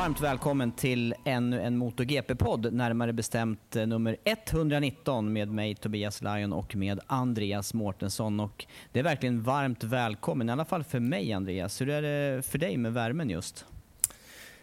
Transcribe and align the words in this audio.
Varmt 0.00 0.20
välkommen 0.20 0.72
till 0.72 1.14
ännu 1.24 1.60
en 1.60 1.76
MotoGP-podd, 1.76 2.72
närmare 2.72 3.12
bestämt 3.12 3.76
eh, 3.76 3.86
nummer 3.86 4.16
119 4.24 5.32
med 5.32 5.48
mig 5.48 5.74
Tobias 5.74 6.22
Lajon 6.22 6.52
och 6.52 6.76
med 6.76 7.00
Andreas 7.06 7.74
Mårtensson. 7.74 8.40
Och 8.40 8.66
det 8.92 8.98
är 8.98 9.02
verkligen 9.02 9.42
varmt 9.42 9.84
välkommen, 9.84 10.48
i 10.48 10.52
alla 10.52 10.64
fall 10.64 10.84
för 10.84 11.00
mig 11.00 11.32
Andreas. 11.32 11.80
Hur 11.80 11.88
är 11.88 12.02
det 12.02 12.42
för 12.42 12.58
dig 12.58 12.76
med 12.76 12.92
värmen 12.92 13.30
just? 13.30 13.64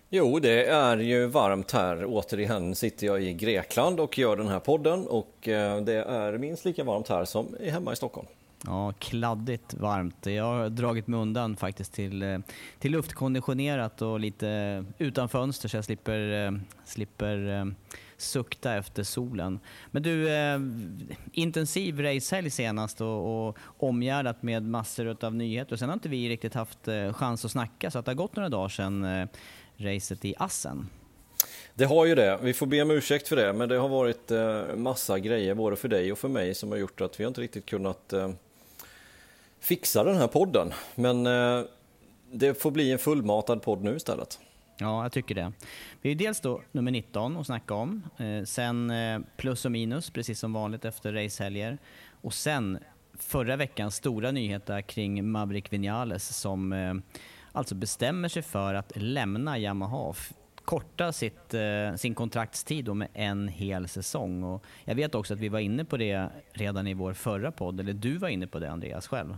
Jo, 0.10 0.40
det 0.40 0.66
är 0.66 0.98
ju 0.98 1.28
varmt 1.28 1.72
här. 1.72 2.06
Återigen 2.08 2.76
sitter 2.76 3.08
jag 3.08 3.24
i 3.24 3.34
Grekland 3.34 4.00
och 4.00 4.18
gör 4.18 4.36
den 4.36 4.48
här 4.48 4.60
podden 4.60 5.08
och 5.08 5.48
eh, 5.48 5.82
det 5.82 6.04
är 6.04 6.38
minst 6.38 6.66
lika 6.66 6.84
varmt 6.84 7.08
här 7.08 7.26
som 7.26 7.56
hemma 7.70 7.94
i 7.94 7.96
Stockholm. 7.96 8.28
Ja, 8.66 8.94
kladdigt 9.00 9.74
varmt. 9.74 10.26
Jag 10.26 10.44
har 10.44 10.70
dragit 10.70 11.08
mig 11.08 11.20
undan 11.20 11.56
faktiskt 11.56 11.94
till, 11.94 12.24
eh, 12.24 12.40
till 12.80 12.92
luftkonditionerat 12.92 14.02
och 14.02 14.20
lite 14.20 14.86
utan 14.98 15.30
fönster 15.30 15.70
så 15.70 15.78
jag 15.78 15.86
slipper, 15.86 16.46
eh, 16.46 16.52
slipper 16.86 17.50
eh, 17.50 17.66
sukta 18.18 18.76
efter 18.76 19.04
solen. 19.04 19.60
Men 19.92 20.04
du, 20.04 20.30
eh, 20.30 20.60
intensiv 21.32 22.00
racehelg 22.00 22.50
senast 22.50 23.02
och, 23.02 23.48
och 23.48 23.58
omgärdat 23.78 24.44
med 24.44 24.64
massor 24.64 25.18
av 25.26 25.36
nyheter. 25.36 25.74
Och 25.74 25.80
sen 25.80 25.90
har 25.90 25.94
inte 25.94 26.10
vi 26.10 26.30
riktigt 26.30 26.54
haft 26.54 26.90
chans 27.14 27.46
att 27.46 27.52
snacka 27.52 27.92
så 27.92 28.00
att 28.00 28.06
det 28.06 28.12
har 28.12 28.16
gått 28.16 28.36
några 28.36 28.50
dagar 28.50 28.70
sedan 28.70 29.04
eh, 29.04 29.28
racet 29.78 30.26
i 30.26 30.34
Assen. 30.38 30.90
Det 31.76 31.86
har 31.86 32.06
ju 32.06 32.16
det. 32.16 32.40
Vi 32.42 32.54
får 32.54 32.66
be 32.66 32.82
om 32.82 32.92
ursäkt 32.92 33.28
för 33.28 33.36
det, 33.36 33.54
men 33.54 33.70
det 33.70 33.76
har 33.78 33.90
varit 33.90 34.32
massa 34.76 35.20
grejer 35.20 35.56
både 35.56 35.76
för 35.76 35.88
dig 35.88 36.12
och 36.12 36.18
för 36.18 36.28
mig 36.28 36.56
som 36.56 36.72
har 36.72 36.78
gjort 36.78 37.02
att 37.02 37.20
vi 37.20 37.24
inte 37.24 37.42
riktigt 37.42 37.66
kunnat 37.66 38.14
fixa 39.60 40.04
den 40.04 40.16
här 40.16 40.28
podden. 40.28 40.74
Men 40.96 41.28
eh, 41.28 41.62
det 42.32 42.62
får 42.62 42.72
bli 42.72 42.92
en 42.92 43.00
fullmatad 43.00 43.62
podd 43.62 43.84
nu 43.84 43.96
istället. 43.96 44.40
Ja, 44.80 45.04
jag 45.04 45.12
tycker 45.12 45.36
det. 45.36 45.52
Vi 46.02 46.12
är 46.12 46.16
dels 46.16 46.40
då 46.42 46.62
nummer 46.72 46.92
19 46.92 47.38
att 47.38 47.46
snacka 47.46 47.74
om. 47.74 48.04
Eh, 48.18 48.44
sen 48.44 48.90
eh, 48.90 49.20
plus 49.38 49.66
och 49.66 49.72
minus, 49.72 50.10
precis 50.10 50.40
som 50.40 50.54
vanligt 50.54 50.86
efter 50.86 51.14
racehelger. 51.14 51.78
Och 52.22 52.34
sen 52.34 52.80
förra 53.14 53.56
veckans 53.56 53.96
stora 53.96 54.32
nyheter 54.32 54.82
kring 54.82 55.32
Maverick 55.32 55.74
Vinales 55.74 56.38
som 56.38 56.74
eh, 56.74 56.94
alltså 57.52 57.76
bestämmer 57.76 58.30
sig 58.30 58.42
för 58.42 58.74
att 58.74 58.92
lämna 58.96 59.60
Yamaha 59.60 60.14
korta 60.68 61.12
sitt, 61.12 61.54
eh, 61.54 61.96
sin 61.96 62.16
kontraktstid 62.16 62.96
med 62.96 63.08
en 63.14 63.48
hel 63.48 63.88
säsong. 63.88 64.44
Och 64.44 64.64
jag 64.86 64.96
vet 64.96 65.16
också 65.16 65.34
att 65.34 65.40
vi 65.40 65.50
var 65.50 65.60
inne 65.60 65.86
på 65.86 65.98
det 65.98 66.30
redan 66.52 66.88
i 66.88 66.94
vår 66.94 67.14
förra 67.14 67.52
podd, 67.52 67.80
eller 67.80 67.94
du 67.94 68.18
var 68.18 68.28
inne 68.28 68.48
på 68.48 68.60
det 68.60 68.72
Andreas 68.72 69.08
själv. 69.08 69.38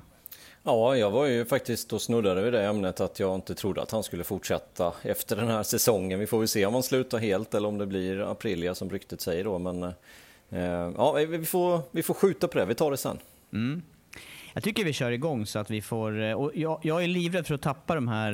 Ja, 0.64 0.96
jag 0.96 1.12
var 1.12 1.26
ju 1.26 1.46
faktiskt 1.46 1.94
och 1.94 2.02
snuddade 2.02 2.42
vid 2.42 2.54
det 2.54 2.66
ämnet 2.66 3.02
att 3.02 3.20
jag 3.20 3.36
inte 3.36 3.56
trodde 3.56 3.82
att 3.82 3.92
han 3.92 4.04
skulle 4.04 4.24
fortsätta 4.24 4.94
efter 5.02 5.36
den 5.36 5.48
här 5.48 5.64
säsongen. 5.64 6.20
Vi 6.20 6.28
får 6.28 6.40
väl 6.40 6.48
se 6.48 6.66
om 6.66 6.74
han 6.74 6.84
slutar 6.84 7.18
helt 7.18 7.54
eller 7.54 7.68
om 7.68 7.78
det 7.78 7.86
blir 7.86 8.32
Aprilia 8.32 8.76
som 8.76 8.90
ryktet 8.90 9.22
säger 9.22 9.44
då. 9.44 9.60
Men 9.60 9.84
eh, 10.50 10.92
ja, 10.98 11.14
vi 11.14 11.46
får, 11.46 11.82
vi 11.92 12.04
får 12.04 12.14
skjuta 12.14 12.48
på 12.48 12.58
det, 12.58 12.66
vi 12.66 12.76
tar 12.76 12.92
det 12.92 12.98
sen. 12.98 13.18
Mm. 13.54 13.82
Jag 14.54 14.64
tycker 14.64 14.84
vi 14.84 14.94
kör 14.94 15.12
igång 15.12 15.46
så 15.46 15.60
att 15.60 15.70
vi 15.70 15.82
får, 15.82 16.22
eh, 16.22 16.34
och 16.34 16.52
jag, 16.56 16.80
jag 16.84 17.04
är 17.04 17.08
livrädd 17.08 17.48
för 17.48 17.56
att 17.56 17.62
tappa 17.62 17.96
de 17.96 18.08
här 18.08 18.34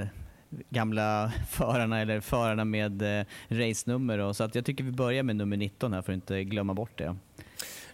eh, 0.00 0.06
gamla 0.50 1.32
förarna 1.50 2.00
eller 2.00 2.20
förarna 2.20 2.64
med 2.64 3.20
eh, 3.20 3.24
racenummer. 3.48 4.32
Så 4.32 4.44
att 4.44 4.54
jag 4.54 4.64
tycker 4.64 4.84
vi 4.84 4.92
börjar 4.92 5.22
med 5.22 5.36
nummer 5.36 5.56
19 5.56 5.92
här 5.92 6.02
för 6.02 6.12
att 6.12 6.16
inte 6.16 6.44
glömma 6.44 6.74
bort 6.74 6.98
det. 6.98 7.16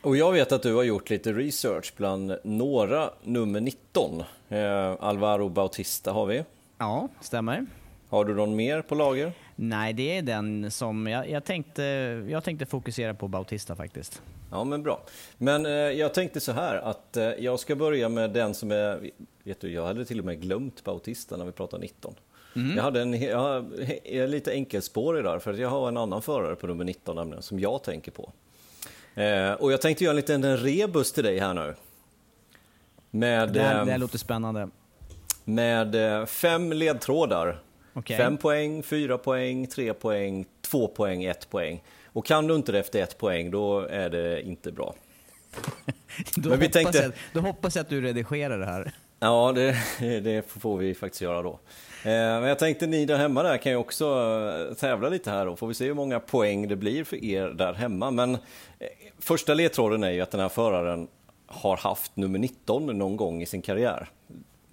Och 0.02 0.16
jag 0.16 0.32
vet 0.32 0.52
att 0.52 0.62
du 0.62 0.74
har 0.74 0.82
gjort 0.82 1.10
lite 1.10 1.32
research 1.32 1.92
bland 1.96 2.36
några 2.44 3.10
nummer 3.22 3.60
19. 3.60 4.22
Eh, 4.48 4.96
Alvaro 5.00 5.48
Bautista 5.48 6.12
har 6.12 6.26
vi. 6.26 6.44
Ja, 6.78 7.08
stämmer. 7.20 7.66
Har 8.08 8.24
du 8.24 8.34
någon 8.34 8.56
mer 8.56 8.82
på 8.82 8.94
lager? 8.94 9.32
Nej, 9.56 9.92
det 9.92 10.18
är 10.18 10.22
den 10.22 10.70
som 10.70 11.06
jag, 11.06 11.30
jag, 11.30 11.44
tänkte, 11.44 11.82
jag 12.28 12.44
tänkte 12.44 12.66
fokusera 12.66 13.14
på 13.14 13.28
Bautista 13.28 13.76
faktiskt. 13.76 14.22
Ja, 14.50 14.64
men 14.64 14.82
bra. 14.82 15.02
Men 15.38 15.66
eh, 15.66 15.72
jag 15.72 16.14
tänkte 16.14 16.40
så 16.40 16.52
här 16.52 16.76
att 16.76 17.16
eh, 17.16 17.24
jag 17.24 17.60
ska 17.60 17.76
börja 17.76 18.08
med 18.08 18.30
den 18.30 18.54
som 18.54 18.70
är, 18.70 19.10
vet 19.42 19.60
du, 19.60 19.72
jag 19.72 19.86
hade 19.86 20.04
till 20.04 20.18
och 20.18 20.24
med 20.24 20.40
glömt 20.40 20.84
Bautista 20.84 21.36
när 21.36 21.44
vi 21.44 21.52
pratade 21.52 21.82
19. 21.82 22.14
Mm. 22.56 22.76
Jag 22.76 22.82
hade 22.82 23.00
en, 23.02 23.22
jag 23.22 23.38
har, 23.38 24.26
lite 24.26 24.52
enkelspårig 24.52 25.24
där, 25.24 25.38
för 25.38 25.52
jag 25.52 25.68
har 25.68 25.88
en 25.88 25.96
annan 25.96 26.22
förare 26.22 26.54
på 26.54 26.66
nummer 26.66 26.84
19 26.84 27.16
nämligen, 27.16 27.42
som 27.42 27.60
jag 27.60 27.82
tänker 27.82 28.10
på. 28.10 28.32
Eh, 29.14 29.52
och 29.52 29.72
jag 29.72 29.80
tänkte 29.80 30.04
göra 30.04 30.12
en 30.12 30.16
liten 30.16 30.56
rebus 30.56 31.12
till 31.12 31.24
dig 31.24 31.38
här 31.38 31.54
nu. 31.54 31.74
Med, 33.10 33.52
det, 33.52 33.62
här, 33.62 33.84
det 33.84 33.90
här 33.90 33.98
låter 33.98 34.18
spännande. 34.18 34.68
Med 35.44 35.94
eh, 36.20 36.26
fem 36.26 36.72
ledtrådar. 36.72 37.62
Okay. 37.94 38.16
Fem 38.16 38.36
poäng, 38.36 38.82
fyra 38.82 39.18
poäng, 39.18 39.66
tre 39.66 39.94
poäng, 39.94 40.46
två 40.60 40.88
poäng, 40.88 41.24
ett 41.24 41.50
poäng. 41.50 41.82
Och 42.06 42.26
kan 42.26 42.46
du 42.46 42.54
inte 42.54 42.72
det 42.72 42.78
efter 42.78 43.02
ett 43.02 43.18
poäng, 43.18 43.50
då 43.50 43.80
är 43.80 44.10
det 44.10 44.42
inte 44.42 44.72
bra. 44.72 44.94
då, 46.36 46.48
Men 46.48 46.58
vi 46.58 46.66
hoppas 46.66 46.72
tänkte... 46.72 46.98
jag, 46.98 47.12
då 47.32 47.40
hoppas 47.40 47.76
jag 47.76 47.82
att 47.82 47.88
du 47.88 48.00
redigerar 48.00 48.58
det 48.58 48.66
här. 48.66 48.92
Ja, 49.20 49.52
det, 49.52 49.76
det 50.20 50.50
får 50.50 50.78
vi 50.78 50.94
faktiskt 50.94 51.22
göra 51.22 51.42
då. 51.42 51.58
Eh, 52.04 52.10
men 52.10 52.42
jag 52.42 52.58
tänkte 52.58 52.86
ni 52.86 53.06
där 53.06 53.16
hemma 53.16 53.42
där 53.42 53.58
kan 53.58 53.72
ju 53.72 53.78
också 53.78 54.04
eh, 54.70 54.74
tävla 54.74 55.08
lite 55.08 55.30
här 55.30 55.46
då. 55.46 55.56
Får 55.56 55.66
vi 55.66 55.74
se 55.74 55.86
hur 55.86 55.94
många 55.94 56.20
poäng 56.20 56.68
det 56.68 56.76
blir 56.76 57.04
för 57.04 57.24
er 57.24 57.48
där 57.48 57.72
hemma. 57.72 58.10
Men 58.10 58.34
eh, 58.34 58.38
första 59.18 59.54
ledtråden 59.54 60.04
är 60.04 60.10
ju 60.10 60.20
att 60.20 60.30
den 60.30 60.40
här 60.40 60.48
föraren 60.48 61.08
har 61.46 61.76
haft 61.76 62.16
nummer 62.16 62.38
19 62.38 62.86
någon 62.86 63.16
gång 63.16 63.42
i 63.42 63.46
sin 63.46 63.62
karriär. 63.62 64.08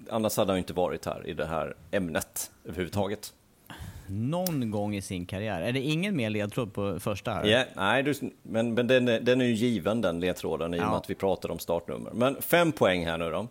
Annars 0.09 0.37
hade 0.37 0.51
han 0.51 0.57
inte 0.57 0.73
varit 0.73 1.05
här 1.05 1.27
i 1.27 1.33
det 1.33 1.45
här 1.45 1.75
ämnet 1.91 2.51
överhuvudtaget. 2.65 3.33
Någon 4.07 4.71
gång 4.71 4.95
i 4.95 5.01
sin 5.01 5.25
karriär. 5.25 5.61
Är 5.61 5.71
det 5.71 5.79
ingen 5.79 6.15
mer 6.15 6.29
ledtråd 6.29 6.73
på 6.73 6.99
första 6.99 7.33
här? 7.33 7.47
Yeah, 7.47 7.67
nej, 7.75 8.03
du, 8.03 8.13
men, 8.43 8.73
men 8.73 8.87
den, 8.87 9.07
är, 9.07 9.19
den 9.19 9.41
är 9.41 9.45
ju 9.45 9.53
given 9.53 10.01
den 10.01 10.19
ledtråden 10.19 10.73
i 10.73 10.79
och 10.79 10.83
med 10.83 10.93
att 10.93 11.09
vi 11.09 11.15
pratar 11.15 11.51
om 11.51 11.59
startnummer. 11.59 12.11
Men 12.13 12.41
fem 12.41 12.71
poäng 12.71 13.05
här 13.05 13.17
nu 13.17 13.29
då. 13.29 13.47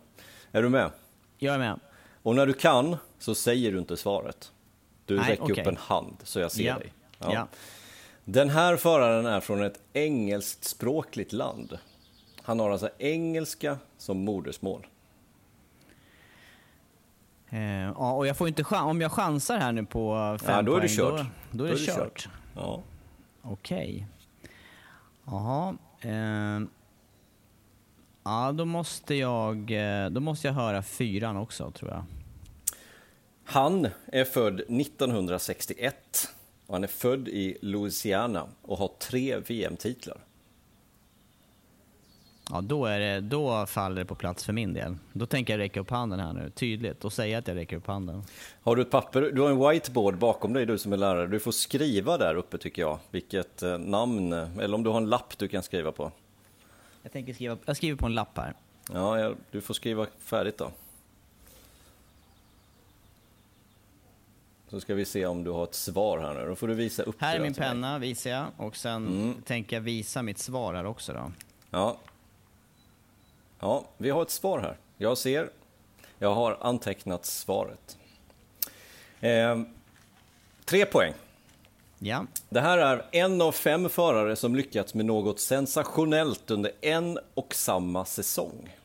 Är 0.51 0.61
du 0.61 0.69
med? 0.69 0.89
Jag 1.37 1.55
är 1.55 1.59
med. 1.59 1.79
Och 2.23 2.35
när 2.35 2.45
du 2.45 2.53
kan 2.53 2.97
så 3.19 3.35
säger 3.35 3.71
du 3.71 3.79
inte 3.79 3.97
svaret. 3.97 4.51
Du 5.05 5.17
Nej, 5.17 5.31
räcker 5.31 5.43
okay. 5.43 5.61
upp 5.61 5.67
en 5.67 5.77
hand 5.77 6.15
så 6.23 6.39
jag 6.39 6.51
ser 6.51 6.63
ja. 6.63 6.77
dig. 6.77 6.93
Ja. 7.19 7.33
Ja. 7.33 7.47
Den 8.25 8.49
här 8.49 8.77
föraren 8.77 9.25
är 9.25 9.39
från 9.39 9.63
ett 9.63 9.79
engelskspråkligt 9.93 11.33
land. 11.33 11.77
Han 12.43 12.59
har 12.59 12.71
alltså 12.71 12.89
engelska 12.97 13.77
som 13.97 14.17
modersmål. 14.17 14.87
Eh, 17.49 17.59
ja, 17.61 18.13
och 18.13 18.27
jag 18.27 18.37
får 18.37 18.47
inte 18.47 18.63
om 18.63 19.01
jag 19.01 19.11
chansar 19.11 19.57
här 19.57 19.71
nu 19.71 19.85
på 19.85 20.37
fem 20.41 20.55
Ja, 20.55 20.61
då 20.61 20.71
är 20.71 20.79
poäng, 20.79 20.81
det 20.81 20.95
kört. 20.95 21.25
Då, 21.51 21.57
då 21.57 21.63
är 21.63 21.71
det 21.71 21.77
kört. 21.77 22.29
Ja. 22.55 22.83
Okej. 23.41 24.07
Jaha. 25.25 25.75
Eh, 26.01 26.59
ja, 28.23 28.51
då 28.51 28.65
måste, 28.65 29.15
jag, 29.15 29.71
eh, 29.71 30.09
då 30.09 30.21
måste 30.21 30.47
jag 30.47 30.53
höra 30.53 30.83
fyran 30.83 31.37
också, 31.37 31.71
tror 31.71 31.91
jag. 31.91 32.03
Han 33.45 33.87
är 34.05 34.25
född 34.25 34.61
1961 34.67 36.29
och 36.67 36.75
han 36.75 36.83
är 36.83 36.87
född 36.87 37.27
i 37.27 37.57
Louisiana 37.61 38.47
och 38.61 38.77
har 38.77 38.91
tre 38.99 39.37
VM-titlar. 39.37 40.17
Ja, 42.49 42.61
då, 42.61 42.85
är 42.85 42.99
det, 42.99 43.19
då 43.19 43.65
faller 43.65 43.95
det 43.95 44.05
på 44.05 44.15
plats 44.15 44.45
för 44.45 44.53
min 44.53 44.73
del. 44.73 44.97
Då 45.13 45.25
tänker 45.25 45.53
jag 45.53 45.59
räcka 45.59 45.79
upp 45.79 45.89
handen 45.89 46.19
här 46.19 46.33
nu, 46.33 46.49
tydligt, 46.49 47.05
och 47.05 47.13
säga 47.13 47.37
att 47.37 47.47
jag 47.47 47.57
räcker 47.57 47.77
upp 47.77 47.87
handen. 47.87 48.23
Har 48.61 48.75
du 48.75 48.81
ett 48.81 48.91
papper? 48.91 49.21
Du 49.21 49.41
har 49.41 49.49
en 49.49 49.69
whiteboard 49.69 50.17
bakom 50.17 50.53
dig, 50.53 50.65
du 50.65 50.77
som 50.77 50.93
är 50.93 50.97
lärare. 50.97 51.27
Du 51.27 51.39
får 51.39 51.51
skriva 51.51 52.17
där 52.17 52.35
uppe 52.35 52.57
tycker 52.57 52.81
jag, 52.81 52.99
vilket 53.11 53.63
eh, 53.63 53.77
namn, 53.77 54.33
eller 54.33 54.73
om 54.73 54.83
du 54.83 54.89
har 54.89 54.97
en 54.97 55.09
lapp 55.09 55.37
du 55.37 55.47
kan 55.47 55.63
skriva 55.63 55.91
på. 55.91 56.11
Jag 57.01 57.11
tänker 57.11 57.33
skriva, 57.33 57.57
jag 57.65 57.77
skriver 57.77 57.97
på 57.97 58.05
en 58.05 58.13
lapp 58.13 58.37
här. 58.37 58.53
Ja, 58.93 59.19
ja 59.19 59.33
du 59.51 59.61
får 59.61 59.73
skriva 59.73 60.07
färdigt 60.19 60.57
då. 60.57 60.71
Så 64.67 64.79
ska 64.81 64.93
vi 64.95 65.05
se 65.05 65.25
om 65.25 65.43
du 65.43 65.51
har 65.51 65.63
ett 65.63 65.75
svar 65.75 66.19
här 66.19 66.33
nu. 66.33 66.47
Då 66.47 66.55
får 66.55 66.67
du 66.67 66.73
visa 66.73 67.03
upp 67.03 67.21
Här 67.21 67.35
är 67.35 67.39
min 67.39 67.53
penna, 67.53 67.99
visar 67.99 68.29
jag. 68.29 68.45
Och 68.57 68.75
sen 68.75 69.07
Mm. 69.07 69.41
tänker 69.41 69.75
jag 69.75 69.81
visa 69.81 70.21
mitt 70.21 70.39
svar 70.39 70.73
här 70.73 70.85
också 70.85 71.13
då. 71.13 71.31
Ja. 71.69 71.97
Ja, 73.59 73.85
vi 73.97 74.09
har 74.09 74.21
ett 74.21 74.29
svar 74.29 74.59
här. 74.59 74.77
Jag 74.97 75.17
ser. 75.17 75.49
Jag 76.19 76.35
har 76.35 76.57
antecknat 76.61 77.25
svaret. 77.25 77.97
Eh, 79.19 79.61
tre 80.65 80.85
poäng. 80.85 81.13
Ja. 82.03 82.25
Det 82.49 82.61
här 82.61 82.77
är 82.77 83.05
en 83.11 83.41
av 83.41 83.51
fem 83.51 83.89
förare 83.89 84.35
som 84.35 84.55
lyckats 84.55 84.93
med 84.93 85.05
något 85.05 85.39
sensationellt 85.39 86.51
under 86.51 86.71
en 86.81 87.19
och 87.33 87.55
samma 87.55 88.05
säsong. 88.05 88.75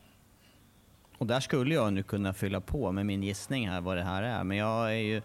Och 1.18 1.26
där 1.26 1.40
skulle 1.40 1.74
jag 1.74 1.92
nu 1.92 2.02
kunna 2.02 2.34
fylla 2.34 2.60
på 2.60 2.92
med 2.92 3.06
min 3.06 3.22
gissning 3.22 3.68
här 3.68 3.80
vad 3.80 3.96
det 3.96 4.02
här 4.02 4.22
är. 4.22 4.44
Men 4.44 4.56
jag 4.56 4.86
är 4.92 4.96
ju 4.98 5.22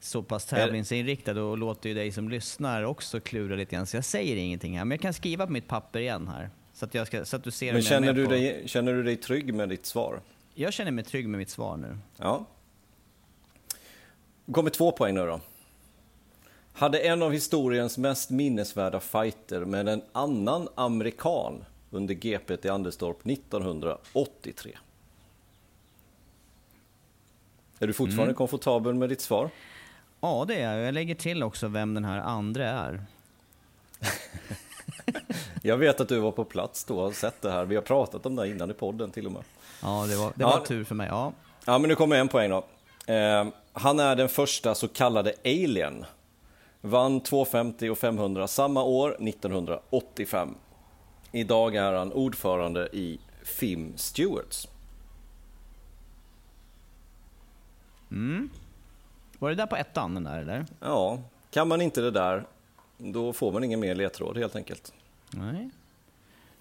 så 0.00 0.22
pass 0.22 0.44
tävlingsinriktad 0.44 1.42
och 1.42 1.58
låter 1.58 1.88
ju 1.88 1.94
dig 1.94 2.12
som 2.12 2.28
lyssnar 2.28 2.82
också 2.82 3.20
klura 3.20 3.56
lite 3.56 3.76
grann. 3.76 3.86
Så 3.86 3.96
jag 3.96 4.04
säger 4.04 4.36
ingenting 4.36 4.78
här. 4.78 4.84
Men 4.84 4.90
jag 4.96 5.00
kan 5.02 5.14
skriva 5.14 5.46
på 5.46 5.52
mitt 5.52 5.68
papper 5.68 6.00
igen 6.00 6.28
här. 6.28 6.50
Så 6.72 6.84
att, 6.84 7.06
ska, 7.06 7.24
så 7.24 7.36
att 7.36 7.44
du 7.44 7.50
ser 7.50 7.72
Men 7.72 7.82
känner 7.82 8.12
du, 8.12 8.24
på- 8.24 8.30
dig, 8.30 8.62
känner 8.66 8.92
du 8.92 9.02
dig 9.02 9.16
trygg 9.16 9.54
med 9.54 9.68
ditt 9.68 9.86
svar? 9.86 10.20
Jag 10.54 10.72
känner 10.72 10.90
mig 10.90 11.04
trygg 11.04 11.28
med 11.28 11.38
mitt 11.38 11.50
svar 11.50 11.76
nu. 11.76 11.98
Ja. 12.16 12.46
Kommer 14.52 14.70
två 14.70 14.92
poäng 14.92 15.14
nu 15.14 15.26
då. 15.26 15.40
Hade 16.80 16.98
en 16.98 17.22
av 17.22 17.32
historiens 17.32 17.98
mest 17.98 18.30
minnesvärda 18.30 19.00
fighter 19.00 19.60
med 19.64 19.88
en 19.88 20.02
annan 20.12 20.68
amerikan 20.74 21.64
under 21.90 22.14
GP 22.14 22.56
i 22.62 22.68
Anderstorp 22.68 23.26
1983. 23.26 24.78
Är 27.78 27.86
du 27.86 27.92
fortfarande 27.92 28.22
Mm. 28.24 28.34
komfortabel 28.34 28.94
med 28.94 29.08
ditt 29.08 29.20
svar? 29.20 29.50
Ja, 30.20 30.44
det 30.48 30.54
är 30.54 30.74
jag. 30.76 30.86
Jag 30.86 30.94
lägger 30.94 31.14
till 31.14 31.42
också 31.42 31.68
vem 31.68 31.94
den 31.94 32.04
här 32.04 32.18
andra 32.18 32.68
är. 32.68 33.02
Jag 35.62 35.76
vet 35.76 36.00
att 36.00 36.08
du 36.08 36.18
var 36.18 36.32
på 36.32 36.44
plats 36.44 36.84
då 36.84 36.96
och 36.96 37.02
har 37.04 37.12
sett 37.12 37.42
det 37.42 37.50
här. 37.50 37.64
Vi 37.64 37.74
har 37.74 37.82
pratat 37.82 38.26
om 38.26 38.36
det 38.36 38.42
här 38.42 38.50
innan 38.50 38.70
i 38.70 38.74
podden 38.74 39.10
till 39.10 39.26
och 39.26 39.32
med. 39.32 39.42
Ja, 39.82 40.06
det 40.08 40.16
var, 40.16 40.26
det 40.26 40.42
Ja. 40.42 40.50
var 40.58 40.66
tur 40.66 40.84
för 40.84 40.94
mig. 40.94 41.08
Ja. 41.08 41.32
Ja, 41.64 41.78
men 41.78 41.88
nu 41.88 41.94
kommer 41.94 42.16
en 42.16 42.28
poäng 42.28 42.50
då. 42.50 42.64
Eh, 43.12 43.46
han 43.72 44.00
är 44.00 44.16
den 44.16 44.28
första 44.28 44.74
så 44.74 44.88
kallade 44.88 45.32
alien. 45.44 46.04
Vann 46.80 47.20
250 47.20 47.88
och 47.90 47.98
500 47.98 48.48
samma 48.48 48.82
år, 48.82 49.16
1985. 49.28 50.54
Idag 51.32 51.76
är 51.76 51.92
han 51.92 52.12
ordförande 52.12 52.88
i 52.92 53.18
FIM 53.42 53.92
Stewards. 53.96 54.68
Var 59.38 59.48
det 59.50 59.54
där 59.56 59.66
på 59.66 59.76
ettan, 59.76 60.14
den 60.14 60.24
där 60.24 60.38
eller? 60.38 60.66
Ja, 60.80 61.18
kan 61.50 61.68
man 61.68 61.80
inte 61.80 62.00
det 62.00 62.10
där, 62.10 62.44
då 62.98 63.32
får 63.32 63.52
man 63.52 63.64
ingen 63.64 63.80
mer 63.80 63.94
ledtråd 63.94 64.36
helt 64.38 64.56
enkelt. 64.56 64.92
Nej. 65.30 65.70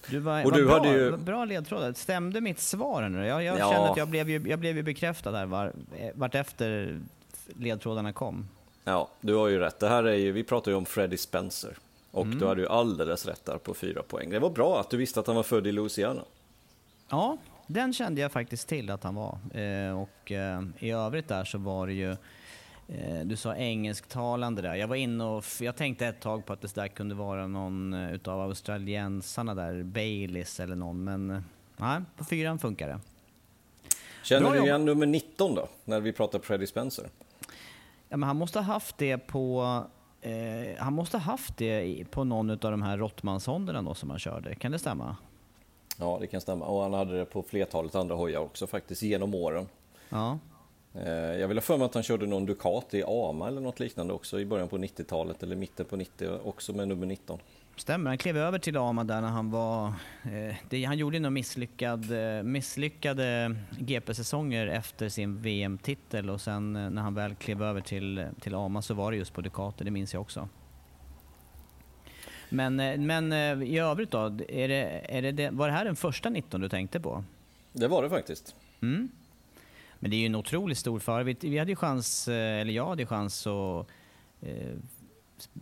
Du 0.09 0.19
var, 0.19 0.45
Och 0.45 0.51
du 0.51 0.65
bra, 0.65 0.73
hade 0.77 0.89
ju- 0.89 1.17
bra 1.17 1.45
ledtråd. 1.45 1.97
Stämde 1.97 2.41
mitt 2.41 2.59
svar 2.59 3.09
nu? 3.09 3.25
Jag, 3.25 3.43
jag 3.43 3.59
Ja. 3.59 3.71
kände 3.71 3.89
att 3.91 3.97
jag 3.97 4.07
blev 4.07 4.29
ju, 4.29 4.49
jag 4.49 4.59
blev 4.59 4.77
ju 4.77 4.83
bekräftad 4.83 5.31
här 5.37 5.45
var, 5.45 5.73
eh, 5.97 6.09
vart 6.13 6.35
efter 6.35 6.99
ledtrådarna 7.47 8.13
kom. 8.13 8.47
Ja, 8.89 9.09
du 9.21 9.35
har 9.35 9.47
ju 9.47 9.59
rätt. 9.59 9.79
Det 9.79 9.89
här 9.89 10.03
är 10.03 10.15
ju, 10.15 10.31
vi 10.31 10.43
pratar 10.43 10.71
ju 10.71 10.77
om 10.77 10.85
Freddie 10.85 11.17
Spencer. 11.17 11.77
Och 12.11 12.27
du 12.27 12.47
hade 12.47 12.61
ju 12.61 12.67
alldeles 12.67 13.25
rätt 13.25 13.45
där 13.45 13.57
på 13.57 13.73
fyra 13.73 14.03
poäng. 14.03 14.29
Det 14.29 14.39
var 14.39 14.49
bra 14.49 14.79
att 14.79 14.89
du 14.89 14.97
visste 14.97 15.19
att 15.19 15.27
han 15.27 15.35
var 15.35 15.43
född 15.43 15.67
i 15.67 15.71
Louisiana. 15.71 16.21
Ja, 17.09 17.37
den 17.67 17.93
kände 17.93 18.21
jag 18.21 18.31
faktiskt 18.31 18.67
till 18.67 18.91
att 18.91 19.03
han 19.03 19.15
var. 19.15 19.37
Eh, 19.53 20.01
och 20.01 20.31
eh, 20.31 20.63
i 20.79 20.91
övrigt 20.91 21.27
där 21.27 21.43
så 21.43 21.57
var 21.57 21.87
det 21.87 21.93
ju, 21.93 22.11
eh, 22.87 23.19
du 23.23 23.35
sa 23.35 23.55
engelsktalande 23.55 24.61
där. 24.61 24.75
Jag 24.75 24.87
var 24.87 24.95
inne 24.95 25.23
och, 25.23 25.45
jag 25.59 25.75
tänkte 25.75 26.07
ett 26.07 26.19
tag 26.21 26.45
på 26.45 26.53
att 26.53 26.61
det 26.61 26.75
där 26.75 26.87
kunde 26.87 27.15
vara 27.15 27.47
någon 27.47 27.93
utav 27.93 28.41
australiensarna 28.41 29.55
där, 29.55 29.83
Baileys 29.83 30.59
eller 30.59 30.75
någon, 30.75 31.03
men 31.03 31.43
nej, 31.77 32.01
på 32.17 32.23
fyran 32.23 32.59
funkar 32.59 32.87
det. 32.87 32.99
Känner 34.23 34.49
Bra 34.49 34.59
du 34.59 34.65
igen 34.65 34.85
nummer 34.85 35.05
19 35.05 35.55
då, 35.55 35.67
när 35.85 35.99
vi 35.99 36.11
pratar 36.11 36.39
Freddie 36.39 36.67
Spencer? 36.67 37.09
Ja, 38.09 38.17
men 38.17 38.27
han 38.27 38.35
måste 38.37 38.59
ha 38.59 38.63
haft 38.73 38.97
det 38.97 39.17
på 39.17 39.61
eh, 40.21 40.31
han 40.77 40.93
måste 40.93 41.17
ha 41.17 41.21
haft 41.23 41.57
det 41.57 41.81
i- 41.83 42.03
på 42.11 42.23
någon 42.23 42.49
av 42.49 42.57
de 42.57 42.81
här 42.81 42.97
Rottmansonderna 42.97 43.81
då 43.81 43.93
som 43.93 44.09
han 44.09 44.19
körde. 44.19 44.55
Kan 44.55 44.71
det 44.71 44.79
stämma? 44.79 45.15
Ja, 45.99 46.17
det 46.21 46.27
kan 46.27 46.41
stämma. 46.41 46.65
Och 46.65 46.81
han 46.81 46.93
hade 46.93 47.17
det 47.17 47.25
på 47.25 47.43
flertalet 47.43 47.95
andra 47.95 48.15
hojar 48.15 48.39
också 48.39 48.67
faktiskt 48.67 49.01
genom 49.01 49.35
åren. 49.35 49.67
Ja. 50.09 50.37
Eh, 50.93 51.09
Jag 51.11 51.47
vill 51.47 51.57
ha 51.57 51.61
för 51.61 51.77
mig 51.77 51.85
att 51.85 51.93
han 51.93 52.03
körde 52.03 52.25
någon 52.27 52.45
Ducati 52.45 53.03
AMA 53.07 53.47
eller 53.47 53.61
något 53.61 53.79
liknande 53.79 54.13
också 54.13 54.39
i 54.39 54.45
början 54.45 54.67
på 54.67 54.77
90-talet 54.77 55.43
eller 55.43 55.55
mitten 55.55 55.85
på 55.85 55.95
90 55.95 56.29
också 56.45 56.73
med 56.73 56.87
nummer 56.87 57.05
19. 57.05 57.39
Stämmer, 57.79 58.09
han 58.09 58.17
klev 58.17 58.37
över 58.37 58.59
till 58.59 58.77
AMA 58.77 59.03
där 59.03 59.21
när 59.21 59.27
han 59.27 59.51
var... 59.51 59.87
Eh, 60.23 60.55
det, 60.69 60.83
han 60.83 60.97
gjorde 60.97 61.19
nog 61.19 61.31
misslyckad, 61.31 62.11
eh, 62.11 62.43
misslyckade 62.43 63.55
GP-säsonger 63.79 64.67
efter 64.67 65.09
sin 65.09 65.41
VM-titel 65.41 66.29
och 66.29 66.41
sen 66.41 66.75
eh, 66.75 66.89
när 66.89 67.01
han 67.01 67.13
väl 67.13 67.35
klev 67.35 67.63
över 67.63 67.81
till, 67.81 68.27
till 68.39 68.55
AMA 68.55 68.81
så 68.81 68.93
var 68.93 69.11
det 69.11 69.17
just 69.17 69.33
på 69.33 69.41
Ducati, 69.41 69.83
det 69.83 69.91
minns 69.91 70.13
jag 70.13 70.21
också. 70.21 70.49
Men, 72.49 72.79
eh, 72.79 72.97
men 72.97 73.31
eh, 73.31 73.69
i 73.69 73.79
övrigt 73.79 74.11
då, 74.11 74.25
är 74.49 74.67
det, 74.67 75.05
är 75.09 75.31
det, 75.31 75.49
var 75.49 75.67
det 75.67 75.73
här 75.73 75.85
den 75.85 75.95
första 75.95 76.29
19 76.29 76.61
du 76.61 76.69
tänkte 76.69 76.99
på? 76.99 77.23
Det 77.73 77.87
var 77.87 78.03
det 78.03 78.09
faktiskt. 78.09 78.55
Mm. 78.81 79.09
Men 79.99 80.11
det 80.11 80.17
är 80.17 80.19
ju 80.19 80.25
en 80.25 80.35
otroligt 80.35 80.77
stor 80.77 80.99
fara. 80.99 81.23
Vi, 81.23 81.37
vi 81.41 81.57
hade 81.57 81.71
ju 81.71 81.75
chans, 81.75 82.27
eh, 82.27 82.61
eller 82.61 82.73
jag 82.73 82.87
hade 82.87 83.05
chans 83.05 83.47
att 83.47 83.87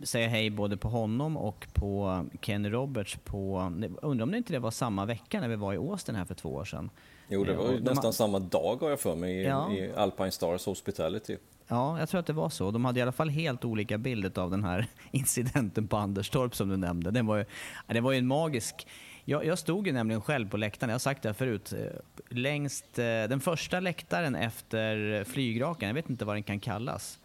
säga 0.02 0.28
hej 0.28 0.50
både 0.50 0.76
på 0.76 0.88
honom 0.88 1.36
och 1.36 1.66
på 1.72 2.24
Kenny 2.42 2.68
Roberts 2.70 3.18
på, 3.24 3.72
undrar 4.02 4.22
om 4.24 4.30
det 4.30 4.36
inte 4.38 4.52
det 4.52 4.58
var 4.58 4.70
samma 4.70 5.04
vecka 5.04 5.40
när 5.40 5.48
vi 5.48 5.56
var 5.56 5.72
i 5.74 5.76
Austin 5.76 6.14
här 6.14 6.24
för 6.24 6.34
två 6.34 6.48
år 6.54 6.64
sedan. 6.64 6.90
Jo, 7.28 7.44
det 7.44 7.52
Ja, 7.52 7.58
var 7.62 7.68
de 7.72 7.78
nästan 7.78 8.04
har- 8.04 8.12
samma 8.12 8.38
dag 8.38 8.76
har 8.80 8.90
jag 8.90 9.00
för 9.00 9.16
mig 9.16 9.34
i, 9.40 9.44
Ja. 9.44 9.72
i 9.72 9.92
Alpine 9.96 10.30
Stars 10.30 10.66
Hospitality. 10.66 11.36
Ja, 11.68 11.98
jag 11.98 12.08
tror 12.08 12.20
att 12.20 12.26
det 12.26 12.32
var 12.32 12.48
så. 12.50 12.70
De 12.70 12.84
hade 12.84 12.98
i 12.98 13.02
alla 13.02 13.12
fall 13.12 13.28
helt 13.28 13.64
olika 13.64 13.98
bilder 13.98 14.38
av 14.38 14.50
den 14.50 14.64
här 14.64 14.86
incidenten 15.10 15.88
på 15.88 15.96
Anderstorp 15.96 16.54
som 16.56 16.68
du 16.68 16.76
nämnde. 16.76 17.10
Den 17.10 17.26
var 17.26 17.36
ju, 17.36 17.44
det 17.86 18.00
var 18.00 18.12
ju 18.12 18.18
en 18.18 18.26
magisk... 18.26 18.86
Jag, 19.24 19.44
jag 19.44 19.58
stod 19.58 19.86
ju 19.86 19.92
nämligen 19.92 20.20
själv 20.22 20.50
på 20.50 20.56
läktaren, 20.56 20.88
jag 20.90 20.94
har 20.94 20.98
sagt 20.98 21.22
det 21.22 21.28
här 21.28 21.34
förut, 21.34 21.72
eh, 21.72 22.00
längst, 22.28 22.98
eh, 22.98 23.04
den 23.04 23.40
första 23.40 23.80
läktaren 23.80 24.34
efter 24.34 25.24
flygrakan, 25.24 25.86
jag 25.88 25.94
vet 25.94 26.10
inte 26.10 26.24
vad 26.24 26.36
den 26.36 26.42
kan 26.42 26.60
kallas. 26.60 27.18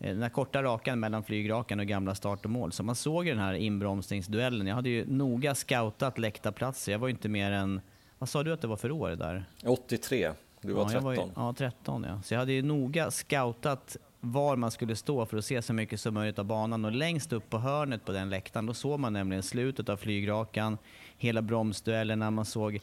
Eh, 0.00 0.12
Den 0.12 0.22
här 0.22 0.28
korta 0.28 0.62
rakan 0.62 1.00
mellan 1.00 1.24
flygrakan 1.24 1.80
och 1.80 1.86
gamla 1.86 2.14
start 2.14 2.44
och 2.44 2.50
mål. 2.50 2.72
Så 2.72 2.82
man 2.82 2.94
såg 2.94 3.26
den 3.26 3.38
här 3.38 3.54
inbromsningsduellen. 3.54 4.66
Jag 4.66 4.74
hade 4.74 4.88
ju 4.88 5.04
noga 5.06 5.54
scoutat 5.54 6.18
läktarplatser. 6.18 6.92
Jag 6.92 6.98
var 6.98 7.08
ju 7.08 7.12
inte 7.12 7.28
mer 7.28 7.52
än, 7.52 7.80
vad 8.18 8.28
sa 8.28 8.42
du 8.42 8.52
att 8.52 8.60
det 8.60 8.66
var 8.68 8.76
för 8.76 8.90
år 8.90 9.10
där? 9.10 9.44
83, 9.64 10.30
du 10.60 10.72
var 10.72 10.82
ja, 10.82 10.92
jag 10.92 11.02
13. 11.02 11.26
ju- 11.26 11.32
ja, 11.36 11.54
13 11.58 12.04
ja. 12.08 12.22
Så 12.22 12.34
jag 12.34 12.38
hade 12.38 12.52
ju 12.52 12.62
noga 12.62 13.10
scoutat 13.10 13.96
var 14.20 14.56
man 14.56 14.70
skulle 14.70 14.96
stå 14.96 15.26
för 15.26 15.36
att 15.36 15.44
se 15.44 15.62
så 15.62 15.72
mycket 15.72 16.00
som 16.00 16.14
möjligt 16.14 16.38
av 16.38 16.44
banan. 16.44 16.84
Och 16.84 16.92
längst 16.92 17.32
upp 17.32 17.50
på 17.50 17.58
hörnet 17.58 18.04
på 18.04 18.12
den 18.12 18.30
läktaren, 18.30 18.66
då 18.66 18.74
såg 18.74 19.00
man 19.00 19.12
nämligen 19.12 19.42
slutet 19.42 19.88
av 19.88 19.96
flygrakan, 19.96 20.78
hela 21.18 21.42
bromsduellerna, 21.42 22.30
man 22.30 22.44
såg 22.44 22.80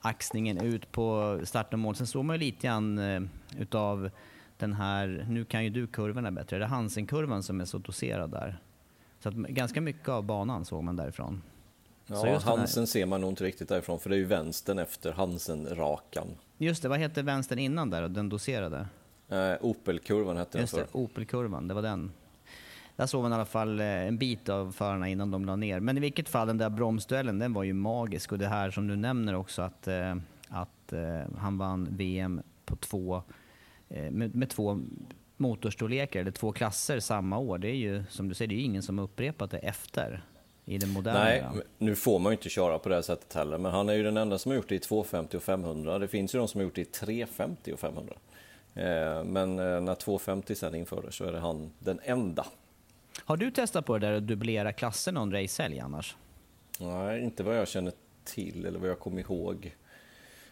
axningen 0.00 0.58
ut 0.60 0.92
på 0.92 1.38
start 1.44 1.72
och 1.72 1.78
mål. 1.78 1.94
Sen 1.96 2.06
såg 2.06 2.24
man 2.24 2.36
ju 2.36 2.40
lite 2.40 2.66
grann 2.66 2.98
eh, 2.98 3.20
utav 3.58 4.10
den 4.58 4.72
här, 4.72 5.26
nu 5.28 5.44
kan 5.44 5.64
ju 5.64 5.70
du 5.70 5.86
kurvorna 5.86 6.30
bättre, 6.30 6.58
det 6.58 6.64
är 6.64 6.68
Hansen-kurvan 6.68 7.42
som 7.42 7.60
är 7.60 7.64
så 7.64 7.78
doserad 7.78 8.30
där. 8.30 8.58
Så 9.20 9.28
att 9.28 9.34
ganska 9.34 9.80
mycket 9.80 10.08
av 10.08 10.24
banan 10.24 10.64
såg 10.64 10.84
man 10.84 10.96
därifrån. 10.96 11.42
Ja, 12.06 12.22
den 12.24 12.40
Hansen 12.40 12.86
ser 12.86 13.06
man 13.06 13.20
nog 13.20 13.30
inte 13.30 13.44
riktigt 13.44 13.68
därifrån, 13.68 14.00
för 14.00 14.10
det 14.10 14.16
är 14.16 14.18
ju 14.18 14.24
vänstern 14.24 14.78
efter 14.78 15.12
Hansen-rakan. 15.12 16.26
Just 16.58 16.82
det, 16.82 16.88
vad 16.88 16.98
hette 16.98 17.22
vänstern 17.22 17.58
innan 17.58 17.90
där, 17.90 18.08
den 18.08 18.28
doserade? 18.28 18.86
Eh, 19.28 19.52
Opel-kurvan 19.60 20.36
hette 20.36 20.52
den 20.52 20.60
Just 20.60 20.74
det, 20.74 20.86
för. 20.86 20.98
Opel-kurvan, 20.98 21.68
det 21.68 21.74
var 21.74 21.82
den. 21.82 22.12
Där 22.96 23.06
såg 23.06 23.22
man 23.22 23.32
i 23.32 23.34
alla 23.34 23.44
fall 23.44 23.80
eh, 23.80 23.86
en 23.86 24.18
bit 24.18 24.48
av 24.48 24.72
förarna 24.72 25.08
innan 25.08 25.30
de 25.30 25.44
la 25.44 25.56
ner. 25.56 25.80
Men 25.80 25.96
i 25.96 26.00
vilket 26.00 26.28
fall, 26.28 26.46
den 26.46 26.58
där 26.58 26.70
bromsduellen, 26.70 27.38
den 27.38 27.52
var 27.52 27.62
ju 27.62 27.72
magisk. 27.72 28.32
Och 28.32 28.38
det 28.38 28.46
här 28.48 28.70
som 28.70 28.86
du 28.86 28.96
nämner 28.96 29.34
också, 29.34 29.62
att, 29.62 29.88
eh, 29.88 30.16
att 30.48 30.92
eh, 30.92 31.20
han 31.38 31.58
vann 31.58 31.88
VM 31.90 32.42
på 32.64 32.76
två, 32.76 33.22
med, 33.88 34.34
med 34.34 34.50
två 34.50 34.80
motorstorlekar, 35.36 36.20
eller 36.20 36.30
två 36.30 36.52
klasser 36.52 37.00
samma 37.00 37.38
år. 37.38 37.58
Det 37.58 37.68
är 37.68 37.74
ju, 37.74 38.04
som 38.08 38.28
du 38.28 38.34
säger, 38.34 38.48
det 38.48 38.54
är 38.54 38.64
ingen 38.64 38.82
som 38.82 38.98
har 38.98 39.04
upprepat 39.04 39.50
det 39.50 39.58
efter 39.58 40.24
i 40.64 40.78
den 40.78 40.90
moderna 40.90 41.24
Nej, 41.24 41.44
nu 41.78 41.94
får 41.94 42.18
man 42.18 42.32
ju 42.32 42.36
inte 42.36 42.48
köra 42.48 42.78
på 42.78 42.88
det 42.88 42.94
här 42.94 43.02
sättet 43.02 43.32
heller, 43.32 43.58
men 43.58 43.72
han 43.72 43.88
är 43.88 43.94
ju 43.94 44.02
den 44.02 44.16
enda 44.16 44.38
som 44.38 44.50
har 44.50 44.56
gjort 44.56 44.68
det 44.68 44.74
i 44.74 44.78
250 44.78 45.36
och 45.36 45.42
500. 45.42 45.98
Det 45.98 46.08
finns 46.08 46.34
ju 46.34 46.38
de 46.38 46.48
som 46.48 46.58
har 46.58 46.64
gjort 46.64 46.74
det 46.74 46.80
i 46.80 46.84
350 46.84 47.72
och 47.72 47.80
500. 47.80 48.14
Eh, 48.74 49.24
men 49.24 49.58
eh, 49.58 49.80
när 49.80 49.94
250 49.94 50.54
sen 50.54 50.74
infördes 50.74 51.14
så 51.14 51.24
är 51.24 51.32
det 51.32 51.40
han 51.40 51.70
den 51.78 52.00
enda. 52.04 52.46
Har 53.24 53.36
du 53.36 53.50
testat 53.50 53.86
på 53.86 53.98
det 53.98 54.06
där 54.06 54.16
att 54.16 54.26
dubblera 54.26 54.72
klasser 54.72 55.12
någon 55.12 55.32
racehelg 55.32 55.80
annars? 55.80 56.16
Nej, 56.80 57.24
inte 57.24 57.42
vad 57.42 57.58
jag 57.58 57.68
känner 57.68 57.92
till 58.24 58.66
eller 58.66 58.78
vad 58.78 58.90
jag 58.90 58.98
kommer 58.98 59.20
ihåg. 59.20 59.76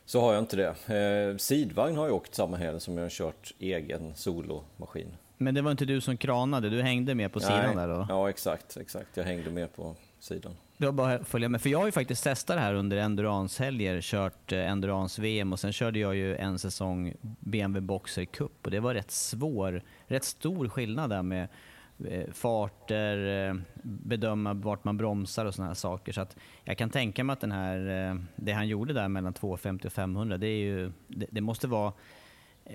Så 0.06 0.20
har 0.20 0.32
jag 0.32 0.42
inte 0.42 0.56
det. 0.56 1.30
Eh, 1.30 1.36
sidvagn 1.36 1.96
har 1.96 2.06
jag 2.06 2.14
åkt 2.14 2.34
samma 2.34 2.56
helg 2.56 2.80
som 2.80 2.96
jag 2.96 3.04
har 3.04 3.10
kört 3.10 3.54
egen 3.58 4.14
solomaskin. 4.14 5.16
Men 5.38 5.54
det 5.54 5.62
var 5.62 5.70
inte 5.70 5.84
du 5.84 6.00
som 6.00 6.16
kranade, 6.16 6.70
du 6.70 6.82
hängde 6.82 7.14
med 7.14 7.32
på 7.32 7.40
sidan 7.40 7.76
där 7.76 7.88
då? 7.88 8.06
Ja, 8.08 8.30
exakt, 8.30 8.76
exakt. 8.76 9.16
Jag 9.16 9.24
hängde 9.24 9.50
med 9.50 9.76
på 9.76 9.94
sidan. 10.20 10.52
Det 10.76 10.86
var 10.86 10.92
bara 10.92 11.14
att 11.14 11.28
följa 11.28 11.48
med. 11.48 11.62
För 11.62 11.70
jag 11.70 11.78
har 11.78 11.86
ju 11.86 11.92
faktiskt 11.92 12.24
testat 12.24 12.56
det 12.56 12.60
här 12.60 12.74
under 12.74 12.96
endurance-helger, 12.96 14.00
kört 14.00 14.52
eh, 14.52 14.70
endurance-VM 14.70 15.52
och 15.52 15.60
sen 15.60 15.72
körde 15.72 15.98
jag 15.98 16.16
ju 16.16 16.36
en 16.36 16.58
säsong 16.58 17.14
BMW 17.40 17.80
Boxer 17.86 18.24
Cup 18.24 18.52
och 18.62 18.70
det 18.70 18.80
var 18.80 18.94
rätt 18.94 19.10
svår, 19.10 19.82
rätt 20.06 20.24
stor 20.24 20.68
skillnad 20.68 21.10
där 21.10 21.22
med 21.22 21.48
Eh, 21.98 22.32
farter, 22.32 23.48
eh, 23.48 23.54
bedöma 23.82 24.54
vart 24.54 24.84
man 24.84 24.96
bromsar 24.96 25.44
och 25.44 25.54
sådana 25.54 25.70
här 25.70 25.74
saker. 25.74 26.12
Så 26.12 26.20
att 26.20 26.36
jag 26.64 26.78
kan 26.78 26.90
tänka 26.90 27.24
mig 27.24 27.32
att 27.32 27.40
den 27.40 27.52
här, 27.52 28.10
eh, 28.10 28.16
det 28.36 28.52
han 28.52 28.68
gjorde 28.68 28.92
där 28.92 29.08
mellan 29.08 29.32
250 29.32 29.86
och 29.86 29.92
500, 29.92 30.38
det, 30.38 30.46
är 30.46 30.58
ju, 30.58 30.92
det, 31.08 31.26
det 31.30 31.40
måste 31.40 31.66
vara 31.66 31.92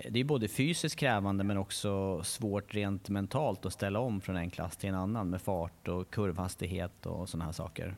det 0.09 0.19
är 0.19 0.23
både 0.23 0.47
fysiskt 0.47 0.95
krävande 0.95 1.43
men 1.43 1.57
också 1.57 2.23
svårt 2.23 2.75
rent 2.75 3.09
mentalt 3.09 3.65
att 3.65 3.73
ställa 3.73 3.99
om 3.99 4.21
från 4.21 4.37
en 4.37 4.49
klass 4.49 4.77
till 4.77 4.89
en 4.89 4.95
annan 4.95 5.29
med 5.29 5.41
fart 5.41 5.87
och 5.87 6.09
kurvhastighet 6.09 7.05
och 7.05 7.29
sådana 7.29 7.45
här 7.45 7.51
saker. 7.51 7.95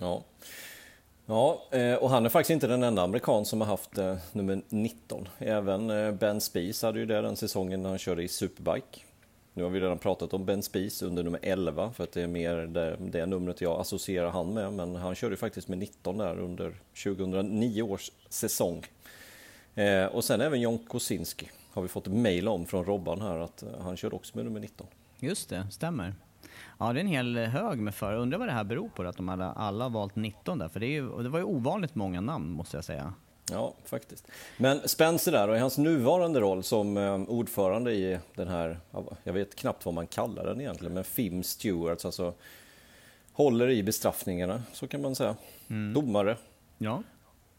Ja. 0.00 0.24
Ja, 1.26 1.62
och 2.00 2.10
han 2.10 2.24
är 2.24 2.28
faktiskt 2.28 2.50
inte 2.50 2.66
den 2.66 2.82
enda 2.82 3.02
amerikan 3.02 3.44
som 3.44 3.60
har 3.60 3.68
haft 3.68 3.96
nummer 4.32 4.62
19. 4.68 5.28
Även 5.38 6.16
Ben 6.16 6.40
Spies 6.40 6.82
hade 6.82 6.98
ju 6.98 7.06
det 7.06 7.20
den 7.20 7.36
säsongen 7.36 7.82
när 7.82 7.88
han 7.88 7.98
körde 7.98 8.22
i 8.22 8.28
Superbike. 8.28 9.05
Nu 9.56 9.62
har 9.62 9.70
vi 9.70 9.80
redan 9.80 9.98
pratat 9.98 10.34
om 10.34 10.44
Ben 10.44 10.62
Spies 10.62 11.02
under 11.02 11.22
nummer 11.22 11.40
11 11.42 11.92
för 11.92 12.04
att 12.04 12.12
det 12.12 12.22
är 12.22 12.26
mer 12.26 12.56
det, 12.56 12.96
det 13.00 13.26
numret 13.26 13.60
jag 13.60 13.80
associerar 13.80 14.30
han 14.30 14.54
med. 14.54 14.72
Men 14.72 14.96
han 14.96 15.14
körde 15.14 15.36
faktiskt 15.36 15.68
med 15.68 15.78
19 15.78 16.18
där 16.18 16.38
under 16.38 16.74
2009 17.04 17.82
års 17.82 18.10
säsong. 18.28 18.84
Eh, 19.74 20.04
och 20.04 20.24
sen 20.24 20.40
även 20.40 20.60
John 20.60 20.78
Kosinski 20.78 21.50
har 21.72 21.82
vi 21.82 21.88
fått 21.88 22.06
mejl 22.06 22.48
om 22.48 22.66
från 22.66 22.84
Robban 22.84 23.20
här 23.20 23.38
att 23.38 23.62
eh, 23.62 23.68
han 23.80 23.96
körde 23.96 24.16
också 24.16 24.36
med 24.36 24.44
nummer 24.44 24.60
19. 24.60 24.86
Just 25.18 25.48
det, 25.48 25.66
stämmer. 25.70 26.14
Ja, 26.78 26.92
det 26.92 26.98
är 26.98 27.04
en 27.04 27.06
hel 27.06 27.36
hög 27.36 27.78
med 27.78 27.94
förare. 27.94 28.18
Undrar 28.18 28.38
vad 28.38 28.48
det 28.48 28.52
här 28.52 28.64
beror 28.64 28.88
på, 28.88 29.02
att 29.02 29.16
de 29.16 29.28
alla, 29.28 29.52
alla 29.52 29.84
har 29.84 29.90
valt 29.90 30.16
19 30.16 30.58
där. 30.58 30.68
För 30.68 30.80
det, 30.80 30.86
är 30.86 30.90
ju, 30.90 31.22
det 31.22 31.28
var 31.28 31.38
ju 31.38 31.44
ovanligt 31.44 31.94
många 31.94 32.20
namn, 32.20 32.50
måste 32.50 32.76
jag 32.76 32.84
säga. 32.84 33.14
Ja, 33.50 33.74
faktiskt. 33.84 34.28
Men 34.56 34.88
Spencer 34.88 35.32
där, 35.32 35.48
och 35.48 35.56
i 35.56 35.58
hans 35.58 35.78
nuvarande 35.78 36.40
roll 36.40 36.62
som 36.62 36.96
eh, 36.96 37.14
ordförande 37.14 37.92
i 37.92 38.18
den 38.34 38.48
här, 38.48 38.80
ja, 38.90 39.04
jag 39.24 39.32
vet 39.32 39.54
knappt 39.54 39.84
vad 39.84 39.94
man 39.94 40.06
kallar 40.06 40.44
den 40.44 40.60
egentligen, 40.60 40.94
men 40.94 41.04
FIM 41.04 41.42
Stewards, 41.42 42.04
alltså 42.04 42.34
håller 43.32 43.70
i 43.70 43.82
bestraffningarna, 43.82 44.62
så 44.72 44.88
kan 44.88 45.02
man 45.02 45.14
säga. 45.14 45.36
Domare. 45.94 46.36
Ja. 46.78 47.02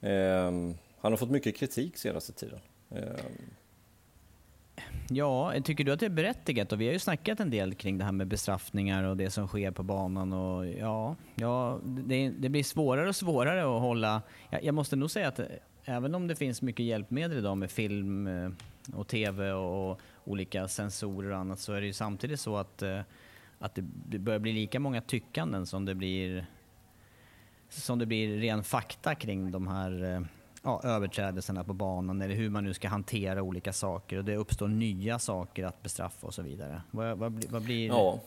Ehm, 0.02 0.78
han 1.00 1.12
har 1.12 1.18
fått 1.18 1.30
mycket 1.30 1.56
kritik 1.56 1.98
senaste 1.98 2.34
tiden. 2.34 2.60
Ehm, 2.92 3.50
Ja, 5.10 5.54
tycker 5.64 5.84
du 5.84 5.92
att 5.92 6.00
det 6.00 6.06
är 6.06 6.10
berättigat? 6.10 6.72
Och 6.72 6.82
vi 6.82 6.86
har 6.86 6.94
ju 6.94 7.00
snackat 7.00 7.40
en 7.40 7.50
del 7.50 7.76
kring 7.76 7.98
det 7.98 8.06
här 8.06 8.12
med 8.12 8.28
bestraffningar 8.28 9.04
och 9.04 9.18
det 9.18 9.30
som 9.30 9.48
sker 9.48 9.72
på 9.72 9.84
banan. 9.84 10.34
Och 10.34 10.68
ja, 10.68 11.16
ja 11.36 11.80
det, 11.84 12.30
det 12.30 12.50
blir 12.50 12.64
svårare 12.64 13.10
och 13.10 13.16
svårare 13.16 13.62
att 13.62 13.82
hålla... 13.82 14.22
Jag, 14.50 14.64
jag 14.64 14.76
måste 14.76 14.96
nog 14.96 15.12
säga 15.12 15.28
att 15.28 15.40
eh, 15.40 15.46
även 15.90 16.16
om 16.16 16.28
det 16.28 16.36
finns 16.36 16.62
mycket 16.62 16.86
hjälpmedel 16.86 17.38
idag 17.38 17.58
med 17.58 17.72
film 17.72 18.28
eh, 18.28 18.50
och 18.94 19.08
tv 19.08 19.52
och 19.52 20.00
olika 20.26 20.68
sensorer 20.68 21.32
och 21.32 21.38
annat 21.38 21.60
så 21.60 21.74
är 21.74 21.82
det 21.82 21.88
ju 21.88 21.94
samtidigt 21.94 22.40
så 22.40 22.58
att, 22.58 22.82
eh, 22.82 23.02
att 23.60 23.76
det, 23.76 24.20
börjar 24.20 24.40
bli 24.40 24.54
lika 24.54 24.80
många 24.80 25.02
tyckanden 25.02 25.66
som 25.66 25.86
det 25.86 25.96
blir 25.96 26.46
som 27.70 28.00
det 28.00 28.06
blir 28.06 28.38
ren 28.38 28.64
fakta 28.64 29.16
kring 29.16 29.52
de 29.52 29.68
här 29.68 30.04
eh, 30.04 30.22
ja, 30.64 30.82
överträdelserna 30.84 31.64
på 31.64 31.74
banan 31.74 32.22
eller 32.22 32.36
hur 32.36 32.50
man 32.50 32.64
nu 32.64 32.74
ska 32.74 32.88
hantera 32.88 33.42
olika 33.42 33.74
saker 33.74 34.18
och 34.18 34.26
det 34.26 34.36
uppstår 34.36 34.68
nya 34.68 35.20
saker 35.20 35.66
att 35.66 35.84
bestraffa 35.84 36.28
och 36.28 36.34
så 36.34 36.42
vidare. 36.42 36.82
Vad, 36.92 37.18
vad, 37.18 37.46
vad 37.50 37.62
blir... 37.62 37.88
Ja. 37.88 38.20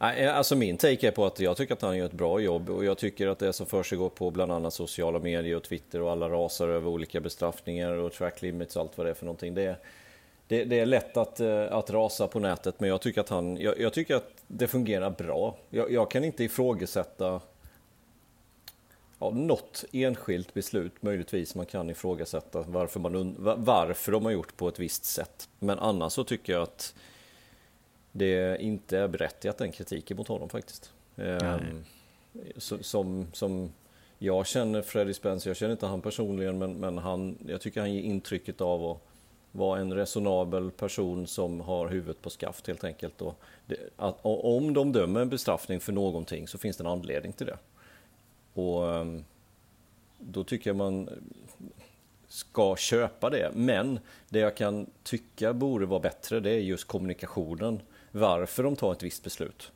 Eh, 0.00 0.36
alltså 0.36 0.56
min 0.56 0.76
take 0.76 1.08
är 1.08 1.10
på 1.10 1.26
att 1.26 1.40
jag 1.40 1.56
tycker 1.56 1.74
att 1.74 1.82
han 1.82 1.96
gör 1.96 2.06
ett 2.06 2.12
bra 2.12 2.40
jobb 2.40 2.70
och 2.70 2.84
jag 2.84 2.98
tycker 2.98 3.28
att 3.28 3.38
det 3.38 3.52
som 3.52 3.66
försiggår 3.66 4.08
på 4.08 4.30
bland 4.30 4.52
annat 4.52 4.74
sociala 4.74 5.18
medier 5.18 5.56
och 5.56 5.62
Twitter 5.62 6.02
och 6.02 6.10
alla 6.10 6.28
rasar 6.28 6.68
över 6.68 6.90
olika 6.90 7.20
bestraffningar 7.20 7.92
och 7.92 8.12
track 8.12 8.42
limits 8.42 8.76
och 8.76 8.82
allt 8.82 8.98
vad 8.98 9.06
det 9.06 9.10
är 9.10 9.14
för 9.14 9.26
någonting. 9.26 9.54
Det 9.54 9.62
är, 9.62 9.78
det, 10.48 10.64
det 10.64 10.80
är 10.80 10.86
lätt 10.86 11.16
att, 11.16 11.40
eh, 11.40 11.72
att 11.72 11.90
rasa 11.90 12.26
på 12.26 12.40
nätet 12.40 12.80
men 12.80 12.88
jag 12.88 13.00
tycker 13.00 13.20
att, 13.20 13.28
han, 13.28 13.56
jag, 13.56 13.80
jag 13.80 13.92
tycker 13.92 14.16
att 14.16 14.30
det 14.46 14.68
fungerar 14.68 15.10
bra. 15.10 15.56
Jag, 15.70 15.92
jag 15.92 16.10
kan 16.10 16.24
inte 16.24 16.44
ifrågasätta 16.44 17.40
ja, 19.18 19.30
något 19.30 19.84
enskilt 19.92 20.54
beslut 20.54 21.02
möjligtvis 21.02 21.54
man 21.54 21.66
kan 21.66 21.90
ifrågasätta 21.90 22.64
varför, 22.68 23.00
man, 23.00 23.34
varför 23.58 24.12
de 24.12 24.24
har 24.24 24.32
gjort 24.32 24.56
på 24.56 24.68
ett 24.68 24.78
visst 24.78 25.04
sätt. 25.04 25.48
Men 25.58 25.78
annars 25.78 26.12
så 26.12 26.24
tycker 26.24 26.52
jag 26.52 26.62
att 26.62 26.94
det 28.12 28.62
inte 28.62 28.98
är 28.98 29.08
berättigat 29.08 29.58
den 29.58 29.72
kritiken 29.72 30.16
mot 30.16 30.28
honom 30.28 30.48
faktiskt. 30.48 30.92
Så- 32.56 32.82
som, 32.82 33.26
som 33.32 33.72
jag 34.18 34.46
känner 34.46 34.82
Freddie 34.82 35.14
Spencer, 35.14 35.50
jag 35.50 35.56
känner 35.56 35.72
inte 35.72 35.86
han 35.86 36.00
personligen 36.00 36.58
men, 36.58 36.72
men 36.74 36.98
han, 36.98 37.38
jag 37.46 37.60
tycker 37.60 37.80
han 37.80 37.94
ger 37.94 38.02
intrycket 38.02 38.60
av 38.60 38.84
att 38.84 38.98
vara 39.52 39.80
en 39.80 39.92
resonabel 39.92 40.70
person 40.70 41.26
som 41.26 41.60
har 41.60 41.88
huvudet 41.88 42.22
på 42.22 42.30
skaft 42.30 42.66
helt 42.66 42.84
enkelt. 42.84 43.22
Och 43.22 43.38
det, 43.66 43.76
att, 43.96 44.18
och 44.22 44.56
om 44.56 44.74
de 44.74 44.92
dömer 44.92 45.20
en 45.20 45.28
bestraffning 45.28 45.80
för 45.80 45.92
någonting 45.92 46.48
så 46.48 46.58
finns 46.58 46.76
det 46.76 46.82
en 46.82 46.86
anledning 46.86 47.32
till 47.32 47.46
det. 47.46 47.58
Och 48.54 48.94
ehm, 48.94 49.24
då 50.18 50.44
tycker 50.44 50.70
jag 50.70 50.76
man 50.76 51.08
ska 52.28 52.76
köpa 52.76 53.30
det. 53.30 53.50
Men 53.54 53.98
det 54.28 54.38
jag 54.38 54.56
kan 54.56 54.86
tycka 55.02 55.52
borde 55.52 55.86
vara 55.86 56.00
bättre 56.00 56.40
det 56.40 56.50
är 56.50 56.58
just 56.60 56.84
kommunikationen. 56.86 57.80
Varför 58.12 58.62
de 58.62 58.76
tar 58.76 58.92
ett 58.92 59.02
visst 59.02 59.24
beslut. 59.24 59.72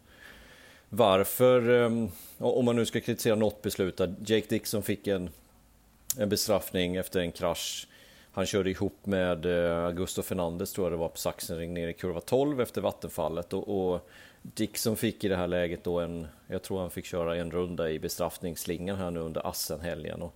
Varför, 0.88 1.68
ehm, 1.70 2.08
om 2.38 2.64
man 2.64 2.76
nu 2.76 2.86
ska 2.86 3.00
kritisera 3.00 3.34
något 3.34 3.62
beslut, 3.62 4.00
att 4.00 4.30
Jake 4.30 4.46
Dixon 4.48 4.82
fick 4.82 5.06
en, 5.06 5.30
en 6.18 6.28
bestraffning 6.28 6.96
efter 6.96 7.20
en 7.20 7.32
krasch. 7.32 7.88
Han 8.32 8.46
körde 8.46 8.70
ihop 8.70 9.06
med 9.06 9.46
eh, 9.46 9.84
Augusto 9.84 10.22
Fernandes 10.22 10.72
tror 10.72 10.84
jag 10.84 10.92
det 10.92 10.96
var 10.96 11.08
på 11.08 11.18
Sachsenring 11.18 11.74
nere 11.74 11.90
i 11.90 11.92
kurva 11.92 12.20
12 12.20 12.60
efter 12.60 12.80
vattenfallet. 12.80 13.52
Och, 13.52 13.92
och 13.92 14.08
Dixon 14.42 14.96
fick 14.96 15.24
i 15.24 15.28
det 15.28 15.36
här 15.36 15.46
läget 15.46 15.84
då 15.84 16.00
en, 16.00 16.26
jag 16.46 16.62
tror 16.62 16.80
han 16.80 16.90
fick 16.90 17.04
köra 17.04 17.36
en 17.36 17.50
runda 17.50 17.90
i 17.90 17.98
bestraffningsslingan 17.98 18.96
här 18.96 19.10
nu 19.10 19.20
under 19.20 19.46
Assen-helgen. 19.46 20.22
Och 20.22 20.34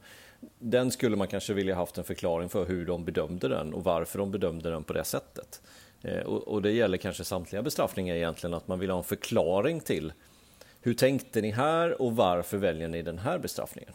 den 0.58 0.90
skulle 0.90 1.16
man 1.16 1.28
kanske 1.28 1.52
vilja 1.52 1.74
haft 1.74 1.98
en 1.98 2.04
förklaring 2.04 2.48
för 2.48 2.66
hur 2.66 2.86
de 2.86 3.04
bedömde 3.04 3.48
den 3.48 3.74
och 3.74 3.84
varför 3.84 4.18
de 4.18 4.30
bedömde 4.30 4.70
den 4.70 4.84
på 4.84 4.92
det 4.92 5.04
sättet. 5.04 5.62
Eh, 6.06 6.22
och, 6.22 6.48
och 6.48 6.62
det 6.62 6.72
gäller 6.72 6.98
kanske 6.98 7.24
samtliga 7.24 7.62
bestraffningar 7.62 8.14
egentligen, 8.14 8.54
att 8.54 8.68
man 8.68 8.78
vill 8.78 8.90
ha 8.90 8.98
en 8.98 9.04
förklaring 9.04 9.80
till 9.80 10.12
hur 10.80 10.94
tänkte 10.94 11.40
ni 11.40 11.50
här 11.50 12.02
och 12.02 12.16
varför 12.16 12.58
väljer 12.58 12.88
ni 12.88 13.02
den 13.02 13.18
här 13.18 13.38
bestraffningen? 13.38 13.92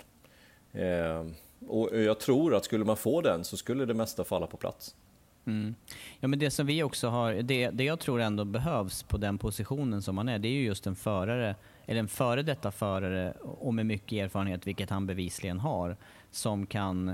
Eh, 0.74 1.26
och 1.68 2.00
jag 2.00 2.20
tror 2.20 2.56
att 2.56 2.66
skulle 2.66 2.86
man 2.86 2.98
få 2.98 3.22
den 3.22 3.44
så 3.44 3.58
skulle 3.58 3.86
det 3.86 3.94
mesta 3.94 4.24
falla 4.24 4.48
på 4.48 4.58
plats. 4.58 4.96
Mm. 5.46 5.76
Ja, 6.20 6.28
men 6.28 6.40
det 6.40 6.52
som 6.52 6.66
vi 6.66 6.84
också 6.84 7.08
har, 7.08 7.34
det, 7.34 7.70
det 7.70 7.84
jag 7.84 8.00
tror 8.00 8.22
ändå 8.22 8.46
behövs 8.46 9.04
på 9.04 9.18
den 9.18 9.38
positionen 9.38 10.02
som 10.02 10.16
man 10.16 10.30
är, 10.30 10.40
det 10.40 10.48
är 10.48 10.52
ju 10.52 10.64
just 10.64 10.88
en 10.88 10.96
förare, 10.96 11.56
eller 11.86 12.00
en 12.00 12.08
före 12.08 12.44
detta 12.44 12.72
förare 12.72 13.32
och 13.42 13.74
med 13.74 13.86
mycket 13.86 14.26
erfarenhet, 14.26 14.68
vilket 14.68 14.90
han 14.90 15.08
bevisligen 15.08 15.60
har, 15.60 15.98
som 16.32 16.66
kan 16.66 17.10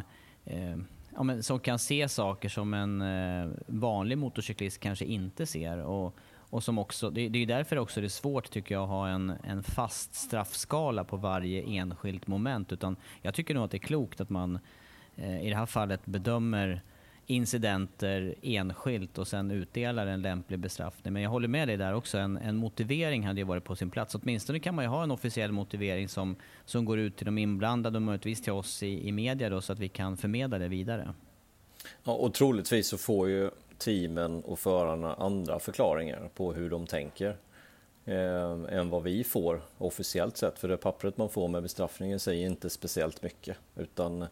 eh, 0.45 0.77
ja, 1.17 1.23
men 1.23 1.43
som 1.43 1.59
kan 1.59 1.79
se 1.79 2.09
saker 2.09 2.49
som 2.49 2.73
en 2.73 3.01
eh, 3.01 3.49
vanlig 3.67 4.17
motorcyklist 4.17 4.79
kanske 4.79 5.05
inte 5.05 5.45
ser. 5.45 5.77
Och, 5.77 6.15
och 6.49 6.63
som 6.63 6.77
också, 6.77 7.09
det, 7.09 7.29
det 7.29 7.39
är 7.39 7.45
därför 7.45 7.77
också 7.77 8.01
det 8.01 8.07
är 8.07 8.09
svårt 8.09 8.49
tycker 8.49 8.75
jag 8.75 8.83
att 8.83 8.89
ha 8.89 9.07
en, 9.07 9.33
en 9.43 9.63
fast 9.63 10.15
straffskala 10.15 11.03
på 11.03 11.17
varje 11.17 11.61
enskilt 11.63 12.27
moment. 12.27 12.71
Utan 12.71 12.95
jag 13.21 13.33
tycker 13.33 13.53
nog 13.53 13.63
att 13.63 13.71
det 13.71 13.77
är 13.77 13.79
klokt 13.79 14.21
att 14.21 14.29
man 14.29 14.59
eh, 15.15 15.41
i 15.41 15.49
det 15.49 15.55
här 15.55 15.65
fallet 15.65 16.05
bedömer 16.05 16.81
incidenter 17.27 18.35
enskilt 18.41 19.17
och 19.17 19.27
sen 19.27 19.51
utdelar 19.51 20.07
en 20.07 20.21
lämplig 20.21 20.59
bestraffning. 20.59 21.13
Men 21.13 21.21
jag 21.21 21.29
håller 21.29 21.47
med 21.47 21.67
dig 21.67 21.77
där 21.77 21.93
också, 21.93 22.17
en, 22.17 22.37
en 22.37 22.55
motivering 22.55 23.27
hade 23.27 23.39
ju 23.39 23.45
varit 23.45 23.63
på 23.63 23.75
sin 23.75 23.89
plats. 23.89 24.15
Åtminstone 24.15 24.59
kan 24.59 24.75
man 24.75 24.85
ju 24.85 24.89
ha 24.89 25.03
en 25.03 25.11
officiell 25.11 25.51
motivering 25.51 26.09
som, 26.09 26.35
som 26.65 26.85
går 26.85 26.99
ut 26.99 27.17
till 27.17 27.25
de 27.25 27.37
inblandade 27.37 27.97
och 27.97 28.01
möjligtvis 28.01 28.41
till 28.41 28.53
oss 28.53 28.83
i, 28.83 29.07
i 29.07 29.11
media 29.11 29.49
då, 29.49 29.61
så 29.61 29.73
att 29.73 29.79
vi 29.79 29.89
kan 29.89 30.17
förmedla 30.17 30.57
det 30.57 30.67
vidare. 30.67 31.13
Ja, 32.03 32.13
och 32.13 32.33
troligtvis 32.33 32.87
så 32.87 32.97
får 32.97 33.29
ju 33.29 33.49
teamen 33.77 34.43
och 34.43 34.59
förarna 34.59 35.13
andra 35.13 35.59
förklaringar 35.59 36.29
på 36.35 36.53
hur 36.53 36.69
de 36.69 36.87
tänker 36.87 37.37
eh, 38.05 38.51
än 38.69 38.89
vad 38.89 39.03
vi 39.03 39.23
får 39.23 39.61
officiellt 39.77 40.37
sett. 40.37 40.59
För 40.59 40.67
det 40.67 40.77
pappret 40.77 41.17
man 41.17 41.29
får 41.29 41.47
med 41.47 41.63
bestraffningen 41.63 42.19
säger 42.19 42.47
inte 42.47 42.69
speciellt 42.69 43.21
mycket. 43.23 43.57
Utan 43.75 44.25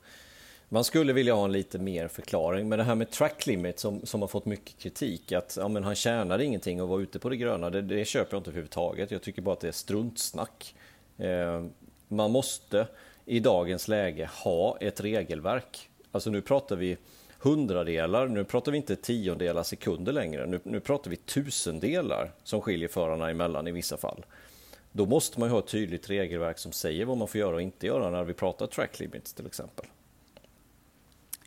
man 0.69 0.83
skulle 0.83 1.13
vilja 1.13 1.33
ha 1.33 1.45
en 1.45 1.51
lite 1.51 1.79
mer 1.79 2.07
förklaring. 2.07 2.69
Men 2.69 2.79
det 2.79 2.85
här 2.85 2.95
med 2.95 3.11
track 3.11 3.47
limit 3.47 3.79
som, 3.79 4.05
som 4.05 4.21
har 4.21 4.27
fått 4.27 4.45
mycket 4.45 4.77
kritik. 4.77 5.31
Att 5.31 5.57
ja, 5.59 5.67
men 5.67 5.83
han 5.83 5.95
tjänar 5.95 6.39
ingenting 6.39 6.79
att 6.79 6.89
vara 6.89 7.01
ute 7.01 7.19
på 7.19 7.29
det 7.29 7.37
gröna. 7.37 7.69
Det, 7.69 7.81
det 7.81 8.05
köper 8.05 8.33
jag 8.33 8.39
inte 8.39 8.49
överhuvudtaget. 8.49 9.11
Jag 9.11 9.21
tycker 9.21 9.41
bara 9.41 9.53
att 9.53 9.59
det 9.59 9.67
är 9.67 9.71
struntsnack. 9.71 10.75
Eh, 11.17 11.65
man 12.07 12.31
måste 12.31 12.87
i 13.25 13.39
dagens 13.39 13.87
läge 13.87 14.29
ha 14.43 14.77
ett 14.81 15.01
regelverk. 15.01 15.89
Alltså 16.11 16.29
nu 16.29 16.41
pratar 16.41 16.75
vi 16.75 16.97
hundradelar, 17.39 18.27
nu 18.27 18.43
pratar 18.43 18.71
vi 18.71 18.77
inte 18.77 18.95
tiondelar 18.95 19.63
sekunder 19.63 20.13
längre, 20.13 20.45
nu, 20.45 20.59
nu 20.63 20.79
pratar 20.79 21.09
vi 21.09 21.15
tusendelar 21.15 22.31
som 22.43 22.61
skiljer 22.61 22.87
förarna 22.87 23.29
emellan 23.29 23.67
i 23.67 23.71
vissa 23.71 23.97
fall. 23.97 24.25
Då 24.91 25.05
måste 25.05 25.39
man 25.39 25.49
ju 25.49 25.53
ha 25.53 25.59
ett 25.59 25.67
tydligt 25.67 26.09
regelverk 26.09 26.59
som 26.59 26.71
säger 26.71 27.05
vad 27.05 27.17
man 27.17 27.27
får 27.27 27.39
göra 27.39 27.55
och 27.55 27.61
inte 27.61 27.87
göra 27.87 28.09
när 28.09 28.23
vi 28.23 28.33
pratar 28.33 28.67
track 28.67 28.99
limits 28.99 29.33
till 29.33 29.45
exempel. 29.45 29.85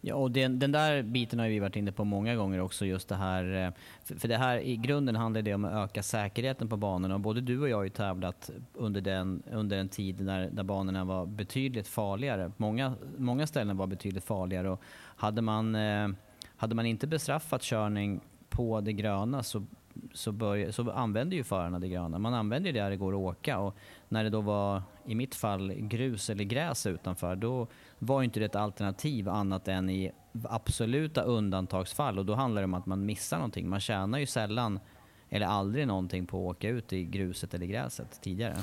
Ja, 0.01 0.15
och 0.15 0.31
den, 0.31 0.59
den, 0.59 0.73
där 0.73 1.03
biten 1.03 1.39
har 1.39 1.49
vi 1.49 1.59
varit 1.59 1.77
inne 1.77 1.93
på 1.93 2.05
många 2.05 2.37
gånger 2.37 2.61
också, 2.61 2.87
just 2.87 3.09
det 3.09 3.15
här... 3.15 3.67
Eh, 3.67 3.73
för, 4.19 4.29
det 4.29 4.37
här 4.37 4.59
i 4.59 4.77
grunden 4.77 5.17
handlar 5.17 5.43
det 5.43 5.55
om 5.55 5.65
att 5.65 5.73
öka 5.73 6.03
säkerheten 6.03 6.69
på 6.69 6.77
banorna. 6.77 7.15
Och 7.15 7.21
både 7.21 7.41
du 7.41 7.61
och 7.61 7.69
jag 7.69 7.77
har 7.77 7.85
ju 7.85 7.91
tävlat 7.91 8.51
under, 8.75 9.01
den, 9.01 9.43
under 9.53 9.79
en 9.79 9.89
tid 9.89 10.21
när, 10.21 10.51
när 10.51 10.63
banorna 10.63 11.05
var 11.05 11.27
betydligt 11.27 11.89
farligare. 11.89 12.53
Många, 12.57 12.95
många 13.17 13.47
ställen 13.47 13.77
var 13.77 13.87
betydligt 13.87 14.25
farligare 14.25 14.71
och 14.71 14.83
hade 15.17 15.43
man, 15.43 15.75
eh, 15.75 16.09
hade 16.57 16.75
man 16.75 16.87
inte 16.87 17.07
bestraffat 17.07 17.63
körning 17.63 18.21
på 18.49 18.81
det 18.81 18.93
gröna 18.93 19.43
så 19.43 19.67
så, 20.13 20.33
började, 20.33 20.73
så 20.73 20.91
använde 20.91 21.37
ju 21.37 21.45
förarna 21.45 21.79
det 21.79 21.89
gröna. 21.89 22.19
Man 22.19 22.35
använder 22.35 22.73
det 22.73 22.81
där 22.81 22.91
det 22.91 22.97
går 22.97 23.13
att 23.13 23.19
åka 23.19 23.59
och 23.59 23.77
när 24.09 24.25
det 24.25 24.31
då 24.31 24.41
var, 24.41 24.83
i 25.05 25.15
mitt 25.15 25.35
fall, 25.35 25.73
grus 25.73 26.31
eller 26.31 26.45
gräs 26.45 26.87
utanför, 26.87 27.37
då 27.37 27.67
var 27.99 28.23
inte 28.23 28.41
det 28.41 28.47
ett 28.47 28.57
alternativ 28.57 29.29
annat 29.29 29.69
än 29.69 29.91
i 29.91 30.13
absoluta 30.45 31.23
undantagsfall 31.23 32.19
och 32.19 32.27
då 32.27 32.35
handlar 32.35 32.63
det 32.63 32.65
om 32.65 32.75
att 32.75 32.87
man 32.87 33.07
missar 33.07 33.37
någonting. 33.37 33.69
Man 33.69 33.81
tjänar 33.81 34.19
ju 34.19 34.27
sällan 34.27 34.81
eller 35.31 35.47
aldrig 35.47 35.87
någonting 35.87 36.27
på 36.27 36.51
att 36.51 36.57
åka 36.57 36.69
ut 36.69 36.93
i 36.93 37.05
gruset 37.05 37.55
eller 37.55 37.67
gräset 37.67 38.21
tidigare. 38.23 38.57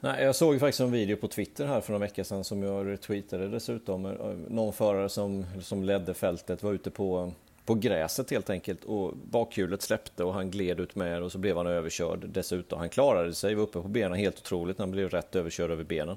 Nej, 0.00 0.24
jag 0.24 0.36
såg 0.36 0.60
faktiskt 0.60 0.80
en 0.80 0.90
video 0.90 1.16
på 1.16 1.28
Twitter 1.28 1.66
här 1.66 1.80
för 1.80 1.92
några 1.92 2.06
veckor 2.06 2.22
sedan 2.22 2.44
som 2.44 2.62
jag 2.62 2.86
retweetade 2.86 3.48
dessutom. 3.48 4.02
Någon 4.48 4.72
förare 4.72 5.08
som, 5.08 5.46
som 5.60 5.84
ledde 5.84 6.14
fältet 6.14 6.62
var 6.62 6.72
ute 6.72 6.90
på 6.90 7.32
på 7.66 7.74
gräset 7.74 8.30
helt 8.30 8.50
enkelt 8.50 8.84
och 8.84 9.16
bakhjulet 9.16 9.82
släppte 9.82 10.24
och 10.24 10.34
han 10.34 10.50
gled 10.50 10.80
ut 10.80 10.94
med 10.94 11.22
och 11.22 11.32
så 11.32 11.38
blev 11.38 11.56
han 11.56 11.66
överkörd 11.66 12.28
dessutom. 12.28 12.78
Han 12.78 12.88
klarade 12.88 13.34
sig, 13.34 13.54
var 13.54 13.62
uppe 13.62 13.82
på 13.82 13.88
benen 13.88 14.18
helt 14.18 14.38
otroligt, 14.38 14.78
han 14.78 14.90
blev 14.90 15.08
rätt 15.08 15.36
överkörd 15.36 15.70
över 15.70 15.84
benen. 15.84 16.16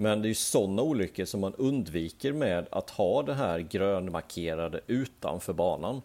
Men 0.00 0.22
det 0.22 0.26
är 0.26 0.28
ju 0.28 0.34
sådana 0.34 0.82
olyckor 0.82 1.24
som 1.24 1.40
man 1.40 1.54
undviker 1.54 2.32
med 2.32 2.66
att 2.70 2.90
ha 2.90 3.22
det 3.22 3.34
här 3.34 3.58
grönmarkerade 3.58 4.80
utanför 4.86 5.52
banan. 5.52 6.02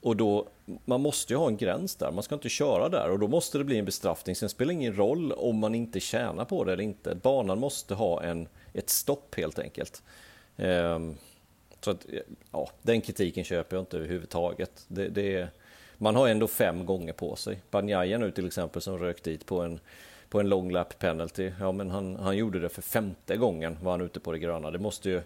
Och 0.00 0.16
då, 0.16 0.48
man 0.84 1.00
måste 1.00 1.32
ju 1.32 1.36
ha 1.36 1.48
en 1.48 1.56
gräns 1.56 1.96
där, 1.96 2.10
man 2.12 2.22
ska 2.22 2.34
inte 2.34 2.48
köra 2.48 2.88
där 2.88 3.10
och 3.10 3.18
då 3.18 3.28
måste 3.28 3.58
det 3.58 3.64
bli 3.64 3.78
en 3.78 3.84
bestraffning. 3.84 4.36
Sen 4.36 4.48
spelar 4.48 4.68
det 4.68 4.74
ingen 4.74 4.96
roll 4.96 5.32
om 5.32 5.58
man 5.58 5.74
inte 5.74 6.00
tjänar 6.00 6.44
på 6.44 6.64
det 6.64 6.72
eller 6.72 6.84
inte. 6.84 7.14
Banan 7.14 7.58
måste 7.58 7.94
ha 7.94 8.22
en, 8.22 8.48
ett 8.72 8.90
stopp 8.90 9.34
helt 9.34 9.58
enkelt. 9.58 10.02
Ehm, 10.56 11.14
så 11.80 11.90
att, 11.90 12.06
ja, 12.52 12.70
den 12.82 13.00
kritiken 13.00 13.44
köper 13.44 13.76
jag 13.76 13.82
inte 13.82 13.96
överhuvudtaget. 13.96 14.84
Det, 14.88 15.08
det, 15.08 15.48
man 15.98 16.16
har 16.16 16.28
ändå 16.28 16.48
fem 16.48 16.86
gånger 16.86 17.12
på 17.12 17.36
sig. 17.36 17.60
Banjaya 17.70 18.18
nu 18.18 18.30
till 18.30 18.46
exempel 18.46 18.82
som 18.82 18.98
rök 18.98 19.22
dit 19.22 19.46
på 19.46 19.60
en, 19.60 19.80
på 20.32 20.40
en 20.40 20.48
long 20.48 20.70
lap 20.70 20.98
penalty. 20.98 21.52
Ja, 21.60 21.72
men 21.72 21.90
han, 21.90 22.16
han 22.16 22.36
gjorde 22.36 22.60
det 22.60 22.68
för 22.68 22.82
femte 22.82 23.36
gången 23.36 23.78
var 23.82 23.90
han 23.90 24.00
ute 24.00 24.20
på 24.20 24.32
det 24.32 24.38
gröna. 24.38 24.70
Det 24.70 24.78
måste 24.78 25.10
ju 25.10 25.22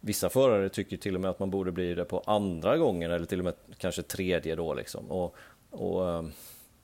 Vissa 0.00 0.30
förare 0.30 0.68
tycker 0.68 0.96
till 0.96 1.14
och 1.14 1.20
med 1.20 1.30
att 1.30 1.38
man 1.38 1.50
borde 1.50 1.72
bli 1.72 1.94
det 1.94 2.04
på 2.04 2.22
andra 2.26 2.76
gången 2.76 3.10
eller 3.10 3.26
till 3.26 3.38
och 3.38 3.44
med 3.44 3.54
kanske 3.78 4.02
tredje 4.02 4.54
då 4.54 4.74
liksom. 4.74 5.10
Och, 5.10 5.36
och 5.70 6.10
ehm, 6.10 6.32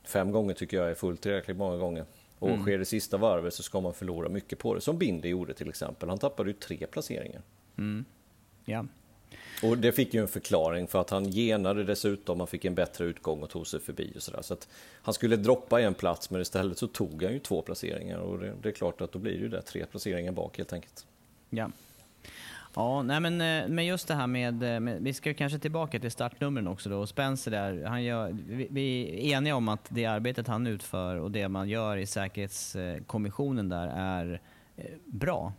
fem 0.05 0.33
gånger 0.33 0.55
tycker 0.55 0.77
jag 0.77 0.91
är 0.91 0.95
fullt 0.95 1.21
tillräckligt 1.21 1.57
många 1.57 1.77
gånger. 1.77 2.05
Och 2.39 2.49
mm. 2.49 2.63
sker 2.63 2.79
det 2.79 2.85
sista 2.85 3.17
varvet 3.17 3.55
så 3.55 3.63
ska 3.63 3.81
man 3.81 3.95
förlora 3.95 4.29
mycket 4.29 4.59
på 4.59 4.75
det. 4.75 4.81
Som 4.81 4.99
Bindi 4.99 5.29
gjorde 5.29 5.55
till 5.55 5.69
exempel. 5.69 6.09
Han 6.09 6.19
tappade 6.19 6.51
ju 6.51 6.55
tre 6.55 6.87
placeringar. 6.87 7.43
Mm. 7.79 8.05
Ja. 8.65 8.87
Och 9.63 9.79
det 9.79 9.93
fick 9.93 10.15
ju 10.15 10.21
en 10.21 10.29
förklaring 10.29 10.87
för 10.87 11.01
att 11.01 11.11
han 11.11 11.25
genade 11.31 11.85
dessutom, 11.85 12.41
han 12.41 12.47
fick 12.47 12.65
en 12.65 12.75
bättre 12.75 13.05
utgång 13.05 13.43
och 13.43 13.51
tog 13.51 13.67
sig 13.67 13.81
förbi 13.81 14.13
och 14.17 14.23
sådär. 14.23 14.43
Så 14.43 14.55
att 14.55 14.69
han 15.03 15.15
skulle 15.15 15.37
droppa 15.37 15.81
en 15.81 15.95
plats 15.95 16.31
men 16.31 16.41
istället 16.41 16.79
så 16.79 16.87
tog 16.87 17.23
han 17.23 17.33
ju 17.33 17.39
två 17.39 17.63
placeringar 17.63 18.19
och 18.19 18.39
det, 18.39 18.55
det 18.63 18.69
är 18.69 18.73
klart 18.73 19.01
att 19.01 19.13
då 19.13 19.19
blir 19.19 19.33
det 19.33 19.39
ju 19.39 19.49
där 19.49 19.61
tre 19.61 19.87
placeringar 19.87 20.33
bak 20.33 20.59
helt 20.59 20.73
enkelt. 20.73 21.07
Ja. 21.51 21.71
Ja, 22.75 23.03
nej 23.03 23.21
men, 23.21 23.41
eh, 23.41 23.69
men 23.69 23.87
just 23.87 24.09
det 24.09 24.15
här 24.15 24.27
med, 24.27 24.63
eh, 24.63 24.81
med, 24.81 25.03
vi 25.03 25.15
ska 25.15 25.35
kanske 25.35 25.59
tillbaka 25.59 26.01
till 26.01 26.11
startnumren 26.11 26.69
också 26.69 26.89
då. 26.89 26.99
Och 26.99 27.09
Spencer 27.09 27.51
där, 27.51 27.85
han 27.85 28.05
gör, 28.05 28.37
vi, 28.49 28.69
vi 28.71 29.03
är 29.33 29.37
eniga 29.37 29.57
om 29.57 29.69
att 29.69 29.87
det 29.89 30.05
arbetet 30.05 30.47
han 30.47 30.67
utför 30.67 31.17
och 31.17 31.31
det 31.31 31.49
man 31.49 31.69
gör 31.69 31.97
i 31.97 32.07
säkerhetskommissionen 32.07 33.69
där 33.69 33.87
är 33.87 34.41
eh, 34.77 34.85
bra. 35.05 35.53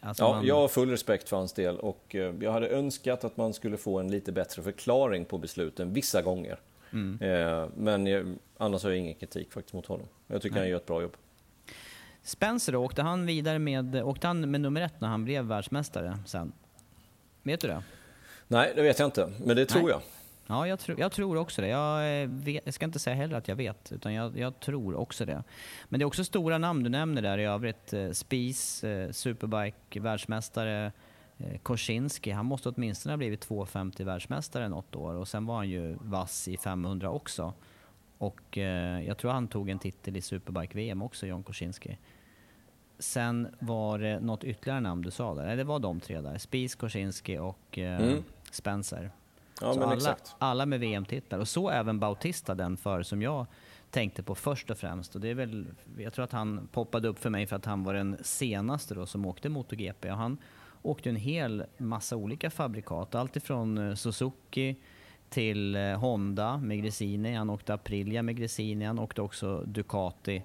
Alltså 0.00 0.24
ja, 0.24 0.32
man... 0.32 0.46
Jag 0.46 0.54
har 0.54 0.68
full 0.68 0.90
respekt 0.90 1.28
för 1.28 1.36
hans 1.36 1.52
del 1.52 1.78
och 1.78 2.14
eh, 2.14 2.34
jag 2.40 2.52
hade 2.52 2.68
önskat 2.68 3.24
att 3.24 3.36
man 3.36 3.52
skulle 3.52 3.76
få 3.76 3.98
en 3.98 4.10
lite 4.10 4.32
bättre 4.32 4.62
förklaring 4.62 5.24
på 5.24 5.38
besluten 5.38 5.92
vissa 5.92 6.22
gånger. 6.22 6.60
Mm. 6.92 7.18
Eh, 7.20 7.68
men 7.76 8.06
jag, 8.06 8.34
annars 8.56 8.82
har 8.82 8.90
jag 8.90 8.98
ingen 8.98 9.14
kritik 9.14 9.52
faktiskt 9.52 9.74
mot 9.74 9.86
honom. 9.86 10.06
Jag 10.26 10.42
tycker 10.42 10.54
Nej. 10.54 10.62
han 10.62 10.70
gör 10.70 10.76
ett 10.76 10.86
bra 10.86 11.02
jobb. 11.02 11.16
Spencer 12.22 12.72
då, 12.72 12.78
åkte 12.78 13.02
han 13.02 13.26
vidare 13.26 13.58
med, 13.58 14.02
åkte 14.04 14.26
han 14.26 14.50
med 14.50 14.60
nummer 14.60 14.80
ett 14.80 15.00
när 15.00 15.08
han 15.08 15.24
blev 15.24 15.44
världsmästare 15.44 16.18
sen? 16.26 16.52
Vet 17.42 17.60
du 17.60 17.68
det? 17.68 17.82
Nej, 18.48 18.72
det 18.76 18.82
vet 18.82 18.98
jag 18.98 19.06
inte, 19.06 19.32
men 19.44 19.56
det 19.56 19.66
tror 19.66 19.82
Nej. 19.82 19.90
jag. 19.90 20.00
Ja, 20.46 20.66
jag, 20.66 20.78
tro, 20.78 20.94
jag 20.98 21.12
tror 21.12 21.36
också 21.36 21.62
det. 21.62 21.68
Jag, 21.68 22.22
eh, 22.22 22.28
vet, 22.28 22.62
jag, 22.64 22.74
ska 22.74 22.84
inte 22.84 22.98
säga 22.98 23.16
heller 23.16 23.36
att 23.36 23.48
jag 23.48 23.56
vet, 23.56 23.92
utan 23.92 24.14
jag, 24.14 24.38
jag, 24.38 24.60
tror 24.60 24.94
också 24.94 25.24
det. 25.24 25.42
Men 25.88 25.98
det 26.00 26.02
är 26.04 26.06
också 26.06 26.24
stora 26.24 26.58
namn 26.58 26.82
du 26.82 26.90
nämner 26.90 27.22
där 27.22 27.38
i 27.38 27.44
övrigt. 27.44 27.92
Eh, 27.92 28.10
Spies, 28.10 28.84
eh, 28.84 29.10
Superbike, 29.10 30.00
världsmästare, 30.00 30.92
Korsinski. 31.62 32.30
Han 32.30 32.46
måste 32.46 32.68
åtminstone 32.68 33.12
ha 33.12 33.16
blivit 33.16 33.40
250 33.40 34.04
världsmästare 34.04 34.68
något 34.68 34.96
år 34.96 35.14
och 35.14 35.28
sen 35.28 35.46
var 35.46 35.56
han 35.56 35.68
ju 35.68 35.96
vass 36.00 36.48
i 36.48 36.56
500 36.56 37.10
också. 37.10 37.52
Och 38.18 38.56
jag 39.06 39.18
tror 39.18 39.30
han 39.30 39.48
tog 39.48 39.70
en 39.70 39.78
titel 39.78 40.16
i 40.16 40.20
Superbike-VM 40.20 41.02
också, 41.02 41.26
John 41.26 41.42
Korsinski. 41.42 41.98
Sen 42.98 43.48
var 43.58 43.98
det 43.98 44.20
något 44.20 44.44
ytterligare 44.44 44.80
namn 44.80 45.02
du 45.02 45.10
sa 45.10 45.34
där, 45.34 45.46
Nej, 45.46 45.56
det 45.56 45.64
var 45.64 45.78
de 45.78 46.00
tre 46.00 46.20
där. 46.20 46.38
Spies, 46.38 46.74
Korsinski 46.74 47.38
och 47.38 47.78
mm. 47.78 48.22
Spencer. 48.50 49.10
Ja, 49.66 49.74
men 49.74 49.82
alla, 49.82 49.94
exakt. 49.94 50.34
alla 50.38 50.66
med 50.66 50.80
VM-titlar. 50.80 51.38
Och 51.38 51.48
så 51.48 51.70
även 51.70 51.98
Bautista, 51.98 52.54
den 52.54 52.76
för 52.76 53.02
som 53.02 53.22
jag 53.22 53.46
tänkte 53.90 54.22
på 54.22 54.34
först 54.34 54.70
och 54.70 54.78
främst. 54.78 55.14
Och 55.14 55.20
det 55.20 55.28
är 55.28 55.34
väl, 55.34 55.66
jag 55.98 56.12
tror 56.12 56.24
att 56.24 56.32
han 56.32 56.68
poppade 56.72 57.08
upp 57.08 57.18
för 57.18 57.30
mig 57.30 57.46
för 57.46 57.56
att 57.56 57.64
han 57.64 57.84
var 57.84 57.94
den 57.94 58.16
senaste 58.22 58.94
då 58.94 59.06
som 59.06 59.26
åkte 59.26 59.48
MotoGP. 59.48 60.10
Och 60.10 60.16
han 60.16 60.38
åkte 60.82 61.08
en 61.08 61.16
hel 61.16 61.64
massa 61.76 62.16
olika 62.16 62.50
fabrikat. 62.50 63.14
Allt 63.14 63.36
ifrån 63.36 63.78
eh, 63.78 63.94
Suzuki 63.94 64.76
till 65.28 65.76
eh, 65.76 65.82
Honda 65.82 66.58
med 66.58 66.82
Gresini. 66.82 67.34
Han 67.34 67.50
åkte 67.50 67.74
Aprilia 67.74 68.22
med 68.22 68.36
Gresini. 68.36 68.84
Han 68.84 68.98
åkte 68.98 69.22
också 69.22 69.60
Ducati 69.66 70.42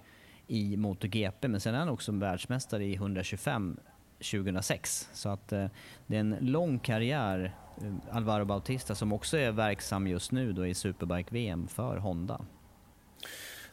i 0.47 0.77
MotoGP. 0.77 1.47
Men 1.47 1.61
sen 1.61 1.75
är 1.75 1.79
han 1.79 1.89
också 1.89 2.11
världsmästare 2.11 2.85
i 2.85 2.93
125 2.93 3.77
2006. 4.17 5.09
Så 5.13 5.29
att 5.29 5.51
eh, 5.51 5.65
det 6.07 6.15
är 6.15 6.19
en 6.19 6.35
lång 6.39 6.79
karriär 6.79 7.55
Alvaro 8.11 8.45
Bautista 8.45 8.95
som 8.95 9.13
också 9.13 9.37
är 9.37 9.51
verksam 9.51 10.07
just 10.07 10.31
nu 10.31 10.53
då 10.53 10.67
i 10.67 10.73
Superbike-VM 10.73 11.67
för 11.67 11.97
Honda. 11.97 12.41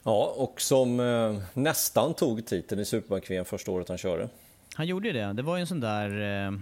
Ja, 0.02 0.34
och 0.36 0.60
som 0.60 1.00
eh, 1.00 1.36
nästan 1.54 2.14
tog 2.14 2.46
titeln 2.46 2.80
i 2.80 2.84
Superbike-VM 2.84 3.44
första 3.44 3.70
året 3.70 3.88
han 3.88 3.98
körde. 3.98 4.28
Han 4.74 4.86
gjorde 4.86 5.12
det. 5.12 5.32
Det 5.32 5.42
var 5.42 5.56
ju 5.56 5.60
en 5.60 5.66
sån 5.66 5.80
där... 5.80 6.10
Eh, 6.46 6.52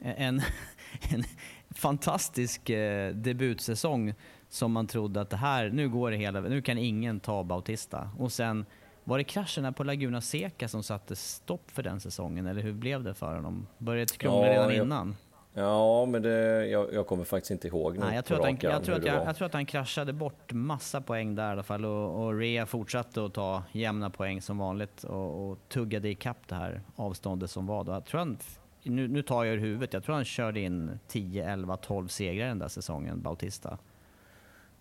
en, 0.00 0.42
en 1.10 1.24
fantastisk 1.70 2.70
eh, 2.70 3.14
debutsäsong 3.14 4.14
som 4.48 4.72
man 4.72 4.86
trodde 4.86 5.20
att 5.20 5.30
det 5.30 5.36
här, 5.36 5.70
nu 5.70 5.88
går 5.88 6.10
det 6.10 6.16
hela, 6.16 6.40
nu 6.40 6.62
kan 6.62 6.78
ingen 6.78 7.20
ta 7.20 7.42
Bautista. 7.44 8.10
Och 8.18 8.32
sen 8.32 8.66
var 9.04 9.18
det 9.18 9.24
krascherna 9.24 9.72
på 9.72 9.84
Laguna 9.84 10.20
Seca 10.20 10.68
som 10.68 10.82
satte 10.82 11.16
stopp 11.16 11.70
för 11.70 11.82
den 11.82 12.00
säsongen, 12.00 12.46
eller 12.46 12.62
hur 12.62 12.72
blev 12.72 13.02
det 13.02 13.14
för 13.14 13.34
honom? 13.34 13.66
Började 13.78 14.12
det 14.12 14.18
krångla 14.18 14.46
Ja, 14.46 14.52
redan 14.52 14.72
innan? 14.72 15.16
Ja, 15.56 16.06
men 16.06 16.22
det, 16.22 16.66
jag, 16.66 16.94
jag 16.94 17.06
kommer 17.06 17.24
faktiskt 17.24 17.50
inte 17.50 17.68
ihåg 17.68 17.94
nu 17.94 18.00
Nej, 18.00 18.14
jag, 18.14 18.24
tror 18.24 18.38
att 18.38 18.44
han, 18.44 18.58
jag, 18.60 18.84
tror 18.84 18.96
att 18.96 19.04
jag, 19.04 19.26
jag 19.26 19.36
tror 19.36 19.46
att 19.46 19.52
han 19.52 19.66
kraschade 19.66 20.12
bort 20.12 20.52
massa 20.52 21.00
poäng 21.00 21.34
där 21.34 21.48
i 21.48 21.52
alla 21.52 21.62
fall 21.62 21.84
och, 21.84 22.24
och 22.24 22.38
Rea 22.38 22.66
fortsatte 22.66 23.24
att 23.24 23.34
ta 23.34 23.62
jämna 23.72 24.10
poäng 24.10 24.42
som 24.42 24.58
vanligt 24.58 25.04
och, 25.04 25.50
och 25.50 25.58
tuggade 25.68 26.08
ikapp 26.08 26.48
det 26.48 26.54
här 26.54 26.80
avståndet 26.96 27.50
som 27.50 27.66
var 27.66 27.84
då. 27.84 27.92
Jag 27.92 28.04
tror 28.04 28.18
han, 28.18 28.38
nu, 28.82 29.08
nu 29.08 29.22
tar 29.22 29.44
jag 29.44 29.54
ur 29.54 29.58
huvudet, 29.58 29.92
jag 29.92 30.04
tror 30.04 30.14
han 30.14 30.24
körde 30.24 30.60
in 30.60 30.98
10, 31.08 31.52
11, 31.52 31.76
12 31.76 32.08
segrar 32.08 32.48
den 32.48 32.58
där 32.58 32.68
säsongen, 32.68 33.22
Bautista. 33.22 33.78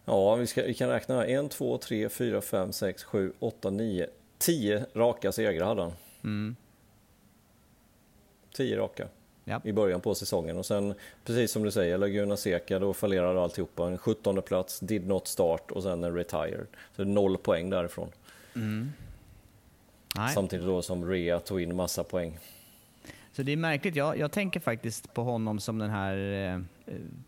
Ja, 0.05 0.35
vi, 0.35 0.47
ska, 0.47 0.63
vi 0.63 0.73
kan 0.73 0.89
räkna 0.89 1.15
här. 1.15 1.45
1, 1.45 1.51
2, 1.51 1.77
3, 1.77 2.09
4, 2.09 2.41
5, 2.41 2.71
6, 2.71 3.03
7, 3.03 3.33
8, 3.39 3.69
9, 3.69 4.07
10 4.37 4.85
raka 4.93 5.31
segrar 5.31 5.65
hade 5.65 5.81
han. 5.81 5.93
Mm. 6.23 6.55
10 8.53 8.77
raka 8.77 9.07
Ja. 9.45 9.61
i 9.63 9.71
början 9.71 10.01
på 10.01 10.15
säsongen 10.15 10.57
och 10.57 10.65
sen 10.65 10.93
precis 11.25 11.51
som 11.51 11.63
du 11.63 11.71
säger 11.71 11.97
Laguna 11.97 12.37
Seca 12.37 12.79
då 12.79 12.93
fallerade 12.93 13.41
alltihopa. 13.41 13.87
En 13.87 13.97
17 13.97 14.41
plats, 14.41 14.79
did 14.79 15.07
not 15.07 15.27
start 15.27 15.71
och 15.71 15.83
sen 15.83 16.03
en 16.03 16.15
retired. 16.15 16.67
Så 16.95 17.03
noll 17.03 17.37
poäng 17.37 17.69
därifrån. 17.69 18.09
Nej. 20.15 20.33
Samtidigt 20.33 20.65
då 20.65 20.81
som 20.81 21.09
Rea 21.09 21.39
tog 21.39 21.61
in 21.61 21.75
massa 21.75 22.03
poäng. 22.03 22.39
Så 23.31 23.43
det 23.43 23.51
är 23.51 23.57
märkligt. 23.57 23.95
Jag, 23.95 24.17
jag 24.17 24.31
tänker 24.31 24.59
faktiskt 24.59 25.13
på 25.13 25.23
honom 25.23 25.59
som 25.59 25.79
den 25.79 25.89
här 25.89 26.17
eh, 26.17 26.59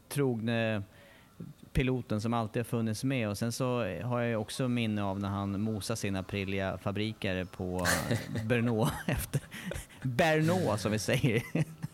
trogne 0.10 0.84
piloten 1.74 2.22
som 2.22 2.34
alltid 2.34 2.60
har 2.60 2.66
funnits 2.66 3.04
med. 3.04 3.30
Och 3.30 3.38
sen 3.38 3.52
så 3.52 4.00
har 4.04 4.22
jag 4.22 4.42
också 4.42 4.68
minne 4.68 5.04
av 5.04 5.20
när 5.20 5.30
han 5.30 5.62
mosade 5.62 5.98
sina 5.98 6.20
Aprilia-fabriker 6.20 7.46
på 7.46 7.88
Bernå 8.46 8.90
efter 9.08 9.42
Bernå 10.02 10.78
som 10.78 10.92
vi 10.92 11.00
säger. 11.00 11.44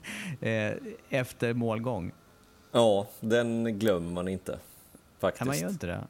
eh, 0.42 0.74
efter 1.10 1.54
målgång. 1.54 2.12
Ja, 2.72 3.08
den 3.20 3.80
glömmer 3.80 4.12
man 4.12 4.28
inte. 4.28 4.60
Faktiskt. 5.20 5.38
Kan 5.40 5.48
man 5.48 5.58
göra 5.60 5.70
inte 5.70 5.88
det? 5.88 6.04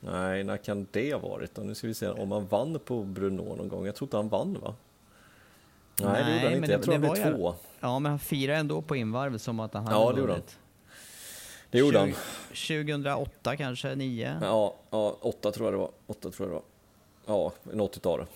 Nej, 0.00 0.44
när 0.44 0.56
kan 0.56 0.86
det 0.90 1.12
ha 1.12 1.18
varit 1.28 1.54
då? 1.54 1.62
Nu 1.62 1.74
ska 1.74 1.86
vi 1.86 1.94
se 1.94 2.08
om 2.08 2.32
han 2.32 2.46
vann 2.46 2.78
på 2.84 3.02
Bruno 3.02 3.54
någon 3.56 3.68
gång. 3.68 3.86
Jag 3.86 3.94
tror 3.94 4.06
inte 4.06 4.16
han 4.16 4.28
vann 4.28 4.58
va? 4.62 4.74
Nej, 6.02 6.24
det 6.24 6.32
gjorde 6.34 6.44
han 6.44 6.54
inte. 6.54 6.72
Jag 6.72 6.82
tror 6.82 6.92
han 6.94 7.00
blev 7.00 7.36
två. 7.36 7.54
Ja, 7.80 7.98
men 7.98 8.10
han 8.10 8.18
firade 8.18 8.58
ändå 8.58 8.82
på 8.82 8.96
invarvet 8.96 9.42
som 9.42 9.60
att 9.60 9.74
han 9.74 9.84
hade 9.86 9.96
Ja, 9.96 10.06
han. 10.06 10.14
vunnit. 10.26 10.58
Det 11.70 11.78
gjorde 11.78 11.98
han. 11.98 12.12
2008 12.48 13.56
kanske, 13.56 13.94
9. 13.94 14.38
Ja, 14.42 14.74
ja, 14.90 15.16
åtta 15.20 15.52
tror 15.52 15.66
jag 15.66 15.74
det 15.74 15.78
var. 15.78 15.90
Åtta 16.06 16.30
tror 16.30 16.48
jag 16.48 16.48
det 16.48 16.62
var. 17.26 17.34
Ja, 17.38 17.52
något 17.74 17.96
utav 17.96 18.18
det. 18.18 18.26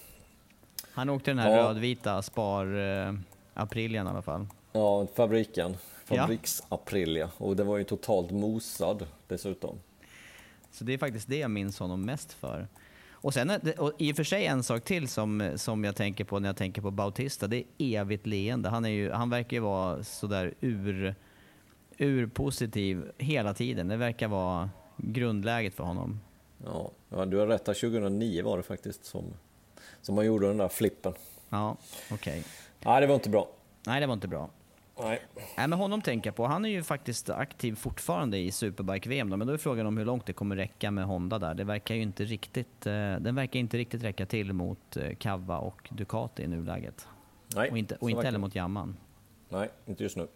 Han 0.92 1.10
åkte 1.10 1.30
den 1.30 1.38
här 1.38 1.50
Ja. 1.56 1.68
rödvita 1.68 2.22
Spar 2.22 2.78
eh, 3.06 3.14
Aprilian 3.54 4.06
i 4.06 4.10
alla 4.10 4.22
fall. 4.22 4.46
Ja, 4.72 5.06
fabriken. 5.14 5.76
Ja. 6.08 6.16
Fabriks 6.16 6.62
Aprilia. 6.68 7.30
Och 7.38 7.56
den 7.56 7.66
var 7.66 7.78
ju 7.78 7.84
totalt 7.84 8.30
mosad 8.30 9.06
dessutom. 9.26 9.78
Så 10.70 10.84
det 10.84 10.92
är 10.94 10.98
faktiskt 10.98 11.28
det 11.28 11.36
jag 11.38 11.50
minns 11.50 11.78
honom 11.78 12.04
mest 12.04 12.32
för. 12.32 12.68
Och 13.10 13.34
sen, 13.34 13.48
det- 13.62 13.78
och 13.78 13.92
i 13.98 14.12
och 14.12 14.16
för 14.16 14.24
sig 14.24 14.46
en 14.46 14.62
sak 14.62 14.84
till 14.84 15.08
som, 15.08 15.52
som 15.56 15.84
jag 15.84 15.96
tänker 15.96 16.24
på 16.24 16.38
när 16.38 16.48
jag 16.48 16.56
tänker 16.56 16.82
på 16.82 16.90
Bautista, 16.90 17.46
det 17.46 17.56
är 17.56 17.64
evigt 18.00 18.26
leende. 18.26 18.68
Han, 18.68 18.84
är 18.84 18.88
ju, 18.88 19.10
han 19.10 19.30
verkar 19.30 19.56
ju 19.56 19.60
vara 19.60 20.04
sådär 20.04 20.54
ur, 20.60 21.14
ur 21.98 22.26
positiv 22.26 23.10
hela 23.18 23.54
tiden. 23.54 23.88
Det 23.88 23.96
verkar 23.96 24.28
vara 24.28 24.70
grundläget 24.96 25.74
för 25.74 25.84
honom. 25.84 26.20
Ja, 26.64 26.90
ja 27.08 27.26
du 27.26 27.36
har 27.36 27.46
rätt. 27.46 27.66
här. 27.66 27.74
2009 27.74 28.42
var 28.44 28.56
det 28.56 28.62
faktiskt 28.62 29.04
som, 29.04 29.24
som 30.02 30.14
man 30.14 30.26
gjorde 30.26 30.46
den 30.48 30.56
där 30.56 30.68
flippen. 30.68 31.12
Ja, 31.48 31.76
okej. 32.10 32.44
Nej, 32.84 33.00
det 33.00 33.06
var 33.06 33.14
inte 33.14 33.30
bra. 33.30 33.48
Nej, 33.86 34.00
det 34.00 34.06
var 34.06 34.14
inte 34.14 34.28
bra. 34.28 34.50
Nej. 34.98 35.22
Nej, 35.56 35.68
men 35.68 35.72
honom 35.72 36.02
tänker 36.02 36.28
jag 36.28 36.36
på. 36.36 36.46
Han 36.46 36.64
är 36.64 36.68
ju 36.68 36.82
faktiskt 36.82 37.30
aktiv 37.30 37.74
fortfarande 37.74 38.38
i 38.38 38.52
Superbike-VM, 38.52 39.28
men 39.28 39.46
då 39.46 39.52
är 39.52 39.56
frågan 39.58 39.86
om 39.86 39.96
hur 39.96 40.04
långt 40.04 40.26
det 40.26 40.32
kommer 40.32 40.56
räcka 40.56 40.90
med 40.90 41.04
Honda 41.04 41.38
där. 41.38 41.54
Det 41.54 41.64
verkar 41.64 41.94
ju 41.94 42.02
inte 42.02 42.24
riktigt, 42.24 42.86
eh, 42.86 42.92
den 42.92 43.34
verkar 43.34 43.60
inte 43.60 43.78
riktigt 43.78 44.02
räcka 44.02 44.26
till 44.26 44.52
mot 44.52 44.96
eh, 44.96 45.14
Cava 45.14 45.58
och 45.58 45.88
Ducati 45.92 46.42
i 46.42 46.46
nuläget. 46.46 47.08
Nej, 47.56 47.70
Och 47.70 47.78
inte, 47.78 47.96
och 47.96 48.10
inte 48.10 48.22
heller 48.22 48.38
mot 48.38 48.54
Jamman. 48.54 48.96
Nej, 49.48 49.70
inte 49.86 50.02
just 50.02 50.16
nu. 50.16 50.28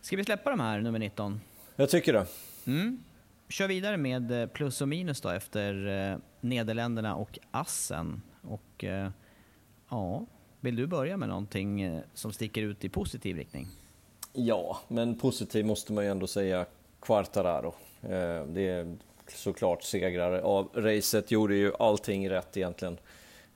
Ska 0.00 0.16
vi 0.16 0.24
släppa 0.24 0.50
de 0.50 0.60
här, 0.60 0.80
nummer 0.80 0.98
19? 0.98 1.40
Jag 1.76 1.90
tycker 1.90 2.12
det. 2.12 2.26
Mm. 2.66 3.04
Kör 3.48 3.68
vidare 3.68 3.96
med 3.96 4.42
eh, 4.42 4.46
plus 4.48 4.80
och 4.80 4.88
minus 4.88 5.20
då 5.20 5.28
efter 5.28 6.20
Nederländerna 6.40 7.14
och 7.14 7.38
Assen. 7.50 8.22
Och 8.42 8.84
ja, 9.88 10.26
vill 10.62 10.76
du 10.76 10.86
börja 10.86 11.16
med 11.16 11.28
någonting 11.28 11.80
eh, 11.80 12.00
som 12.14 12.32
sticker 12.32 12.62
ut 12.62 12.84
i 12.84 12.88
positiv 12.88 13.36
riktning? 13.36 13.66
Ja, 14.32 14.78
men 14.88 15.18
positiv 15.18 15.66
måste 15.66 15.92
man 15.92 16.04
ju 16.04 16.10
ändå 16.10 16.26
säga 16.26 16.66
Quartararo. 17.00 17.74
Eh, 18.02 18.44
det 18.46 18.68
är 18.68 18.96
såklart 19.28 19.82
segrare 19.82 20.42
av 20.42 20.68
racet, 20.74 21.30
gjorde 21.30 21.54
ju 21.54 21.72
allting 21.78 22.30
rätt 22.30 22.56
egentligen. 22.56 22.98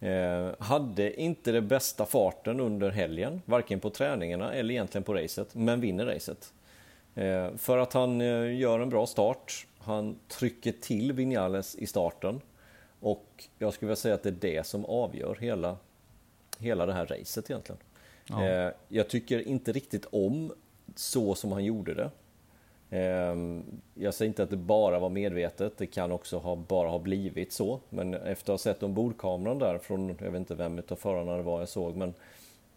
Eh, 0.00 0.48
hade 0.58 1.20
inte 1.20 1.52
den 1.52 1.68
bästa 1.68 2.06
farten 2.06 2.60
under 2.60 2.90
helgen, 2.90 3.42
varken 3.44 3.80
på 3.80 3.90
träningarna 3.90 4.52
eller 4.52 4.74
egentligen 4.74 5.04
på 5.04 5.14
racet, 5.14 5.54
men 5.54 5.80
vinner 5.80 6.06
racet. 6.06 6.52
För 7.56 7.78
att 7.78 7.92
han 7.92 8.20
gör 8.58 8.80
en 8.80 8.88
bra 8.88 9.06
start, 9.06 9.66
han 9.78 10.16
trycker 10.28 10.72
till 10.72 11.12
Vinales 11.12 11.74
i 11.74 11.86
starten 11.86 12.40
och 13.00 13.44
jag 13.58 13.74
skulle 13.74 13.86
vilja 13.86 13.96
säga 13.96 14.14
att 14.14 14.22
det 14.22 14.28
är 14.28 14.56
det 14.56 14.66
som 14.66 14.84
avgör 14.84 15.36
hela, 15.40 15.76
hela 16.58 16.86
det 16.86 16.92
här 16.92 17.06
racet 17.06 17.50
egentligen. 17.50 17.78
Ja. 18.28 18.44
Eh, 18.48 18.72
Jag 18.88 19.08
tycker 19.08 19.48
inte 19.48 19.72
riktigt 19.72 20.06
om 20.10 20.52
så 20.94 21.34
som 21.34 21.52
han 21.52 21.64
gjorde 21.64 21.94
det. 21.94 22.10
Eh, 22.90 23.36
Jag 23.94 24.14
säger 24.14 24.28
inte 24.28 24.42
att 24.42 24.50
det 24.50 24.56
bara 24.56 24.98
var 24.98 25.08
medvetet, 25.08 25.78
det 25.78 25.86
kan 25.86 26.12
också 26.12 26.38
ha, 26.38 26.56
bara 26.56 26.88
ha 26.88 26.98
blivit 26.98 27.52
så. 27.52 27.80
Men 27.90 28.14
efter 28.14 28.52
att 28.52 28.60
ha 28.60 28.72
sett 28.72 28.82
ombordkameran 28.82 29.58
där 29.58 29.78
från, 29.78 30.08
jag 30.20 30.30
vet 30.30 30.38
inte 30.38 30.54
vem 30.54 30.78
utav 30.78 30.96
förarna 30.96 31.36
det 31.36 31.42
var 31.42 31.58
jag 31.58 31.68
såg, 31.68 31.96
men 31.96 32.14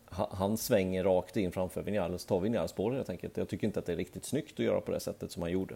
ha- 0.06 0.30
han 0.32 0.58
svänger 0.58 1.04
rakt 1.04 1.38
in 1.38 1.52
framför 1.52 1.82
Vinales, 1.82 2.26
tar 2.26 2.39
Vinales 2.39 2.72
på 2.74 2.89
det 2.89 2.96
helt 2.96 3.10
enkelt. 3.10 3.38
Jag 3.38 3.48
tycker 3.50 3.68
inte 3.68 3.80
att 3.80 3.86
det 3.86 3.92
är 3.94 3.98
riktigt 3.98 4.26
snyggt 4.26 4.54
att 4.54 4.65
göra 4.65 4.82
på 4.82 4.92
det 4.92 5.00
sättet 5.00 5.32
som 5.32 5.42
han 5.42 5.52
gjorde. 5.52 5.76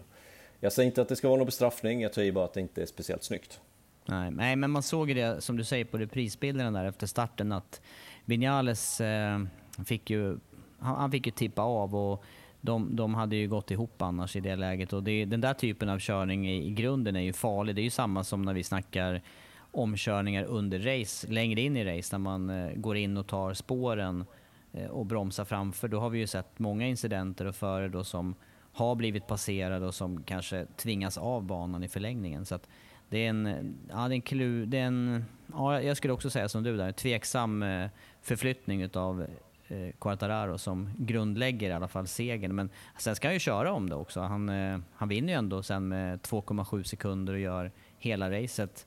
Jag 0.60 0.72
säger 0.72 0.86
inte 0.86 1.02
att 1.02 1.08
det 1.08 1.16
ska 1.16 1.28
vara 1.28 1.38
någon 1.38 1.46
bestraffning, 1.46 2.00
jag 2.00 2.14
säger 2.14 2.32
bara 2.32 2.44
att 2.44 2.52
det 2.52 2.60
inte 2.60 2.82
är 2.82 2.86
speciellt 2.86 3.22
snyggt. 3.24 3.60
Nej, 4.06 4.30
nej, 4.30 4.56
men 4.56 4.70
man 4.70 4.82
såg 4.82 5.08
ju 5.08 5.14
det 5.14 5.40
som 5.40 5.56
du 5.56 5.64
säger 5.64 5.84
på 5.84 5.98
reprisbilderna 5.98 6.82
där 6.82 6.88
efter 6.88 7.06
starten 7.06 7.52
att 7.52 7.80
Vinales 8.24 9.00
eh, 9.00 9.40
fick 9.84 10.10
ju, 10.10 10.38
han, 10.78 10.96
han 10.96 11.10
fick 11.10 11.26
ju 11.26 11.32
tippa 11.32 11.62
av 11.62 11.94
och 11.96 12.24
de, 12.60 12.96
de 12.96 13.14
hade 13.14 13.36
ju 13.36 13.48
gått 13.48 13.70
ihop 13.70 14.02
annars 14.02 14.36
i 14.36 14.40
det 14.40 14.56
läget. 14.56 14.92
Och 14.92 15.02
det, 15.02 15.24
den 15.24 15.40
där 15.40 15.54
typen 15.54 15.88
av 15.88 15.98
körning 15.98 16.48
i, 16.48 16.66
i 16.66 16.70
grunden 16.70 17.16
är 17.16 17.20
ju 17.20 17.32
farlig. 17.32 17.74
Det 17.74 17.80
är 17.80 17.84
ju 17.84 17.90
samma 17.90 18.24
som 18.24 18.42
när 18.42 18.54
vi 18.54 18.62
snackar 18.62 19.22
omkörningar 19.70 20.44
under 20.44 20.78
race, 20.78 21.26
längre 21.28 21.60
in 21.60 21.76
i 21.76 21.84
race, 21.84 22.18
när 22.18 22.18
man 22.18 22.50
eh, 22.50 22.72
går 22.74 22.96
in 22.96 23.16
och 23.16 23.26
tar 23.26 23.54
spåren 23.54 24.24
eh, 24.72 24.86
och 24.86 25.06
bromsar 25.06 25.44
framför. 25.44 25.88
Då 25.88 26.00
har 26.00 26.10
vi 26.10 26.18
ju 26.18 26.26
sett 26.26 26.58
många 26.58 26.86
incidenter 26.86 27.44
och 27.44 27.56
förare 27.56 27.88
då 27.88 28.04
som 28.04 28.34
har 28.72 28.94
blivit 28.94 29.26
passerade 29.26 29.86
och 29.86 29.94
som 29.94 30.22
kanske 30.22 30.66
tvingas 30.76 31.18
av 31.18 31.44
banan 31.44 31.84
i 31.84 31.88
förlängningen. 31.88 32.46
Så 32.46 32.54
att 32.54 32.68
det 33.14 33.26
är 33.26 33.30
en, 33.30 33.74
ja, 33.88 34.08
det 34.08 34.14
är 34.14 34.16
en, 34.16 34.22
klu, 34.22 34.66
det 34.66 34.78
är 34.78 34.86
en 34.86 35.24
ja, 35.52 35.82
jag 35.82 35.96
skulle 35.96 36.12
också 36.12 36.30
säga 36.30 36.48
som 36.48 36.62
du 36.62 36.76
där, 36.76 36.92
tveksam 36.92 37.62
eh, 37.62 37.88
förflyttning 38.22 38.82
utav 38.82 39.26
eh, 39.68 39.90
Quartararo 40.00 40.58
som 40.58 40.90
grundlägger 40.98 41.70
i 41.70 41.72
alla 41.72 41.88
fall 41.88 42.06
segern. 42.06 42.54
Men 42.54 42.70
sen 42.98 43.16
ska 43.16 43.28
han 43.28 43.34
ju 43.34 43.40
köra 43.40 43.72
om 43.72 43.88
det 43.88 43.96
också. 43.96 44.20
Han, 44.20 44.48
eh, 44.48 44.78
han 44.94 45.08
vinner 45.08 45.32
ju 45.32 45.38
ändå 45.38 45.62
sen 45.62 45.88
med 45.88 46.20
2,7 46.20 46.82
sekunder 46.82 47.32
och 47.32 47.40
gör 47.40 47.72
hela 47.98 48.30
racet 48.30 48.86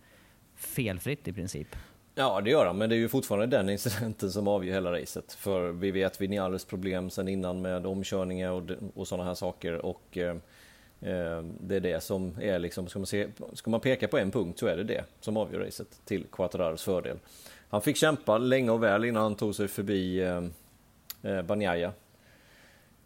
felfritt 0.56 1.28
i 1.28 1.34
princip. 1.34 1.76
Ja, 2.16 2.42
det 2.42 2.50
gör 2.50 2.66
han, 2.66 2.78
men 2.78 2.90
det 2.90 2.96
är 2.96 3.00
ju 3.00 3.10
fortfarande 3.10 3.58
den 3.58 3.70
incidenten 3.70 4.32
som 4.32 4.48
avgör 4.48 4.74
hela 4.74 4.92
racet. 4.92 5.34
För 5.34 5.72
vi 5.72 5.92
vet 5.92 6.22
Vinales 6.22 6.66
problem 6.66 7.10
sen 7.10 7.28
innan 7.28 7.62
med 7.62 7.86
omkörningar 7.86 8.52
och, 8.52 8.70
och 8.96 9.08
sådana 9.08 9.28
här 9.28 9.36
saker. 9.36 9.86
Och 9.86 10.18
eh, 10.18 10.36
Eh, 11.02 11.44
det 11.60 11.76
är 11.76 11.80
det 11.80 12.04
som 12.04 12.34
är 12.42 12.60
liksom, 12.60 12.88
ska 12.88 13.00
man, 13.00 13.06
se, 13.06 13.28
ska 13.54 13.70
man 13.70 13.80
peka 13.80 14.08
på 14.08 14.18
en 14.18 14.32
punkt 14.32 14.60
så 14.60 14.68
är 14.68 14.78
det 14.78 14.84
det 14.84 15.04
som 15.20 15.38
avgör 15.38 15.60
racet 15.60 16.02
till 16.06 16.26
Quattararos 16.32 16.84
fördel. 16.84 17.18
Han 17.70 17.82
fick 17.82 17.98
kämpa 17.98 18.38
länge 18.38 18.72
och 18.72 18.84
väl 18.84 19.06
innan 19.06 19.24
han 19.24 19.36
tog 19.36 19.56
sig 19.56 19.68
förbi 19.68 20.22
eh. 20.22 20.44
eh 21.32 21.92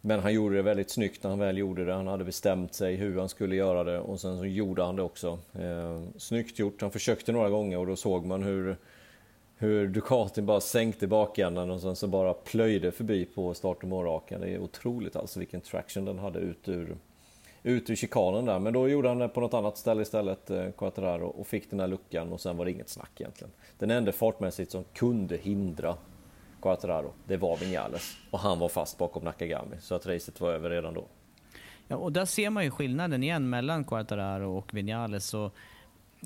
Men 0.00 0.20
han 0.20 0.34
gjorde 0.34 0.56
det 0.56 0.62
väldigt 0.62 0.90
snyggt 0.90 1.22
när 1.22 1.30
han 1.30 1.38
väl 1.38 1.58
gjorde 1.58 1.84
det. 1.84 1.92
Han 1.92 2.06
hade 2.06 2.24
bestämt 2.24 2.74
sig 2.74 2.96
hur 2.96 3.18
han 3.18 3.28
skulle 3.28 3.56
göra 3.56 3.84
det 3.84 3.98
och 3.98 4.20
sen 4.20 4.38
så 4.38 4.46
gjorde 4.46 4.82
han 4.82 4.96
det 4.96 5.02
också. 5.02 5.38
Eh, 5.52 6.02
snyggt 6.16 6.58
gjort. 6.58 6.80
Han 6.80 6.90
försökte 6.90 7.32
några 7.32 7.50
gånger 7.50 7.78
och 7.78 7.86
då 7.86 7.96
såg 7.96 8.26
man 8.26 8.42
hur, 8.42 8.76
hur 9.56 9.88
Ducatin 9.88 10.46
bara 10.46 10.60
sänkte 10.60 11.06
bakänden 11.06 11.70
och 11.70 11.80
sen 11.80 11.96
så 11.96 12.06
bara 12.06 12.34
plöjde 12.34 12.92
förbi 12.92 13.24
på 13.24 13.54
start 13.54 13.82
och 13.82 13.88
målrakan. 13.88 14.40
Det 14.40 14.48
är 14.48 14.58
otroligt 14.58 15.16
alltså 15.16 15.38
vilken 15.38 15.60
traction 15.60 16.04
den 16.04 16.18
hade 16.18 16.38
ut 16.38 16.68
ur, 16.68 16.96
ut 17.62 17.90
ur 17.90 17.96
chikanen 17.96 18.44
där. 18.44 18.58
Men 18.58 18.72
då 18.72 18.88
gjorde 18.88 19.08
han 19.08 19.18
det 19.18 19.28
på 19.28 19.40
något 19.40 19.54
annat 19.54 19.78
ställe 19.78 20.02
istället, 20.02 20.50
eh, 20.50 20.70
Quattararo, 20.70 21.26
och 21.26 21.46
fick 21.46 21.70
den 21.70 21.80
här 21.80 21.86
luckan 21.86 22.32
och 22.32 22.40
sen 22.40 22.56
var 22.56 22.64
det 22.64 22.70
inget 22.70 22.88
snack 22.88 23.20
egentligen. 23.20 23.52
Den 23.78 23.90
enda 23.90 24.12
fartmässigt 24.12 24.70
som 24.70 24.84
kunde 24.94 25.36
hindra 25.36 25.96
Quattararo, 26.62 27.12
det 27.26 27.36
var 27.36 27.56
Vinales. 27.56 28.16
Och 28.30 28.38
han 28.38 28.58
var 28.58 28.68
fast 28.68 28.98
bakom 28.98 29.24
Nakagami, 29.24 29.76
så 29.80 29.94
att 29.94 30.06
racet 30.06 30.40
var 30.40 30.52
över 30.52 30.70
redan 30.70 30.94
då. 30.94 31.04
Ja, 31.88 31.96
och 31.96 32.12
där 32.12 32.24
ser 32.24 32.50
man 32.50 32.64
ju 32.64 32.70
skillnaden 32.70 33.22
igen 33.22 33.50
mellan 33.50 33.84
Quattararo 33.84 34.56
och 34.56 34.74
Vinales. 34.74 35.34
Och, 35.34 35.54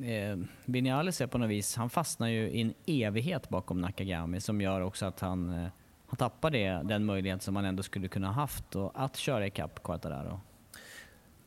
eh, 0.05 0.38
Vinales 0.64 1.20
är 1.20 1.27
på 1.27 1.38
något 1.38 1.51
vis, 1.51 1.77
han 1.77 1.90
fastnar 1.90 2.29
ju 2.29 2.51
i 2.51 2.61
en 2.61 2.75
evighet 2.87 3.49
bakom 3.49 3.81
Nakagami 3.81 4.40
som 4.40 4.61
gör 4.61 4.81
också 4.81 5.07
att 5.07 5.20
han, 5.20 5.51
eh, 5.51 5.68
han 6.07 6.16
tappar 6.16 6.51
det, 6.51 6.81
den 6.85 7.05
möjlighet 7.05 7.42
som 7.42 7.57
han 7.57 7.64
ändå 7.64 7.83
skulle 7.83 8.09
kunna 8.09 8.33
haft 8.33 8.77
och 8.77 8.92
att 8.94 9.16
köra 9.16 9.46
ikapp 9.46 9.83
Quattararo. 9.83 10.40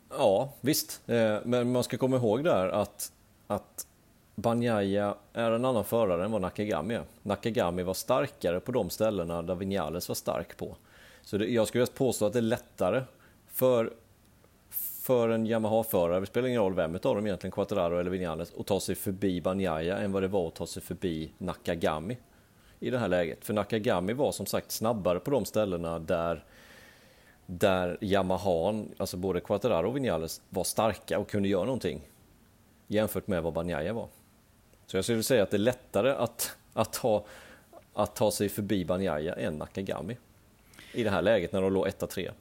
Ja, 0.09 0.53
visst. 0.61 1.09
Eh, 1.09 1.37
men 1.43 1.71
man 1.71 1.83
ska 1.83 1.97
komma 1.97 2.15
ihåg 2.15 2.43
där 2.43 2.69
att, 2.69 3.11
att 3.47 3.87
Banjaya 4.35 5.15
är 5.33 5.51
en 5.51 5.65
annan 5.65 5.83
förare 5.83 6.25
än 6.25 6.31
vad 6.31 6.41
Nakagami 6.41 6.93
är. 6.93 7.03
Nakagami 7.23 7.83
var 7.83 7.93
starkare 7.93 8.59
på 8.59 8.71
de 8.71 8.89
ställena 8.89 9.41
där 9.41 9.55
Vinales 9.55 10.07
var 10.07 10.15
stark 10.15 10.57
på. 10.57 10.75
Så 11.21 11.37
det, 11.37 11.45
jag 11.45 11.67
skulle 11.67 11.85
påstå 11.85 12.25
att 12.25 12.33
det 12.33 12.39
är 12.39 12.41
lättare 12.41 13.03
för, 13.47 13.93
för 15.01 15.29
en 15.29 15.45
Yamaha-förare, 15.47 16.19
det 16.19 16.25
spelar 16.25 16.47
ingen 16.47 16.61
roll 16.61 16.73
vem 16.73 16.95
av 16.95 16.99
dem 17.01 17.25
egentligen, 17.25 17.51
Quattararo 17.51 17.97
eller 17.99 18.11
Vinales, 18.11 18.53
att 18.59 18.67
ta 18.67 18.79
sig 18.79 18.95
förbi 18.95 19.41
Banjaya 19.41 19.97
än 19.97 20.11
vad 20.11 20.23
det 20.23 20.27
var 20.27 20.47
att 20.47 20.55
ta 20.55 20.67
sig 20.67 20.83
förbi 20.83 21.31
Nakagami 21.37 22.17
i 22.79 22.89
det 22.89 22.97
här 22.97 23.07
läget. 23.07 23.45
För 23.45 23.53
Nakagami 23.53 24.13
var 24.13 24.31
som 24.31 24.45
sagt 24.45 24.71
snabbare 24.71 25.19
på 25.19 25.31
de 25.31 25.45
ställena 25.45 25.99
där 25.99 26.43
där 27.51 27.97
Yamaha, 28.01 28.85
alltså 28.97 29.17
både 29.17 29.39
Quattararo 29.39 29.89
och 29.89 29.95
Vinales, 29.95 30.41
var 30.49 30.63
starka 30.63 31.19
och 31.19 31.29
kunde 31.29 31.49
göra 31.49 31.65
någonting 31.65 32.01
jämfört 32.87 33.27
med 33.27 33.43
vad 33.43 33.53
Banjaya 33.53 33.93
var. 33.93 34.07
Så 34.85 34.97
jag 34.97 35.05
skulle 35.05 35.23
säga 35.23 35.43
att 35.43 35.51
det 35.51 35.57
är 35.57 35.59
lättare 35.59 36.11
att, 36.11 36.57
att, 36.73 36.93
ta, 36.93 37.25
att 37.93 38.15
ta 38.15 38.31
sig 38.31 38.49
förbi 38.49 38.85
Banjaya 38.85 39.35
än 39.35 39.53
Nakagami 39.53 40.17
i 40.93 41.03
det 41.03 41.09
här 41.09 41.21
läget 41.21 41.51
när 41.53 41.61
de 41.61 41.73
låg 41.73 41.87
1-3. 41.87 42.31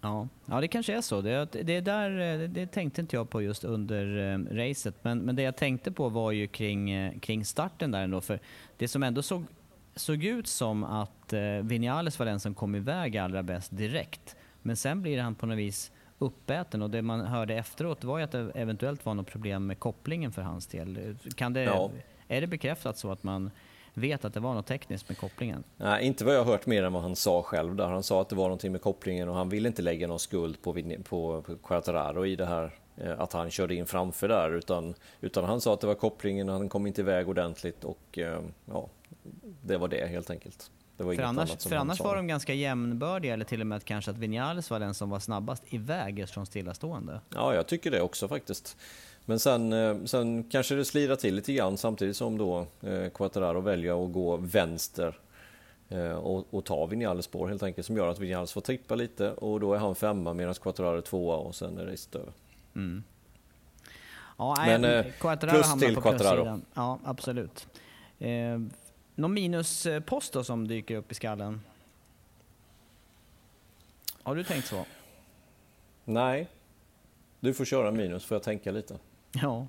Ja, 0.00 0.28
ja, 0.46 0.60
det 0.60 0.68
kanske 0.68 0.96
är 0.96 1.00
så. 1.00 1.20
Det, 1.20 1.44
det, 1.44 1.80
där, 1.80 2.48
det 2.48 2.66
tänkte 2.66 3.00
inte 3.00 3.16
jag 3.16 3.30
på 3.30 3.42
just 3.42 3.64
under 3.64 4.32
eh, 4.32 4.56
racet, 4.56 4.94
men, 5.02 5.18
men 5.18 5.36
det 5.36 5.42
jag 5.42 5.56
tänkte 5.56 5.92
på 5.92 6.08
var 6.08 6.32
ju 6.32 6.46
kring, 6.46 6.90
eh, 6.90 7.18
kring 7.18 7.44
starten 7.44 7.90
där 7.90 8.02
ändå. 8.02 8.20
För 8.20 8.40
det 8.76 8.88
som 8.88 9.02
ändå 9.02 9.22
såg, 9.22 9.44
såg 9.96 10.24
ut 10.24 10.46
som 10.46 10.84
att 10.84 11.32
eh, 11.32 11.40
Vinales 11.62 12.18
var 12.18 12.26
den 12.26 12.40
som 12.40 12.54
kom 12.54 12.74
iväg 12.74 13.16
allra 13.16 13.42
bäst 13.42 13.76
direkt. 13.76 14.36
Men 14.62 14.76
sen 14.76 15.02
blir 15.02 15.20
han 15.20 15.34
på 15.34 15.46
något 15.46 15.58
vis 15.58 15.92
uppäten 16.18 16.82
och 16.82 16.90
det 16.90 17.02
man 17.02 17.20
hörde 17.20 17.54
efteråt 17.54 18.04
var 18.04 18.18
ju 18.18 18.24
att 18.24 18.30
det 18.30 18.50
eventuellt 18.54 19.06
var 19.06 19.14
något 19.14 19.26
problem 19.26 19.66
med 19.66 19.78
kopplingen 19.78 20.32
för 20.32 20.42
hans 20.42 20.66
del. 20.66 21.16
Kan 21.36 21.52
det, 21.52 21.62
ja. 21.62 21.90
Är 22.28 22.40
det 22.40 22.46
bekräftat 22.46 22.98
så 22.98 23.10
att 23.10 23.22
man 23.22 23.50
vet 23.94 24.24
att 24.24 24.34
det 24.34 24.40
var 24.40 24.54
något 24.54 24.66
tekniskt 24.66 25.08
med 25.08 25.18
kopplingen? 25.18 25.64
Nej, 25.76 26.06
inte 26.06 26.24
vad 26.24 26.34
jag 26.34 26.44
har 26.44 26.52
hört 26.52 26.66
mer 26.66 26.82
än 26.82 26.92
vad 26.92 27.02
han 27.02 27.16
sa 27.16 27.42
själv 27.42 27.76
där. 27.76 27.88
Han 27.88 28.02
sa 28.02 28.20
att 28.20 28.28
det 28.28 28.36
var 28.36 28.44
någonting 28.44 28.72
med 28.72 28.80
kopplingen 28.80 29.28
och 29.28 29.34
han 29.34 29.48
ville 29.48 29.68
inte 29.68 29.82
lägga 29.82 30.06
någon 30.06 30.18
skuld 30.18 30.62
på, 30.62 30.72
på, 31.04 31.42
på 31.42 31.56
Quattararo 31.62 32.26
i 32.26 32.36
det 32.36 32.46
här 32.46 32.70
eh, 32.96 33.20
att 33.20 33.32
han 33.32 33.50
körde 33.50 33.74
in 33.74 33.86
framför 33.86 34.28
där 34.28 34.50
utan, 34.50 34.94
utan 35.20 35.44
han 35.44 35.60
sa 35.60 35.74
att 35.74 35.80
det 35.80 35.86
var 35.86 35.94
kopplingen 35.94 36.48
och 36.48 36.54
han 36.54 36.68
kom 36.68 36.86
inte 36.86 37.00
iväg 37.00 37.28
ordentligt 37.28 37.84
och 37.84 38.18
eh, 38.18 38.40
ja, 38.66 38.88
det 39.62 39.76
var 39.76 39.88
det 39.88 40.06
helt 40.06 40.30
enkelt. 40.30 40.70
Det 41.10 41.16
för 41.16 41.22
annars, 41.22 41.64
för 41.64 41.76
annars 41.76 42.00
var 42.00 42.16
de 42.16 42.26
ganska 42.26 42.54
jämnbördiga, 42.54 43.34
eller 43.34 43.44
till 43.44 43.60
och 43.60 43.66
med 43.66 43.84
kanske 43.84 44.10
att 44.10 44.18
Vinales 44.18 44.70
var 44.70 44.80
den 44.80 44.94
som 44.94 45.10
var 45.10 45.18
snabbast 45.18 45.62
iväg 45.66 46.18
just 46.18 46.34
från 46.34 46.46
stillastående. 46.46 47.20
Ja, 47.34 47.54
jag 47.54 47.66
tycker 47.66 47.90
det 47.90 48.00
också 48.00 48.28
faktiskt. 48.28 48.76
Men 49.24 49.38
sen, 49.38 49.72
eh, 49.72 49.96
sen 50.04 50.44
kanske 50.44 50.74
det 50.74 50.84
slirar 50.84 51.16
till 51.16 51.34
lite 51.34 51.52
grann 51.52 51.76
samtidigt 51.76 52.16
som 52.16 52.38
då 52.38 52.66
eh, 52.80 53.08
Quattararo 53.08 53.60
väljer 53.60 54.04
att 54.04 54.12
gå 54.12 54.36
vänster 54.36 55.18
eh, 55.88 56.12
och, 56.12 56.54
och 56.54 56.64
ta 56.64 56.86
Vinales 56.86 57.24
spår 57.24 57.48
helt 57.48 57.62
enkelt 57.62 57.86
som 57.86 57.96
gör 57.96 58.08
att 58.08 58.18
Vinales 58.18 58.52
får 58.52 58.60
trippa 58.60 58.94
lite 58.94 59.32
och 59.32 59.60
då 59.60 59.74
är 59.74 59.78
han 59.78 59.94
femma 59.94 60.34
medan 60.34 60.54
Quattararo 60.54 60.96
är 60.96 61.00
tvåa 61.00 61.36
och 61.36 61.54
sen 61.54 61.78
är 61.78 61.86
racet 61.86 62.14
över. 62.14 62.32
Mm. 62.74 63.04
Ja, 64.38 64.54
Men 64.66 64.84
eh, 64.84 65.04
plus 65.40 65.74
till 65.80 65.96
Quattararo. 65.96 66.60
Ja, 66.74 66.98
absolut. 67.04 67.66
Någon 69.22 69.34
minuspost 69.34 70.32
då 70.32 70.44
som 70.44 70.68
dyker 70.68 70.96
upp 70.96 71.12
i 71.12 71.14
skallen? 71.14 71.60
Har 74.22 74.36
du 74.36 74.44
tänkt 74.44 74.66
så? 74.66 74.86
Nej. 76.04 76.48
Du 77.40 77.54
får 77.54 77.64
köra 77.64 77.90
minus, 77.90 78.24
får 78.24 78.34
jag 78.34 78.42
tänka 78.42 78.72
lite. 78.72 78.98
Ja. 79.32 79.66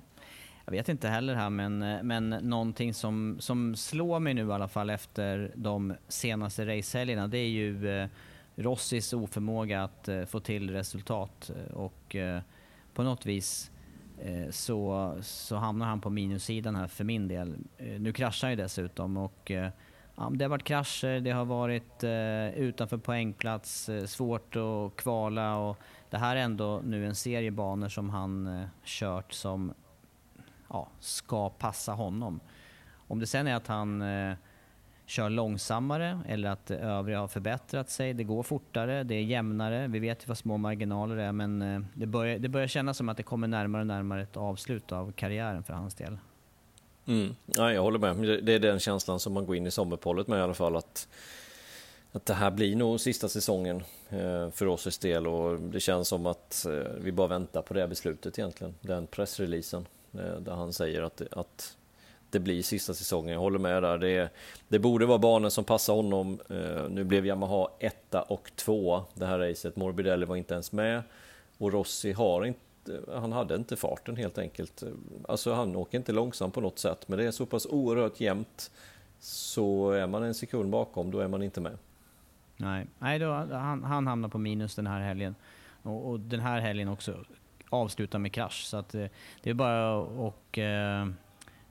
Jag 0.64 0.72
vet 0.72 0.88
inte 0.88 1.08
heller 1.08 1.34
här, 1.34 1.50
men, 1.50 1.78
men 2.06 2.30
någonting 2.30 2.94
som, 2.94 3.36
som 3.40 3.76
slår 3.76 4.20
mig 4.20 4.34
nu 4.34 4.48
i 4.48 4.52
alla 4.52 4.68
fall 4.68 4.90
efter 4.90 5.52
de 5.54 5.94
senaste 6.08 6.66
racehelgerna, 6.66 7.28
det 7.28 7.38
är 7.38 7.48
ju 7.48 7.98
eh, 7.98 8.08
Rossis 8.54 9.12
oförmåga 9.12 9.84
att 9.84 10.08
eh, 10.08 10.24
få 10.24 10.40
till 10.40 10.70
resultat 10.70 11.50
och 11.74 12.16
eh, 12.16 12.40
på 12.94 13.02
något 13.02 13.26
vis 13.26 13.70
Eh, 14.24 14.50
så, 14.50 15.14
så 15.22 15.56
hamnar 15.56 15.86
han 15.86 16.00
på 16.00 16.10
minussidan 16.10 16.76
här 16.76 16.86
för 16.86 17.04
min 17.04 17.28
del. 17.28 17.56
Eh, 17.78 18.00
nu 18.00 18.12
kraschar 18.12 18.48
han 18.48 18.52
ju 18.52 18.62
dessutom 18.62 19.16
och 19.16 19.50
eh, 19.50 19.70
ja, 20.16 20.30
det 20.34 20.44
har 20.44 20.50
varit 20.50 20.64
krascher, 20.64 21.20
det 21.20 21.30
har 21.30 21.44
varit 21.44 22.04
utanför 22.56 22.96
poängplats, 22.96 23.90
svårt 24.06 24.56
att 24.56 24.96
kvala 24.96 25.56
och 25.56 25.78
det 26.10 26.18
här 26.18 26.36
är 26.36 26.40
ändå 26.40 26.80
nu 26.84 27.06
en 27.06 27.14
serie 27.14 27.50
banor 27.50 27.88
som 27.88 28.10
han 28.10 28.66
kört 28.84 29.32
som 29.32 29.74
ja, 30.68 30.88
ska 31.00 31.50
passa 31.50 31.92
honom. 31.92 32.40
Om 33.08 33.20
det 33.20 33.26
sen 33.26 33.46
är 33.46 33.54
att 33.54 33.66
han 33.66 34.02
kör 35.06 35.30
långsammare 35.30 36.20
eller 36.28 36.50
att 36.50 36.70
övriga 36.70 37.20
har 37.20 37.28
förbättrat 37.28 37.90
sig. 37.90 38.14
Det 38.14 38.24
går 38.24 38.42
fortare, 38.42 39.02
det 39.02 39.14
är 39.14 39.22
jämnare. 39.22 39.88
Vi 39.88 39.98
vet 39.98 40.22
ju 40.22 40.26
vad 40.26 40.38
små 40.38 40.56
marginaler 40.56 41.16
är 41.16 41.32
men 41.32 41.62
eh, 41.62 41.80
det 41.94 42.06
börjar, 42.06 42.38
det 42.38 42.48
börjar 42.48 42.66
kännas 42.66 42.96
som 42.96 43.08
att 43.08 43.16
det 43.16 43.22
kommer 43.22 43.48
närmare 43.48 43.80
och 43.80 43.86
närmare 43.86 44.22
ett 44.22 44.36
avslut 44.36 44.92
av 44.92 45.12
karriären 45.12 45.62
för 45.62 45.74
hans 45.74 45.94
del. 45.94 46.18
Mm. 47.06 47.34
Ja, 47.46 47.72
jag 47.72 47.82
håller 47.82 47.98
med. 47.98 48.44
Det 48.44 48.52
är 48.52 48.58
den 48.58 48.78
känslan 48.78 49.20
som 49.20 49.32
man 49.32 49.46
går 49.46 49.56
in 49.56 49.66
i 49.66 49.70
sommarpollet 49.70 50.26
med 50.26 50.38
i 50.38 50.42
alla 50.42 50.54
fall. 50.54 50.76
Att, 50.76 51.08
att 52.12 52.26
det 52.26 52.34
här 52.34 52.50
blir 52.50 52.76
nog 52.76 53.00
sista 53.00 53.28
säsongen 53.28 53.82
eh, 54.08 54.50
för 54.50 54.66
oss 54.66 54.98
del 54.98 55.26
och 55.26 55.60
det 55.60 55.80
känns 55.80 56.08
som 56.08 56.26
att 56.26 56.66
eh, 56.66 56.92
vi 57.00 57.12
bara 57.12 57.28
väntar 57.28 57.62
på 57.62 57.74
det 57.74 57.88
beslutet 57.88 58.38
egentligen. 58.38 58.74
Den 58.80 59.06
pressreleasen 59.06 59.86
där 60.40 60.52
han 60.52 60.72
säger 60.72 61.02
att, 61.02 61.22
att 61.30 61.76
det 62.34 62.40
blir 62.40 62.62
sista 62.62 62.94
säsongen. 62.94 63.32
Jag 63.32 63.40
håller 63.40 63.58
med 63.58 63.82
där. 63.82 63.98
Det, 63.98 64.30
det 64.68 64.78
borde 64.78 65.06
vara 65.06 65.18
banan 65.18 65.50
som 65.50 65.64
passar 65.64 65.94
honom. 65.94 66.40
Uh, 66.50 66.88
nu 66.90 67.04
blev 67.04 67.26
Yamaha 67.26 67.68
etta 67.78 68.22
och 68.22 68.50
tvåa 68.56 69.04
det 69.14 69.26
här 69.26 69.38
racet. 69.38 69.76
Morbidelli 69.76 70.26
var 70.26 70.36
inte 70.36 70.54
ens 70.54 70.72
med 70.72 71.02
och 71.58 71.72
Rossi 71.72 72.12
har 72.12 72.44
inte 72.44 72.60
han 73.14 73.32
hade 73.32 73.54
inte 73.54 73.76
farten 73.76 74.16
helt 74.16 74.38
enkelt. 74.38 74.82
Alltså 75.28 75.52
han 75.52 75.76
åker 75.76 75.98
inte 75.98 76.12
långsamt 76.12 76.54
på 76.54 76.60
något 76.60 76.78
sätt, 76.78 77.08
men 77.08 77.18
det 77.18 77.24
är 77.24 77.30
så 77.30 77.46
pass 77.46 77.66
oerhört 77.66 78.20
jämnt 78.20 78.70
så 79.20 79.90
är 79.90 80.06
man 80.06 80.22
en 80.22 80.34
sekund 80.34 80.70
bakom, 80.70 81.10
då 81.10 81.20
är 81.20 81.28
man 81.28 81.42
inte 81.42 81.60
med. 81.60 81.78
Nej, 82.56 82.86
Nej 82.98 83.18
då, 83.18 83.32
han, 83.32 83.84
han 83.84 84.06
hamnar 84.06 84.28
på 84.28 84.38
minus 84.38 84.74
den 84.74 84.86
här 84.86 85.00
helgen. 85.00 85.34
Och, 85.82 86.10
och 86.10 86.20
den 86.20 86.40
här 86.40 86.60
helgen 86.60 86.88
också 86.88 87.24
avslutar 87.68 88.18
med 88.18 88.32
krasch. 88.32 88.64
Så 88.64 88.76
att, 88.76 88.94
eh, 88.94 89.06
det 89.42 89.50
är 89.50 89.54
bara 89.54 90.02
att 90.28 90.58
eh, 90.58 91.14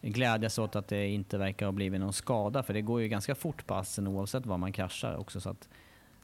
glädjas 0.09 0.59
åt 0.59 0.75
att 0.75 0.87
det 0.87 1.07
inte 1.07 1.37
verkar 1.37 1.65
ha 1.65 1.71
blivit 1.71 1.99
någon 1.99 2.13
skada, 2.13 2.63
för 2.63 2.73
det 2.73 2.81
går 2.81 3.01
ju 3.01 3.07
ganska 3.07 3.35
fort 3.35 3.67
på 3.67 3.75
assen 3.75 4.07
oavsett 4.07 4.45
var 4.45 4.57
man 4.57 4.71
kraschar 4.71 5.15
också. 5.15 5.41
Så 5.41 5.49
att 5.49 5.69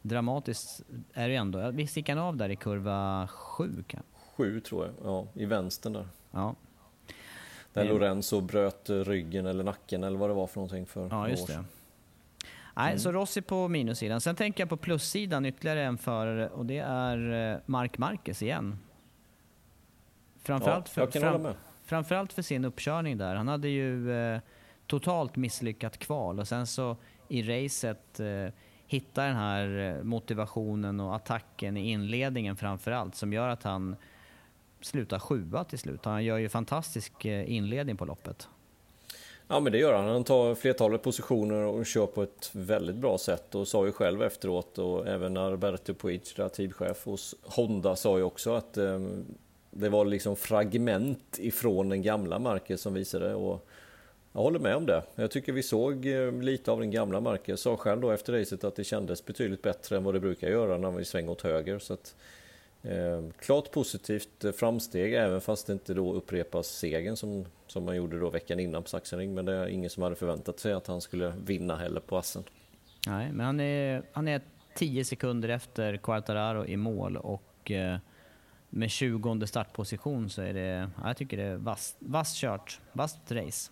dramatiskt 0.01 0.81
är 1.13 1.29
det 1.29 1.35
ändå. 1.35 1.71
Visst 1.71 1.97
gick 1.97 2.09
han 2.09 2.17
av 2.17 2.37
där 2.37 2.49
i 2.49 2.55
kurva 2.55 3.27
7? 3.27 3.83
Sju 4.35 4.59
tror 4.59 4.85
jag, 4.85 4.93
ja, 5.03 5.27
i 5.33 5.45
vänstern 5.45 5.93
där. 5.93 6.07
Ja. 6.31 6.55
Där 7.73 7.81
mm. 7.81 7.93
Lorenzo 7.93 8.41
bröt 8.41 8.89
ryggen 8.89 9.45
eller 9.45 9.63
nacken 9.63 10.03
eller 10.03 10.17
vad 10.17 10.29
det 10.29 10.33
var 10.33 10.47
för 10.47 10.55
någonting 10.55 10.85
för 10.85 11.07
Ja, 11.11 11.29
just 11.29 11.47
det. 11.47 11.63
Nej, 12.75 12.87
mm. 12.87 12.99
så 12.99 13.11
Rossi 13.11 13.41
på 13.41 13.67
minussidan. 13.67 14.21
Sen 14.21 14.35
tänker 14.35 14.61
jag 14.61 14.69
på 14.69 14.77
plussidan 14.77 15.45
ytterligare 15.45 15.83
en 15.83 15.97
förare 15.97 16.49
och 16.49 16.65
det 16.65 16.77
är 16.77 17.51
eh, 17.53 17.59
Mark 17.65 17.97
Marquez 17.97 18.41
igen. 18.41 18.79
Framförallt 20.41 20.91
ja, 20.95 21.01
jag 21.01 21.11
kan 21.11 21.21
fram, 21.21 21.31
hålla 21.31 21.43
med. 21.43 21.55
Framförallt 21.89 22.33
för 22.33 22.41
sin 22.41 22.65
uppkörning 22.65 23.17
där. 23.17 23.35
Han 23.35 23.47
hade 23.47 23.67
ju 23.67 24.11
eh, 24.11 24.39
totalt 24.87 25.35
misslyckat 25.35 25.97
kval 25.97 26.39
och 26.39 26.47
sen 26.47 26.67
så 26.67 26.97
i 27.27 27.41
racet 27.41 28.19
eh, 28.19 28.53
hitta 28.87 29.23
den 29.23 29.35
här 29.35 29.77
eh, 29.77 30.03
motivationen 30.03 30.99
och 30.99 31.15
attacken 31.15 31.77
i 31.77 31.91
inledningen 31.91 32.55
framförallt 32.55 33.15
som 33.15 33.33
gör 33.33 33.49
att 33.49 33.63
han 33.63 33.95
slutar 34.81 35.19
sjua 35.19 35.63
till 35.63 35.79
slut. 35.79 36.05
Han 36.05 36.23
gör 36.23 36.37
ju 36.37 36.49
fantastisk 36.49 37.25
eh, 37.25 37.51
inledning 37.51 37.97
på 37.97 38.05
loppet. 38.05 38.47
Ja 39.47 39.59
men 39.59 39.71
det 39.71 39.77
gör 39.77 39.93
han. 39.93 40.09
Han 40.09 40.23
tar 40.23 40.55
flertalet 40.55 41.03
positioner 41.03 41.65
och 41.65 41.85
kör 41.85 42.05
på 42.05 42.23
ett 42.23 42.49
väldigt 42.53 42.95
bra 42.95 43.17
sätt 43.17 43.55
och 43.55 43.67
sa 43.67 43.85
ju 43.85 43.91
själv 43.91 44.23
efteråt 44.23 44.77
och 44.77 45.07
även 45.07 45.37
Alberto 45.37 45.93
Puig, 45.93 46.23
teamchef 46.53 47.05
hos 47.05 47.35
Honda, 47.43 47.95
sa 47.95 48.17
ju 48.17 48.23
också 48.23 48.53
att 48.53 48.77
eh, 48.77 48.99
det 49.71 49.89
var 49.89 50.05
liksom 50.05 50.35
fragment 50.35 51.39
ifrån 51.39 51.89
den 51.89 52.01
gamla 52.01 52.39
Marquez 52.39 52.81
som 52.81 52.93
visade 52.93 53.33
och 53.33 53.67
jag 54.33 54.41
håller 54.41 54.59
med 54.59 54.75
om 54.75 54.85
det. 54.85 55.03
Jag 55.15 55.31
tycker 55.31 55.51
vi 55.51 55.63
såg 55.63 56.05
eh, 56.05 56.31
lite 56.31 56.71
av 56.71 56.79
den 56.79 56.91
gamla 56.91 57.19
Marquez. 57.19 57.61
Sa 57.61 57.77
själv 57.77 58.01
då 58.01 58.11
efter 58.11 58.33
racet 58.33 58.63
att 58.63 58.75
det 58.75 58.83
kändes 58.83 59.25
betydligt 59.25 59.61
bättre 59.61 59.97
än 59.97 60.03
vad 60.03 60.13
det 60.13 60.19
brukar 60.19 60.49
göra 60.49 60.77
när 60.77 60.91
vi 60.91 61.05
svänger 61.05 61.31
åt 61.31 61.41
höger. 61.41 61.79
Så 61.79 61.93
att, 61.93 62.15
eh, 62.81 63.23
klart 63.39 63.71
positivt 63.71 64.43
eh, 64.43 64.51
framsteg 64.51 65.13
även 65.13 65.41
fast 65.41 65.67
det 65.67 65.73
inte 65.73 65.93
då 65.93 66.13
upprepas 66.13 66.67
segern 66.67 67.15
som, 67.15 67.45
som 67.67 67.85
man 67.85 67.95
gjorde 67.95 68.19
då 68.19 68.29
veckan 68.29 68.59
innan 68.59 68.83
på 68.83 68.89
Sachsenring. 68.89 69.33
Men 69.33 69.45
det 69.45 69.53
är 69.53 69.67
ingen 69.67 69.89
som 69.89 70.03
hade 70.03 70.15
förväntat 70.15 70.59
sig 70.59 70.73
att 70.73 70.87
han 70.87 71.01
skulle 71.01 71.33
vinna 71.45 71.75
heller 71.75 71.99
på 71.99 72.17
Assen. 72.17 72.43
Nej, 73.07 73.31
men 73.31 73.45
han 73.45 73.59
är, 73.59 74.03
han 74.11 74.27
är 74.27 74.41
10 74.75 75.05
sekunder 75.05 75.49
efter 75.49 75.97
Quartararo 75.97 76.65
i 76.65 76.77
mål 76.77 77.17
och 77.17 77.71
eh, 77.71 77.97
med 78.69 78.89
20 78.89 79.47
startposition 79.47 80.29
så 80.29 80.41
är 80.41 80.53
det, 80.53 80.89
jag 81.03 81.17
tycker 81.17 81.37
det 81.37 81.43
är 81.43 81.55
vasst, 81.55 81.95
vass 81.99 82.33
kört, 82.35 82.79
vasst 82.93 83.31
race. 83.31 83.71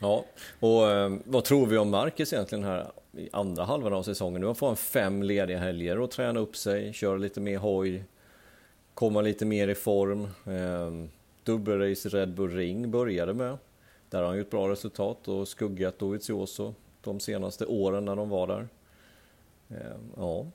Ja, 0.00 0.24
och 0.60 0.90
eh, 0.90 1.12
vad 1.24 1.44
tror 1.44 1.66
vi 1.66 1.78
om 1.78 1.90
Marcus 1.90 2.32
egentligen 2.32 2.64
här 2.64 2.90
i 3.12 3.28
andra 3.32 3.64
halvan 3.64 3.92
av 3.92 4.02
säsongen? 4.02 4.40
Nu 4.40 4.54
får 4.54 4.66
han 4.66 4.76
fem 4.76 5.22
lediga 5.22 5.58
helger 5.58 5.98
och 5.98 6.10
träna 6.10 6.40
upp 6.40 6.56
sig, 6.56 6.92
köra 6.92 7.16
lite 7.16 7.40
mer 7.40 7.58
hoj, 7.58 8.04
komma 8.94 9.20
lite 9.20 9.44
mer 9.44 9.68
i 9.68 9.74
form. 9.74 10.28
Ehm, 10.46 11.08
dubbelrace 11.44 12.08
Red 12.08 12.34
Bull 12.34 12.50
Ring 12.50 12.90
började 12.90 13.34
med. 13.34 13.58
Där 14.10 14.18
har 14.18 14.28
han 14.28 14.38
gjort 14.38 14.50
bra 14.50 14.70
resultat 14.70 15.28
och 15.28 15.48
skuggat 15.48 15.98
Dovizioso 15.98 16.74
de 17.00 17.20
senaste 17.20 17.66
åren 17.66 18.04
när 18.04 18.16
de 18.16 18.28
var 18.28 18.46
där. 18.46 18.68
Ehm, 19.68 20.12
ja 20.16 20.46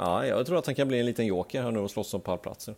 ja, 0.00 0.26
jag 0.26 0.46
tror 0.46 0.58
att 0.58 0.66
han 0.66 0.74
kan 0.74 0.88
bli 0.88 1.00
en 1.00 1.06
liten 1.06 1.26
joker 1.26 1.62
här 1.62 1.70
nu 1.70 1.78
och 1.78 1.90
slåss 1.90 2.14
om 2.14 2.20
pallplatser. 2.20 2.74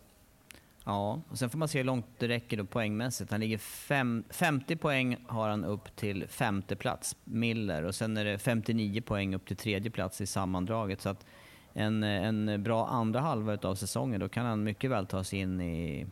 Ja, 0.85 1.21
och 1.29 1.37
sen 1.37 1.49
får 1.49 1.57
man 1.57 1.67
se 1.67 1.77
hur 1.77 1.85
långt 1.85 2.05
det 2.17 2.27
räcker 2.27 2.57
då 2.57 2.65
poängmässigt. 2.65 3.31
Han 3.31 3.39
ligger 3.39 3.57
fem, 3.57 4.23
50 4.29 4.75
poäng 4.75 5.17
har 5.27 5.49
han 5.49 5.65
upp 5.65 5.95
till 5.95 6.27
femte 6.27 6.75
plats, 6.75 7.15
Miller, 7.23 7.83
och 7.83 7.95
sen 7.95 8.17
är 8.17 8.25
det 8.25 8.37
59 8.37 9.01
poäng 9.01 9.35
upp 9.35 9.45
till 9.45 9.57
tredje 9.57 9.91
plats 9.91 10.21
i 10.21 10.25
sammandraget. 10.25 11.01
Så 11.01 11.09
att 11.09 11.25
en, 11.73 12.03
en 12.03 12.63
bra 12.63 12.87
andra 12.87 13.19
halva 13.19 13.57
av 13.61 13.75
säsongen, 13.75 14.19
då 14.19 14.29
kan 14.29 14.45
han 14.45 14.63
mycket 14.63 14.91
väl 14.91 15.05
ta 15.05 15.23
sig 15.23 15.39
in 15.39 15.61
i 15.61 16.05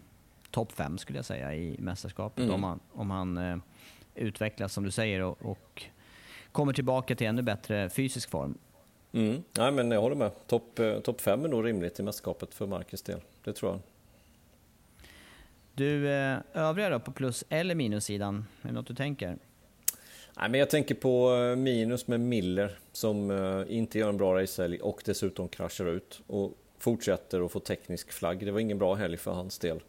topp 0.51 0.71
fem 0.71 0.97
skulle 0.97 1.17
jag 1.17 1.25
säga 1.25 1.55
i 1.55 1.75
mästerskapet. 1.79 2.43
Mm. 2.43 2.55
Om 2.55 2.63
han, 2.63 2.79
om 2.91 3.11
han 3.11 3.37
eh, 3.37 3.57
utvecklas 4.15 4.73
som 4.73 4.83
du 4.83 4.91
säger 4.91 5.21
och, 5.21 5.45
och, 5.45 5.83
kommer 6.51 6.73
tillbaka 6.73 7.15
till 7.15 7.27
ännu 7.27 7.41
bättre 7.41 7.89
fysisk 7.89 8.29
form. 8.29 8.57
Mm. 9.13 9.43
Nej, 9.57 9.71
men 9.71 9.91
jag 9.91 10.01
håller 10.01 10.15
med. 10.15 10.47
Topp 10.47 10.79
eh, 10.79 10.99
top 10.99 11.21
fem 11.21 11.45
är 11.45 11.49
nog 11.49 11.65
rimligt 11.65 11.99
i 11.99 12.03
mästerskapet 12.03 12.53
för 12.53 12.67
Marcus 12.67 13.01
del. 13.01 13.19
Det 13.43 13.53
tror 13.53 13.71
jag. 13.71 13.79
Du, 15.73 16.09
eh, 16.09 16.37
övriga 16.53 16.89
då 16.89 16.99
på 16.99 17.11
plus 17.11 17.43
eller 17.49 17.75
minussidan? 17.75 18.45
Är 18.61 18.67
det 18.67 18.73
något 18.73 18.87
du 18.87 18.95
tänker? 18.95 19.37
Nej, 20.37 20.49
men 20.49 20.59
jag 20.59 20.69
tänker 20.69 20.95
på 20.95 21.35
eh, 21.35 21.55
minus 21.55 22.07
med 22.07 22.19
Miller 22.19 22.79
som 22.91 23.31
inte 23.69 23.99
gör 23.99 24.09
en 24.09 24.17
bra 24.17 24.41
racehelg 24.41 24.79
och 24.79 25.01
dessutom 25.05 25.47
kraschar 25.47 25.85
ut 25.85 26.21
och 26.27 26.57
fortsätter 26.77 27.45
att 27.45 27.51
få 27.51 27.59
teknisk 27.59 28.11
flagg. 28.11 28.45
Det 28.45 28.51
var 28.51 28.59
ingen 28.59 28.77
bra 28.77 28.95
helg 28.95 29.17
för 29.17 29.31
hans 29.31 29.59
del. 29.59 29.79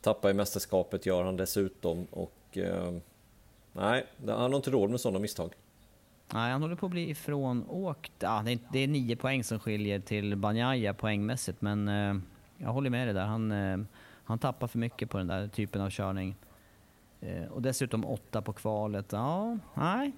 Tappar 0.00 0.30
i 0.30 0.34
mästerskapet 0.34 1.06
gör 1.06 1.22
han 1.22 1.36
dessutom 1.36 2.06
och 2.10 2.58
nej, 3.72 4.06
han 4.26 4.52
har 4.52 4.56
inte 4.56 4.70
råd 4.70 4.90
med 4.90 5.00
sådana 5.00 5.18
misstag. 5.18 5.54
Nej, 6.32 6.52
han 6.52 6.62
håller 6.62 6.76
på 6.76 6.86
att 6.86 6.92
bli 6.92 7.10
ifrånåkt. 7.10 8.12
Ja, 8.18 8.42
det, 8.44 8.52
är, 8.52 8.58
det 8.72 8.78
är 8.78 8.88
nio 8.88 9.16
poäng 9.16 9.44
som 9.44 9.58
skiljer 9.58 10.00
till 10.00 10.36
Banjaya 10.36 10.94
poängmässigt, 10.94 11.60
men 11.60 11.88
jag 12.58 12.68
håller 12.68 12.90
med 12.90 13.06
dig 13.06 13.14
där. 13.14 13.24
Han, 13.24 13.86
han 14.24 14.38
tappar 14.38 14.66
för 14.66 14.78
mycket 14.78 15.10
på 15.10 15.18
den 15.18 15.26
där 15.26 15.48
typen 15.48 15.80
av 15.80 15.90
körning. 15.90 16.36
Eh, 17.24 17.44
och 17.44 17.62
dessutom 17.62 18.04
åtta 18.04 18.42
på 18.42 18.52
kvalet. 18.52 19.06
Ja, 19.12 19.58
nej, 19.74 20.12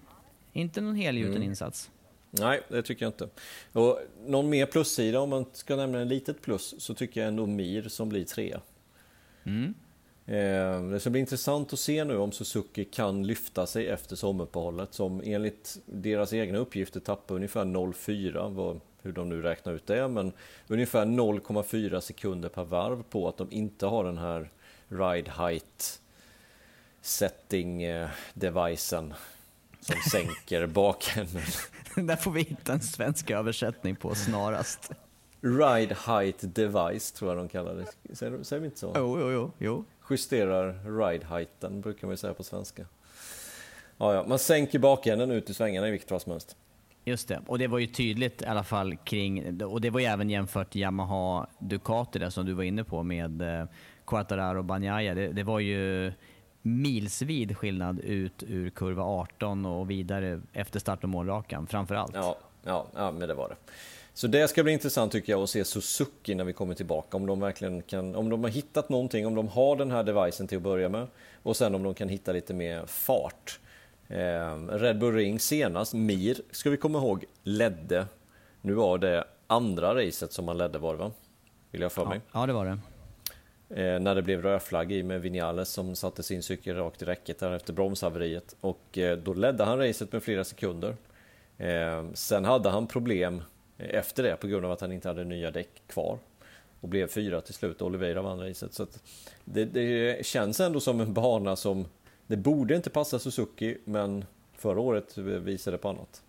inte 0.52 0.80
någon 0.80 0.94
helgjuten 0.94 1.36
mm. 1.36 1.48
insats. 1.48 1.90
Nej, 2.30 2.60
det 2.68 2.82
tycker 2.82 3.04
jag 3.04 3.10
inte. 3.10 3.28
Och 3.72 3.98
någon 4.26 4.48
mer 4.48 4.66
plussida, 4.66 5.20
om 5.20 5.30
man 5.30 5.44
ska 5.52 5.76
nämna 5.76 5.98
en 5.98 6.08
litet 6.08 6.42
plus, 6.42 6.74
så 6.78 6.94
tycker 6.94 7.20
jag 7.20 7.28
ändå 7.28 7.46
Mir 7.46 7.82
som 7.82 8.08
blir 8.08 8.24
trea. 8.24 8.60
Mm. 9.44 9.74
Eh, 10.26 10.82
det 10.82 11.00
ska 11.00 11.10
bli 11.10 11.20
intressant 11.20 11.72
att 11.72 11.78
se 11.78 12.04
nu 12.04 12.16
om 12.16 12.32
Suzuki 12.32 12.84
kan 12.84 13.26
lyfta 13.26 13.66
sig 13.66 13.88
efter 13.88 14.16
sommaruppehållet 14.16 14.94
som 14.94 15.22
enligt 15.24 15.78
deras 15.86 16.32
egna 16.32 16.58
uppgifter 16.58 17.00
tappar 17.00 17.34
ungefär 17.34 17.64
0,4 17.64 18.80
hur 19.02 19.12
de 19.12 19.28
nu 19.28 19.42
räknar 19.42 19.72
ut 19.72 19.86
det, 19.86 20.08
men 20.08 20.32
ungefär 20.68 21.04
0,4 21.04 22.00
sekunder 22.00 22.48
per 22.48 22.64
varv 22.64 23.02
på 23.02 23.28
att 23.28 23.36
de 23.36 23.52
inte 23.52 23.86
har 23.86 24.04
den 24.04 24.18
här 24.18 24.50
ride 24.88 25.30
height 25.30 26.00
setting 27.00 27.82
eh, 27.82 28.08
devicen 28.34 29.14
som 29.80 29.96
sänker 30.10 30.66
bakänden. 30.66 31.42
Där 32.06 32.16
får 32.16 32.30
vi 32.30 32.42
hitta 32.42 32.72
en 32.72 32.80
svensk 32.80 33.30
översättning 33.30 33.96
på 33.96 34.14
snarast. 34.14 34.90
Ride 35.40 35.96
height 36.06 36.38
device 36.40 37.12
tror 37.12 37.30
jag 37.30 37.38
de 37.38 37.48
kallar 37.48 37.74
det. 37.74 38.16
Säger, 38.16 38.42
säger 38.42 38.60
vi 38.60 38.66
inte 38.66 38.78
så? 38.78 38.92
Jo, 38.94 39.20
jo, 39.20 39.30
jo. 39.30 39.50
jo. 39.58 39.84
Justerar 40.10 40.72
ride 41.00 41.26
heighten 41.26 41.80
brukar 41.80 42.06
man 42.06 42.16
säga 42.16 42.34
på 42.34 42.42
svenska. 42.42 42.86
Ja, 43.98 44.14
ja. 44.14 44.24
Man 44.28 44.38
sänker 44.38 44.78
bakänden 44.78 45.30
ut 45.30 45.50
i 45.50 45.54
svängarna 45.54 45.88
i 45.88 45.90
vilket 45.90 46.08
fall 46.08 46.20
som 46.20 46.32
helst. 46.32 46.56
Just 47.04 47.28
det, 47.28 47.40
och 47.46 47.58
det 47.58 47.66
var 47.66 47.78
ju 47.78 47.86
tydligt 47.86 48.42
i 48.42 48.46
alla 48.46 48.64
fall 48.64 48.96
kring, 48.96 49.62
och 49.62 49.80
det 49.80 49.90
var 49.90 50.00
ju 50.00 50.06
även 50.06 50.30
jämfört 50.30 50.74
Yamaha 50.74 51.46
Ducati 51.58 52.18
där 52.18 52.30
som 52.30 52.46
du 52.46 52.52
var 52.52 52.62
inne 52.62 52.84
på 52.84 53.02
med 53.02 53.42
eh, 53.42 53.66
Quartararo 54.06 54.58
och 54.58 54.64
Bagnaia. 54.64 55.14
Det, 55.14 55.28
det, 55.28 55.42
var 55.42 55.60
ju 55.60 56.12
milsvid 56.62 57.56
skillnad 57.56 58.00
ut 58.00 58.42
ur 58.42 58.70
kurva 58.70 59.02
18 59.02 59.66
och 59.66 59.90
vidare 59.90 60.40
efter 60.52 60.80
start 60.80 61.02
och 61.02 61.08
målrakan 61.08 61.66
framför 61.66 61.94
allt. 61.94 62.14
Ja, 62.14 62.36
ja, 62.64 62.86
ja, 62.94 63.10
men 63.10 63.28
det 63.28 63.34
var 63.34 63.48
det. 63.48 63.72
Så 64.16 64.26
det 64.26 64.48
ska 64.48 64.62
bli 64.62 64.72
intressant 64.72 65.12
tycker 65.12 65.32
jag 65.32 65.42
att 65.42 65.50
se 65.50 65.64
Suzuki 65.64 66.34
när 66.34 66.44
vi 66.44 66.52
kommer 66.52 66.74
tillbaka. 66.74 67.16
Om 67.16 67.26
de 67.26 67.40
verkligen 67.40 67.82
kan, 67.82 68.14
om 68.14 68.28
de 68.28 68.44
har 68.44 68.50
hittat 68.50 68.88
någonting, 68.88 69.26
om 69.26 69.34
de 69.34 69.48
har 69.48 69.76
den 69.76 69.90
här 69.90 70.02
devicen 70.02 70.46
till 70.46 70.56
att 70.56 70.62
börja 70.62 70.88
med 70.88 71.06
och 71.42 71.56
sen 71.56 71.74
om 71.74 71.82
de 71.82 71.94
kan 71.94 72.08
hitta 72.08 72.32
lite 72.32 72.54
mer 72.54 72.86
fart. 72.86 73.60
Eh, 74.08 74.56
Red 74.68 74.98
Bull 74.98 75.14
Ring 75.14 75.40
senast, 75.40 75.94
Mir, 75.94 76.36
ska 76.50 76.70
vi 76.70 76.76
komma 76.76 76.98
ihåg, 76.98 77.24
ledde. 77.42 78.06
Nu 78.60 78.72
var 78.72 78.98
det 78.98 79.24
andra 79.46 79.94
racet 79.94 80.32
som 80.32 80.48
han 80.48 80.58
ledde 80.58 80.78
var 80.78 80.92
det 80.92 80.98
va? 80.98 81.12
Vill 81.70 81.80
jag 81.80 81.92
för 81.92 82.04
mig. 82.04 82.20
Ja, 82.32 82.40
ja 82.40 82.46
det 82.46 82.52
var 82.52 82.64
det. 82.64 82.78
Eh, 83.82 84.00
när 84.00 84.14
det 84.14 84.22
blev 84.22 84.42
rödflagg 84.42 84.92
i 84.92 85.02
med 85.02 85.20
Vinales 85.20 85.68
som 85.68 85.94
satte 85.94 86.22
sin 86.22 86.42
cykel 86.42 86.76
rakt 86.76 87.02
i 87.02 87.04
räcket 87.04 87.38
där 87.38 87.52
efter 87.52 87.72
bromshaveriet. 87.72 88.56
Och 88.60 88.98
eh, 88.98 89.18
då 89.18 89.34
ledde 89.34 89.64
han 89.64 89.78
racet 89.78 90.12
med 90.12 90.22
flera 90.22 90.44
sekunder. 90.44 90.96
Eh, 91.58 92.04
sen 92.14 92.44
hade 92.44 92.70
han 92.70 92.86
problem 92.86 93.42
efter 93.78 94.22
det 94.22 94.36
på 94.36 94.46
grund 94.46 94.64
av 94.64 94.72
att 94.72 94.80
han 94.80 94.92
inte 94.92 95.08
hade 95.08 95.24
nya 95.24 95.50
däck 95.50 95.82
kvar. 95.86 96.18
Och 96.80 96.88
blev 96.88 97.06
fyra 97.08 97.40
till 97.40 97.54
slut, 97.54 97.82
Oliveira 97.82 98.22
vann 98.22 98.40
racet. 98.40 98.74
Så 98.74 98.86
det, 99.44 99.64
det 99.64 100.26
känns 100.26 100.60
ändå 100.60 100.80
som 100.80 101.00
en 101.00 101.14
bana 101.14 101.56
som 101.56 101.86
det 102.26 102.36
borde 102.36 102.76
inte 102.76 102.90
passa 102.90 103.18
Suzuki, 103.18 103.78
men 103.84 104.24
förra 104.56 104.80
året 104.80 105.18
visade 105.18 105.78
på 105.78 105.88
annat. 105.88 106.22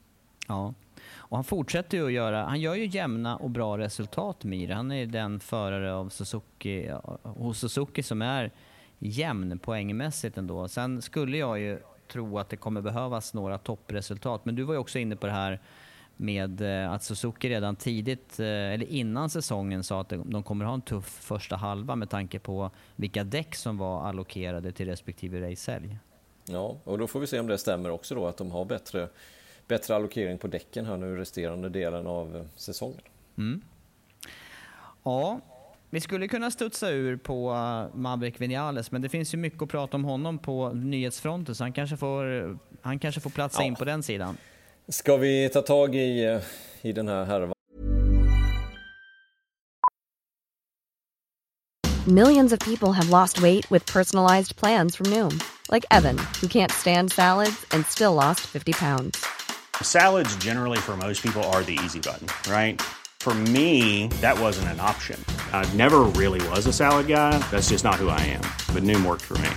Ja, 0.48 0.74
och 1.16 1.38
han 1.38 1.44
fortsätter 1.44 1.98
ju 1.98 2.06
att 2.06 2.12
göra, 2.12 2.44
han 2.44 2.62
gör 2.62 2.76
ju 2.76 2.86
jämna 2.86 3.38
och 3.38 3.50
bra 3.50 3.78
resultat 3.78 4.44
Mir. 4.44 4.70
Han 4.70 4.92
är 4.92 5.06
den 5.06 5.40
förare 5.40 5.94
av 5.94 6.10
Suzuki, 6.10 6.92
hos 7.24 7.60
Suzuki 7.60 8.04
som 8.04 8.22
är 8.22 8.52
jämn 9.00 9.60
poängmässigt 9.60 10.38
ändå. 10.38 10.68
Sen 10.68 11.02
skulle 11.02 11.38
jag 11.38 11.60
ju 11.60 11.80
tro 12.08 12.40
att 12.40 12.50
det 12.50 12.58
kommer 12.58 12.82
behövas 12.82 13.34
några 13.34 13.58
toppresultat, 13.58 14.46
men 14.46 14.56
du 14.56 14.64
var 14.64 14.74
ju 14.74 14.80
också 14.80 15.00
inne 15.00 15.16
på 15.16 15.28
det 15.28 15.34
här 15.34 15.60
med 16.18 16.62
eh, 16.62 16.92
att 16.92 17.04
Suzuki 17.04 17.50
redan 17.50 17.76
tidigt, 17.76 18.40
eh, 18.40 18.46
eller 18.46 18.86
innan 18.86 19.30
säsongen, 19.30 19.84
sa 19.84 20.02
att 20.02 20.10
de 20.10 20.44
kommer 20.44 20.66
ha 20.66 20.74
en 20.74 20.82
tuff 20.82 21.20
första 21.22 21.56
halva 21.56 21.96
med 21.96 22.10
tanke 22.10 22.40
på 22.40 22.72
vilka 22.96 23.24
däck 23.24 23.56
som 23.56 23.78
var 23.78 24.08
allokerade 24.08 24.72
till 24.72 24.86
respektive 24.86 25.52
racehelg. 25.52 25.98
Ja, 26.46 26.78
och 26.84 26.98
då 26.98 27.08
får 27.08 27.20
vi 27.20 27.28
se 27.28 27.40
om 27.40 27.48
det 27.48 27.58
stämmer 27.58 27.90
också 27.90 28.16
då, 28.16 28.28
att 28.28 28.38
de 28.38 28.52
har 28.52 28.66
bättre, 28.66 29.10
bättre 29.68 29.96
allokering 29.96 30.38
på 30.38 30.48
däcken 30.48 30.86
här 30.86 30.98
nu 30.98 31.16
resterande 31.16 31.70
delen 31.70 32.08
av 32.08 32.36
eh, 32.36 32.44
säsongen. 32.56 33.02
Mm. 33.38 33.62
Ja, 35.04 35.40
vi 35.90 36.02
skulle 36.02 36.28
kunna 36.28 36.52
studsa 36.52 36.90
ur 36.90 37.18
på 37.18 37.54
Maverick 37.94 38.42
Vinales, 38.42 38.92
men 38.92 39.02
det 39.02 39.10
finns 39.10 39.34
ju 39.34 39.38
mycket 39.38 39.62
att 39.62 39.70
prata 39.70 39.98
om 39.98 40.04
honom 40.04 40.40
på 40.40 40.70
nyhetsfronten, 40.70 41.56
så 41.56 41.64
han 41.64 41.74
kanske 41.74 41.98
får, 41.98 42.58
han 42.82 43.00
kanske 43.00 43.22
får 43.22 43.30
platsa 43.30 43.62
ja. 43.62 43.68
in 43.68 43.76
på 43.76 43.86
den 43.86 44.04
sidan. 44.04 44.38
Ska 44.90 45.18
vi 45.18 45.50
ta 45.50 45.62
tag 45.62 45.96
i, 45.96 46.40
i 46.82 46.92
den 46.92 47.08
här 47.08 47.26
härvan? 47.26 47.52
Millions 52.08 52.54
of 52.54 52.60
people 52.60 52.94
have 52.94 53.10
lost 53.10 53.42
weight 53.42 53.70
with 53.72 53.86
personalized 53.86 54.56
plans 54.56 54.96
from 54.96 55.06
Noom. 55.08 55.44
Like 55.72 55.86
Evan, 55.92 56.18
who 56.42 56.48
can't 56.48 56.72
stand 56.72 57.12
salads 57.12 57.66
and 57.72 57.86
still 57.86 58.14
lost 58.14 58.40
50 58.48 58.72
pounds. 58.72 59.26
Salads, 59.82 60.36
generally, 60.38 60.78
for 60.78 60.96
most 60.96 61.22
people, 61.22 61.44
are 61.52 61.64
the 61.64 61.78
easy 61.86 62.00
button, 62.00 62.28
right? 62.50 62.82
For 63.20 63.34
me, 63.34 64.08
that 64.22 64.40
wasn't 64.40 64.70
an 64.70 64.80
option. 64.80 65.20
I 65.52 65.70
never 65.76 66.00
really 66.16 66.42
was 66.50 66.66
a 66.66 66.74
salad 66.74 67.08
guy. 67.08 67.38
That's 67.52 67.70
just 67.70 67.84
not 67.84 67.96
who 67.96 68.08
I 68.08 68.22
am. 68.22 68.44
But 68.74 68.84
Noom 68.84 69.06
worked 69.06 69.26
for 69.26 69.38
me. 69.38 69.50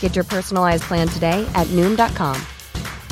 Get 0.00 0.14
your 0.14 0.26
personalized 0.26 0.82
plan 0.82 1.08
today 1.08 1.46
at 1.54 1.66
Noom.com. 1.68 2.36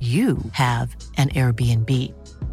you 0.00 0.36
have 0.52 0.88
an 1.16 1.28
Airbnb. 1.28 1.90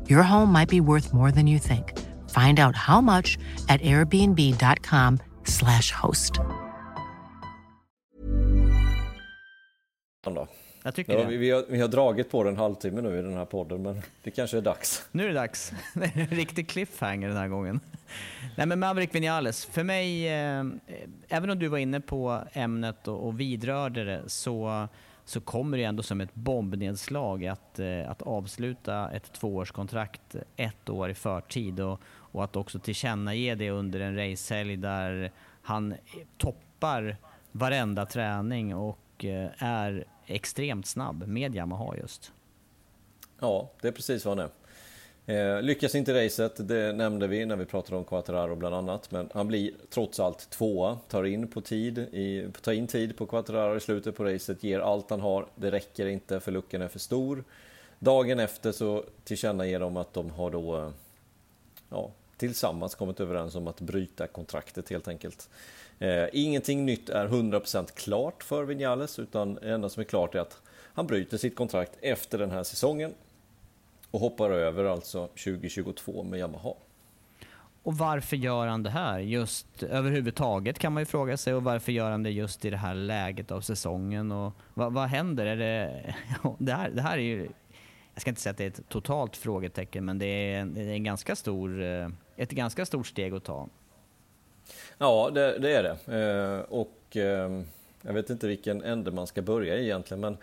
Your 0.09 0.23
home 0.23 0.51
might 0.53 0.69
be 0.69 0.79
worth 0.81 1.13
more 1.13 1.31
than 1.31 1.47
you 1.47 1.59
think. 1.59 1.93
Find 2.29 2.59
out 2.59 2.75
how 2.75 3.01
much 3.01 3.37
at 3.69 3.81
airbnb.com/slash 3.81 5.91
host. 5.91 6.33
Då. 10.23 10.47
Jag 10.83 10.95
tycker 10.95 11.13
Ja, 11.13 11.19
det. 11.29 11.37
vi, 11.37 11.51
har, 11.51 11.65
vi 11.69 11.81
har 11.81 11.87
dragit 11.87 12.31
på 12.31 12.43
den 12.43 12.53
en 12.53 12.59
halvtimme 12.59 13.01
nu 13.01 13.19
i 13.19 13.21
den 13.21 13.33
här 13.33 13.45
podden, 13.45 13.81
men 13.81 14.01
det 14.23 14.31
kanske 14.31 14.57
är 14.57 14.61
dags. 14.61 15.05
Nu 15.11 15.23
är 15.23 15.27
det 15.27 15.33
dags. 15.33 15.71
Det 15.93 16.05
är 16.05 16.17
en 16.19 16.27
riktig 16.27 16.69
cliffhanger 16.69 17.27
den 17.27 17.37
här 17.37 17.47
gången. 17.47 17.79
Nej 18.55 18.67
men 18.67 18.79
Maverick 18.79 19.15
Vinales, 19.15 19.65
för 19.65 19.83
mig, 19.83 20.27
eh, 20.27 20.63
även 21.29 21.49
om 21.49 21.59
du 21.59 21.67
var 21.67 21.77
inne 21.77 22.01
på 22.01 22.43
ämnet 22.53 23.07
och, 23.07 23.27
och 23.27 23.39
vidrörde 23.39 24.03
det, 24.03 24.21
så, 24.27 24.87
så 25.31 25.41
kommer 25.41 25.77
det 25.77 25.83
ändå 25.83 26.03
som 26.03 26.21
ett 26.21 26.35
bombnedslag 26.35 27.45
att, 27.45 27.79
eh, 27.79 28.09
att 28.09 28.21
avsluta 28.21 29.11
ett 29.11 29.33
tvåårskontrakt 29.33 30.35
ett 30.55 30.89
år 30.89 31.09
i 31.09 31.13
förtid 31.13 31.79
och, 31.79 31.99
och 32.05 32.43
att 32.43 32.55
också 32.55 32.79
tillkännage 32.79 33.57
det 33.57 33.69
under 33.69 33.99
en 33.99 34.15
racehelg 34.15 34.77
där 34.77 35.31
han 35.61 35.95
toppar 36.37 37.17
varenda 37.51 38.05
träning 38.05 38.75
och 38.75 39.25
eh, 39.25 39.49
är 39.57 40.05
extremt 40.25 40.85
snabb 40.85 41.27
med 41.27 41.55
Yamaha 41.55 41.95
just. 41.95 42.33
Ja, 43.39 43.71
det 43.81 43.87
är 43.87 43.91
precis 43.91 44.25
vad 44.25 44.37
han 44.37 44.45
är. 44.45 44.60
Eh, 45.31 45.61
lyckas 45.61 45.95
inte 45.95 46.11
i 46.11 46.25
racet, 46.25 46.67
det 46.67 46.93
nämnde 46.93 47.27
vi 47.27 47.45
när 47.45 47.55
vi 47.55 47.65
pratade 47.65 47.97
om 47.97 48.03
Quattararo 48.03 48.55
bland 48.55 48.75
annat. 48.75 49.11
Men 49.11 49.29
han 49.33 49.47
blir 49.47 49.71
trots 49.89 50.19
allt 50.19 50.49
tvåa, 50.49 50.97
tar 51.07 51.23
in 51.23 51.47
på 51.47 51.61
tid, 51.61 51.97
i, 51.97 52.47
tar 52.61 52.71
in 52.71 52.87
tid 52.87 53.17
på 53.17 53.25
Quattararo 53.25 53.77
i 53.77 53.79
slutet 53.79 54.15
på 54.15 54.23
racet, 54.23 54.63
ger 54.63 54.79
allt 54.79 55.09
han 55.09 55.21
har. 55.21 55.45
Det 55.55 55.71
räcker 55.71 56.05
inte 56.05 56.39
för 56.39 56.51
luckan 56.51 56.81
är 56.81 56.87
för 56.87 56.99
stor. 56.99 57.43
Dagen 57.99 58.39
efter 58.39 58.71
så 58.71 59.03
tillkännager 59.23 59.79
de 59.79 59.97
att 59.97 60.13
de 60.13 60.29
har 60.29 60.51
då 60.51 60.77
eh, 60.77 60.89
ja, 61.89 62.11
tillsammans 62.37 62.95
kommit 62.95 63.19
överens 63.19 63.55
om 63.55 63.67
att 63.67 63.81
bryta 63.81 64.27
kontraktet 64.27 64.89
helt 64.89 65.07
enkelt. 65.07 65.49
Eh, 65.99 66.25
ingenting 66.33 66.85
nytt 66.85 67.09
är 67.09 67.27
100% 67.27 67.87
klart 67.93 68.43
för 68.43 68.63
Vinales 68.63 69.19
utan 69.19 69.53
det 69.53 69.71
enda 69.71 69.89
som 69.89 70.01
är 70.01 70.05
klart 70.05 70.35
är 70.35 70.39
att 70.39 70.61
han 70.93 71.07
bryter 71.07 71.37
sitt 71.37 71.55
kontrakt 71.55 71.91
efter 72.01 72.37
den 72.37 72.51
här 72.51 72.63
säsongen 72.63 73.13
och 74.11 74.19
hoppar 74.19 74.49
över 74.49 74.85
alltså 74.85 75.27
2022 75.27 76.23
med 76.23 76.39
Yamaha. 76.39 76.73
Och 77.83 77.97
varför 77.97 78.37
gör 78.37 78.67
han 78.67 78.83
det 78.83 78.89
här? 78.89 79.19
Just 79.19 79.83
överhuvudtaget 79.83 80.79
kan 80.79 80.93
man 80.93 81.01
ju 81.01 81.05
fråga 81.05 81.37
sig 81.37 81.53
och 81.53 81.63
varför 81.63 81.91
gör 81.91 82.11
han 82.11 82.23
det 82.23 82.29
just 82.29 82.65
i 82.65 82.69
det 82.69 82.77
här 82.77 82.93
läget 82.93 83.51
av 83.51 83.61
säsongen 83.61 84.31
och 84.31 84.53
vad, 84.73 84.93
vad 84.93 85.07
händer? 85.07 85.45
Är 85.45 85.55
det, 85.55 86.13
det, 86.57 86.73
här, 86.73 86.89
det 86.89 87.01
här 87.01 87.17
är 87.17 87.21
ju, 87.21 87.49
jag 88.13 88.21
ska 88.21 88.29
inte 88.29 88.41
säga 88.41 88.51
att 88.51 88.57
det 88.57 88.63
är 88.63 88.67
ett 88.67 88.89
totalt 88.89 89.37
frågetecken 89.37 90.05
men 90.05 90.19
det 90.19 90.25
är, 90.25 90.59
en, 90.59 90.73
det 90.73 90.81
är 90.81 90.93
en 90.93 91.03
ganska 91.03 91.35
stor, 91.35 91.83
eh, 91.83 92.09
ett 92.35 92.51
ganska 92.51 92.85
stort 92.85 93.07
steg 93.07 93.33
att 93.33 93.43
ta. 93.43 93.67
Ja, 94.97 95.29
det, 95.33 95.59
det 95.59 95.75
är 95.75 95.83
det. 95.83 96.17
Eh, 96.19 96.59
och 96.59 97.17
eh, 97.17 97.61
jag 98.01 98.13
vet 98.13 98.29
inte 98.29 98.47
vilken 98.47 98.83
ände 98.83 99.11
man 99.11 99.27
ska 99.27 99.41
börja 99.41 99.77
egentligen, 99.77 100.21
men 100.21 100.37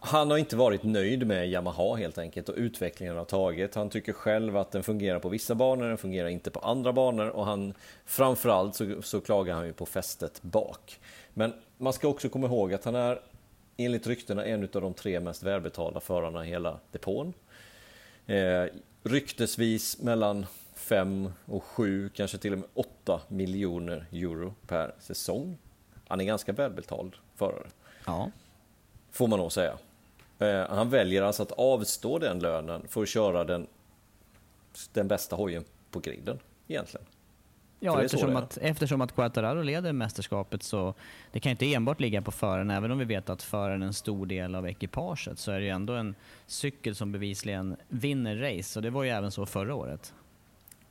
han 0.00 0.30
har 0.30 0.38
inte 0.38 0.56
varit 0.56 0.82
nöjd 0.82 1.26
med 1.26 1.48
Yamaha 1.48 1.94
helt 1.94 2.18
enkelt 2.18 2.48
och 2.48 2.54
utvecklingen 2.58 3.16
har 3.16 3.24
tagit. 3.24 3.74
Han 3.74 3.90
tycker 3.90 4.12
själv 4.12 4.56
att 4.56 4.70
den 4.70 4.82
fungerar 4.82 5.18
på 5.18 5.28
vissa 5.28 5.54
banor, 5.54 5.88
den 5.88 5.98
fungerar 5.98 6.28
inte 6.28 6.50
på 6.50 6.60
andra 6.60 6.92
banor 6.92 7.28
och 7.28 7.46
han 7.46 7.74
framförallt 8.04 8.74
så, 8.74 9.02
så 9.02 9.20
klagar 9.20 9.54
han 9.54 9.66
ju 9.66 9.72
på 9.72 9.86
fästet 9.86 10.42
bak. 10.42 11.00
Men 11.34 11.52
man 11.78 11.92
ska 11.92 12.08
också 12.08 12.28
komma 12.28 12.46
ihåg 12.46 12.74
att 12.74 12.84
han 12.84 12.94
är 12.94 13.20
enligt 13.76 14.06
ryktena 14.06 14.44
en 14.44 14.62
av 14.62 14.80
de 14.80 14.94
tre 14.94 15.20
mest 15.20 15.42
välbetalda 15.42 16.00
förarna 16.00 16.46
i 16.46 16.48
hela 16.48 16.78
depån. 16.92 17.34
Eh, 18.26 18.64
ryktesvis 19.02 19.98
mellan 19.98 20.46
5 20.74 21.32
och 21.44 21.64
7, 21.64 22.10
kanske 22.14 22.38
till 22.38 22.52
och 22.52 22.58
med 22.58 22.68
8 22.74 23.20
miljoner 23.28 24.06
euro 24.12 24.54
per 24.66 24.94
säsong. 24.98 25.58
Han 26.08 26.20
är 26.20 26.24
ganska 26.24 26.52
välbetald 26.52 27.12
förare. 27.36 27.66
Ja. 28.06 28.30
Får 29.18 29.28
man 29.28 29.38
nog 29.38 29.52
säga. 29.52 29.78
Eh, 30.38 30.68
han 30.68 30.90
väljer 30.90 31.22
alltså 31.22 31.42
att 31.42 31.52
avstå 31.52 32.18
den 32.18 32.38
lönen 32.38 32.82
för 32.88 33.02
att 33.02 33.08
köra 33.08 33.44
den, 33.44 33.66
den 34.92 35.08
bästa 35.08 35.36
hojen 35.36 35.64
på 35.90 36.00
griden 36.00 36.38
egentligen. 36.68 37.06
Ja, 37.80 38.02
eftersom 38.02 38.36
att, 38.36 38.58
eftersom 38.60 39.00
att 39.00 39.14
Quattararo 39.14 39.62
leder 39.62 39.92
mästerskapet 39.92 40.62
så 40.62 40.94
det 41.32 41.40
kan 41.40 41.50
inte 41.50 41.74
enbart 41.74 42.00
ligga 42.00 42.22
på 42.22 42.30
föraren, 42.30 42.70
även 42.70 42.90
om 42.90 42.98
vi 42.98 43.04
vet 43.04 43.30
att 43.30 43.42
föraren 43.42 43.82
är 43.82 43.86
en 43.86 43.94
stor 43.94 44.26
del 44.26 44.54
av 44.54 44.68
ekipaget 44.68 45.38
så 45.38 45.52
är 45.52 45.58
det 45.58 45.64
ju 45.64 45.70
ändå 45.70 45.92
en 45.92 46.14
cykel 46.46 46.94
som 46.94 47.12
bevisligen 47.12 47.76
vinner 47.88 48.36
race 48.36 48.78
och 48.78 48.82
det 48.82 48.90
var 48.90 49.02
ju 49.04 49.10
även 49.10 49.30
så 49.30 49.46
förra 49.46 49.74
året. 49.74 50.12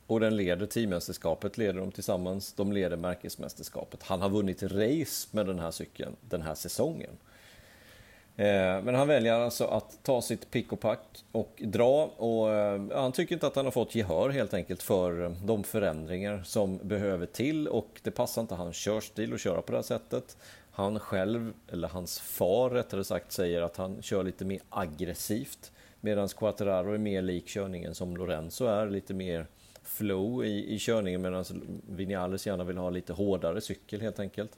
Och 0.07 0.19
den 0.19 0.35
leder 0.35 0.65
teammästerskapet, 0.65 1.57
leder 1.57 1.79
de 1.79 1.91
tillsammans. 1.91 2.53
De 2.53 2.71
leder 2.71 2.97
märkesmästerskapet. 2.97 4.03
Han 4.03 4.21
har 4.21 4.29
vunnit 4.29 4.63
race 4.63 5.27
med 5.31 5.45
den 5.45 5.59
här 5.59 5.71
cykeln 5.71 6.15
den 6.29 6.41
här 6.41 6.55
säsongen. 6.55 7.17
Eh, 8.39 8.81
men 8.83 8.95
han 8.95 9.07
väljer 9.07 9.33
alltså 9.33 9.65
att 9.65 9.99
ta 10.03 10.21
sitt 10.21 10.51
pick 10.51 10.73
och 10.73 10.79
pack 10.79 11.23
och 11.31 11.61
dra 11.65 12.05
och 12.05 12.53
eh, 12.53 12.81
han 12.93 13.11
tycker 13.11 13.35
inte 13.35 13.47
att 13.47 13.55
han 13.55 13.65
har 13.65 13.71
fått 13.71 13.95
gehör 13.95 14.29
helt 14.29 14.53
enkelt 14.53 14.83
för 14.83 15.23
eh, 15.23 15.29
de 15.29 15.63
förändringar 15.63 16.43
som 16.45 16.77
behöver 16.77 17.25
till 17.25 17.67
och 17.67 18.01
det 18.03 18.11
passar 18.11 18.41
inte 18.41 18.55
hans 18.55 18.75
körstil 18.75 19.33
att 19.33 19.39
köra 19.39 19.61
på 19.61 19.71
det 19.71 19.77
här 19.77 19.83
sättet. 19.83 20.37
Han 20.71 20.99
själv, 20.99 21.53
eller 21.71 21.87
hans 21.87 22.19
far 22.19 22.69
rättare 22.69 23.03
sagt, 23.03 23.31
säger 23.31 23.61
att 23.61 23.77
han 23.77 24.01
kör 24.01 24.23
lite 24.23 24.45
mer 24.45 24.59
aggressivt 24.69 25.71
medan 26.01 26.27
Quattararo 26.27 26.93
är 26.93 26.97
mer 26.97 27.21
lik 27.21 27.47
körningen 27.47 27.95
som 27.95 28.17
Lorenzo 28.17 28.65
är, 28.65 28.89
lite 28.89 29.13
mer 29.13 29.47
flow 29.83 30.45
i, 30.45 30.75
i 30.75 30.79
körningen 30.79 31.21
medan 31.21 31.45
Vinales 31.89 32.47
gärna 32.47 32.63
vill 32.63 32.77
ha 32.77 32.89
lite 32.89 33.13
hårdare 33.13 33.61
cykel 33.61 34.01
helt 34.01 34.19
enkelt. 34.19 34.51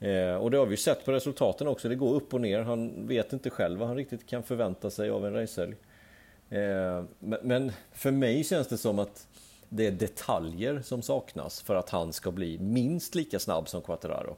Eh, 0.00 0.34
och 0.34 0.50
det 0.50 0.56
har 0.56 0.66
vi 0.66 0.70
ju 0.70 0.76
sett 0.76 1.04
på 1.04 1.12
resultaten 1.12 1.66
också, 1.66 1.88
det 1.88 1.94
går 1.94 2.14
upp 2.14 2.34
och 2.34 2.40
ner. 2.40 2.60
Han 2.60 3.06
vet 3.06 3.32
inte 3.32 3.50
själv 3.50 3.78
vad 3.78 3.88
han 3.88 3.96
riktigt 3.96 4.26
kan 4.26 4.42
förvänta 4.42 4.90
sig 4.90 5.10
av 5.10 5.26
en 5.26 5.32
racehelg. 5.32 5.74
Eh, 6.50 7.04
men, 7.42 7.72
för 7.92 8.10
mig 8.10 8.44
känns 8.44 8.68
det 8.68 8.78
som 8.78 8.98
att 8.98 9.28
det 9.68 9.86
är 9.86 9.92
detaljer 9.92 10.80
som 10.84 11.02
saknas 11.02 11.60
för 11.60 11.74
att 11.74 11.90
han 11.90 12.12
ska 12.12 12.30
bli 12.30 12.58
minst 12.58 13.14
lika 13.14 13.38
snabb 13.38 13.68
som 13.68 13.82
Quattararo. 13.82 14.36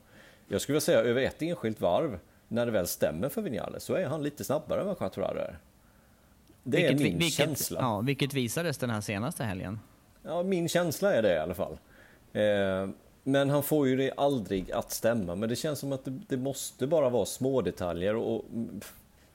Jag 0.49 0.61
skulle 0.61 0.75
vilja 0.75 0.81
säga 0.81 0.99
över 0.99 1.23
ett 1.23 1.43
enskilt 1.43 1.81
varv, 1.81 2.19
när 2.49 2.67
det 2.67 2.73
väl 2.73 2.87
stämmer 2.87 3.29
för 3.29 3.43
Vinales, 3.43 3.85
så 3.85 3.95
är 3.95 4.07
han 4.07 4.23
lite 4.23 4.45
snabbare 4.45 4.81
än 4.81 4.87
vad 4.87 4.99
Quattararo 4.99 5.39
är. 5.39 5.59
Det 6.63 6.85
är 6.85 6.89
vilket, 6.89 7.07
min 7.07 7.19
vilket, 7.19 7.35
känsla. 7.35 7.81
Ja, 7.81 8.01
vilket 8.01 8.35
visades 8.35 8.79
den 8.79 8.91
här 8.91 9.01
senaste 9.01 9.45
helgen. 9.45 9.81
Ja, 10.23 10.43
min 10.43 10.69
känsla 10.69 11.15
är 11.15 11.23
det 11.23 11.35
i 11.35 11.39
alla 11.39 11.55
fall. 11.55 11.79
Eh, 12.33 12.89
men 13.29 13.51
han 13.51 13.63
får 13.63 13.89
ju 13.89 13.97
det 13.97 14.13
aldrig 14.17 14.73
att 14.73 14.93
stämma. 14.93 15.35
Men 15.35 15.49
det 15.49 15.57
känns 15.57 15.79
som 15.79 15.93
att 15.93 16.05
det, 16.05 16.21
det 16.29 16.37
måste 16.37 16.87
bara 16.87 17.09
vara 17.09 17.27
små 17.27 17.63
detaljer 17.63 18.17
och 18.17 18.45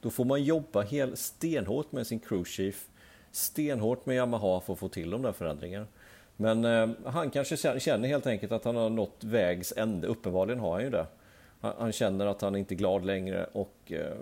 då 0.01 0.09
får 0.09 0.25
man 0.25 0.43
jobba 0.43 0.81
hel, 0.81 1.17
stenhårt 1.17 1.91
med 1.91 2.07
sin 2.07 2.19
crewchief. 2.19 2.87
Stenhårt 3.31 4.05
med 4.05 4.15
Yamaha 4.15 4.59
för 4.59 4.73
att 4.73 4.79
få 4.79 4.89
till 4.89 5.09
de 5.09 5.21
där 5.21 5.31
förändringarna. 5.31 5.85
Men 6.37 6.65
eh, 6.65 6.89
han 7.05 7.29
kanske 7.29 7.79
känner 7.79 8.07
helt 8.07 8.27
enkelt 8.27 8.51
att 8.51 8.65
han 8.65 8.75
har 8.75 8.89
nått 8.89 9.23
vägs 9.23 9.73
ände. 9.77 10.07
Uppenbarligen 10.07 10.59
har 10.59 10.73
han 10.73 10.83
ju 10.83 10.89
det. 10.89 11.05
Han, 11.61 11.73
han 11.77 11.91
känner 11.91 12.25
att 12.25 12.41
han 12.41 12.55
inte 12.55 12.73
är 12.73 12.77
glad 12.77 13.05
längre 13.05 13.45
och 13.53 13.75
eh, 13.87 14.17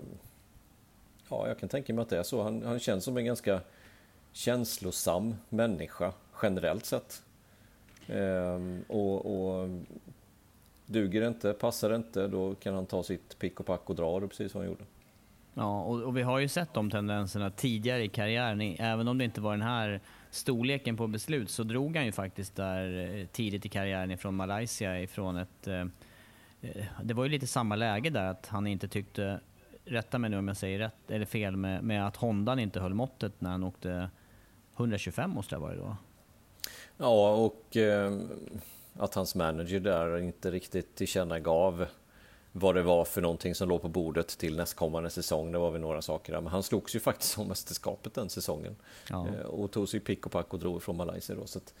ja, 1.28 1.48
jag 1.48 1.58
kan 1.58 1.68
tänka 1.68 1.94
mig 1.94 2.02
att 2.02 2.10
det 2.10 2.18
är 2.18 2.22
så. 2.22 2.42
Han, 2.42 2.62
han 2.62 2.80
känns 2.80 3.04
som 3.04 3.16
en 3.16 3.24
ganska 3.24 3.60
känslosam 4.32 5.34
människa 5.48 6.12
generellt 6.42 6.86
sett. 6.86 7.22
Ehm, 8.08 8.84
och, 8.88 9.26
och 9.26 9.68
duger 10.86 11.20
det 11.20 11.26
inte, 11.26 11.52
passar 11.52 11.90
det 11.90 11.96
inte, 11.96 12.26
då 12.26 12.54
kan 12.54 12.74
han 12.74 12.86
ta 12.86 13.02
sitt 13.02 13.38
pick 13.38 13.60
och 13.60 13.66
pack 13.66 13.90
och 13.90 13.96
dra 13.96 14.20
det 14.20 14.28
precis 14.28 14.52
som 14.52 14.60
han 14.60 14.68
gjorde. 14.70 14.84
Ja, 15.54 15.82
och, 15.82 16.02
och, 16.02 16.16
vi 16.16 16.22
har 16.22 16.38
ju 16.38 16.48
sett 16.48 16.74
de 16.74 16.90
tendenserna 16.90 17.50
tidigare 17.50 18.04
i 18.04 18.08
karriären. 18.08 18.60
Även 18.60 19.08
om 19.08 19.18
det 19.18 19.24
inte 19.24 19.40
var 19.40 19.52
den 19.52 19.62
här 19.62 20.00
storleken 20.30 20.96
på 20.96 21.06
beslut 21.06 21.50
så 21.50 21.62
drog 21.62 21.96
han 21.96 22.06
ju 22.06 22.12
faktiskt 22.12 22.56
där 22.56 23.16
eh, 23.18 23.26
tidigt 23.26 23.66
i 23.66 23.68
karriären 23.68 24.10
ifrån 24.10 24.34
Malaysia 24.34 25.00
ifrån 25.00 25.36
ett... 25.36 25.68
Eh, 25.68 25.80
eh, 26.60 26.84
det 27.02 27.14
var 27.14 27.24
ju 27.24 27.30
lite 27.30 27.46
samma 27.46 27.76
läge 27.76 28.10
där 28.10 28.24
att 28.24 28.46
han 28.46 28.66
inte 28.66 28.88
tyckte, 28.88 29.40
rätta 29.84 30.18
mig 30.18 30.30
nu 30.30 30.38
om 30.38 30.48
jag 30.48 30.56
säger 30.56 30.78
rätt 30.78 31.10
eller 31.10 31.26
fel, 31.26 31.56
med, 31.56 31.84
med 31.84 32.06
att 32.06 32.16
Hondan 32.16 32.58
inte 32.58 32.80
höll 32.80 32.94
måttet 32.94 33.40
när 33.40 33.50
han 33.50 33.64
åkte 33.64 34.10
125 34.76 35.30
måste 35.30 35.54
det 35.54 35.60
ha 35.60 35.66
varit 35.66 35.78
då. 35.78 35.96
Ja, 37.00 37.34
och 37.34 37.76
eh, 37.76 38.12
att 38.98 39.14
hans 39.14 39.34
manager 39.34 39.80
där 39.80 40.18
inte 40.18 40.50
riktigt 40.50 40.94
tillkännagav 40.94 41.86
vad 42.52 42.74
det 42.74 42.82
var 42.82 43.04
för 43.04 43.20
någonting 43.20 43.54
som 43.54 43.68
låg 43.68 43.82
på 43.82 43.88
bordet 43.88 44.28
till 44.28 44.56
nästkommande 44.56 45.10
säsong. 45.10 45.52
Det 45.52 45.58
var 45.58 45.70
väl 45.70 45.80
några 45.80 46.02
saker 46.02 46.32
där. 46.32 46.40
Men 46.40 46.52
han 46.52 46.62
slogs 46.62 46.96
ju 46.96 47.00
faktiskt 47.00 47.38
om 47.38 47.48
mästerskapet 47.48 48.14
den 48.14 48.28
säsongen. 48.28 48.76
Ja. 49.10 49.26
Eh, 49.28 49.46
och 49.46 49.70
tog 49.70 49.88
sig 49.88 50.00
pick 50.00 50.26
och 50.26 50.32
pack 50.32 50.52
och 50.54 50.58
drog 50.58 50.82
från 50.82 50.96
Malaysia 50.96 51.36
då. 51.36 51.46
Så 51.46 51.58
att, 51.58 51.74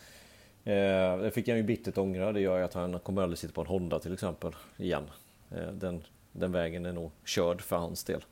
eh, 0.64 1.18
det 1.18 1.30
fick 1.34 1.48
han 1.48 1.56
ju 1.56 1.62
bittert 1.62 1.98
ångra. 1.98 2.32
Det 2.32 2.40
gör 2.40 2.58
ju 2.58 2.64
att 2.64 2.74
han 2.74 2.98
kommer 2.98 3.22
aldrig 3.22 3.38
sitta 3.38 3.52
på 3.52 3.60
en 3.60 3.66
Honda 3.66 3.98
till 3.98 4.12
exempel 4.12 4.56
igen. 4.76 5.04
Eh, 5.50 5.72
den, 5.72 6.02
den 6.32 6.52
vägen 6.52 6.86
är 6.86 6.92
nog 6.92 7.10
körd 7.24 7.62
för 7.62 7.76
hans 7.76 8.04
del. 8.04 8.24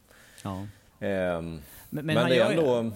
Ja. 0.43 0.59
Eh, 1.07 1.41
men, 1.41 1.63
men, 1.91 2.07
men 2.07 2.29
det 2.29 2.39
är 2.39 2.51
ändå... 2.51 2.93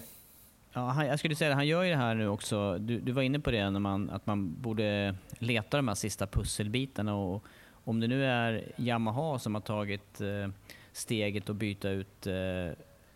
Ja, 0.73 0.81
han, 0.81 1.07
jag 1.07 1.19
skulle 1.19 1.35
säga 1.35 1.51
att 1.51 1.57
han 1.57 1.67
gör 1.67 1.83
ju 1.83 1.91
det 1.91 1.97
här 1.97 2.15
nu 2.15 2.29
också. 2.29 2.79
Du, 2.79 3.01
du 3.01 3.13
var 3.13 3.23
inne 3.23 3.41
på 3.41 3.51
det, 3.51 3.71
när 3.71 3.81
man, 3.81 4.11
att 4.11 4.27
man 4.27 4.63
borde 4.63 5.15
leta 5.39 5.77
de 5.77 5.89
här 5.89 5.95
sista 5.95 6.27
pusselbitarna. 6.27 7.15
Och 7.15 7.45
om 7.85 8.01
det 8.01 8.09
nu 8.09 8.25
är 8.25 8.73
Yamaha 8.77 9.39
som 9.39 9.55
har 9.55 9.63
tagit 9.63 10.21
eh, 10.21 10.49
steget 10.93 11.51
att 11.51 11.57
byta 11.57 11.89
ut 11.91 12.27
eh, 12.27 12.35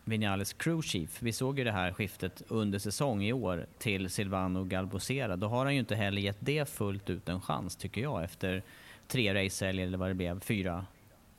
Vinales 0.05 0.53
crew 0.53 0.89
chief. 0.89 1.23
Vi 1.23 1.33
såg 1.33 1.59
ju 1.59 1.65
det 1.65 1.73
här 1.73 1.93
skiftet 1.93 2.43
under 2.49 2.79
säsong 2.79 3.23
i 3.23 3.33
år 3.33 3.67
till 3.79 4.11
Silvano 4.11 4.65
Galbosera. 4.65 5.37
Då 5.37 5.47
har 5.47 5.65
han 5.65 5.75
ju 5.75 5.81
inte 5.81 5.95
heller 5.95 6.23
gett 6.23 6.39
det 6.41 6.69
fullt 6.69 7.11
ut 7.11 7.29
en 7.29 7.41
chans, 7.41 7.77
tycker 7.77 8.01
jag, 8.01 8.25
efter 8.25 8.63
tre 9.09 9.45
racehelger 9.45 9.87
eller 9.87 9.99
vad 9.99 10.11
det 10.11 10.15
blev, 10.15 10.41
fyra. 10.41 10.87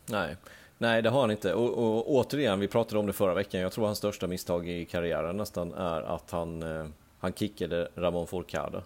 Nej, 0.05 0.35
Nej, 0.77 1.01
det 1.01 1.09
har 1.09 1.21
han 1.21 1.31
inte. 1.31 1.53
Och, 1.53 1.77
och, 1.77 2.11
återigen, 2.11 2.59
vi 2.59 2.67
pratade 2.67 2.99
om 2.99 3.07
det 3.07 3.13
förra 3.13 3.33
veckan. 3.33 3.61
Jag 3.61 3.71
tror 3.71 3.85
hans 3.85 3.97
största 3.97 4.27
misstag 4.27 4.69
i 4.69 4.85
karriären 4.85 5.37
nästan 5.37 5.73
är 5.73 6.01
att 6.01 6.31
han, 6.31 6.61
eh, 6.61 6.85
han 7.19 7.33
kickade 7.33 7.89
Ramon 7.95 8.27
Forcada. 8.27 8.83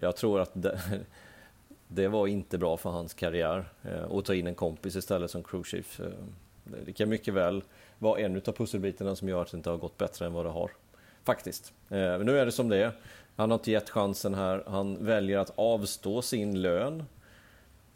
Jag 0.00 0.16
tror 0.16 0.40
att 0.40 0.50
det, 0.52 0.80
det, 1.88 2.08
var 2.08 2.26
inte 2.26 2.58
bra 2.58 2.76
för 2.76 2.90
hans 2.90 3.14
karriär 3.14 3.64
eh, 3.82 4.16
att 4.16 4.24
ta 4.24 4.34
in 4.34 4.46
en 4.46 4.54
kompis 4.54 4.96
istället 4.96 5.30
som 5.30 5.42
crew 5.42 5.68
chief. 5.68 6.00
Eh, 6.00 6.06
det 6.86 6.92
kan 6.92 7.08
mycket 7.08 7.34
väl 7.34 7.62
vara 7.98 8.20
en 8.20 8.36
av 8.36 8.52
pusselbitarna 8.52 9.16
som 9.16 9.28
gör 9.28 9.42
att 9.42 9.50
det 9.50 9.56
inte 9.56 9.70
har 9.70 9.76
gått 9.76 9.98
bättre 9.98 10.26
än 10.26 10.32
vad 10.32 10.46
det 10.46 10.50
har. 10.50 10.70
Faktiskt. 11.24 11.72
Men 11.88 12.26
nu 12.26 12.38
är 12.38 12.46
det 12.46 12.52
som 12.52 12.68
det 12.68 12.76
är. 12.76 12.92
Han 13.36 13.50
har 13.50 13.58
inte 13.58 13.70
gett 13.70 13.90
chansen 13.90 14.34
här. 14.34 14.64
Han 14.66 15.04
väljer 15.04 15.38
att 15.38 15.52
avstå 15.56 16.22
sin 16.22 16.62
lön 16.62 17.04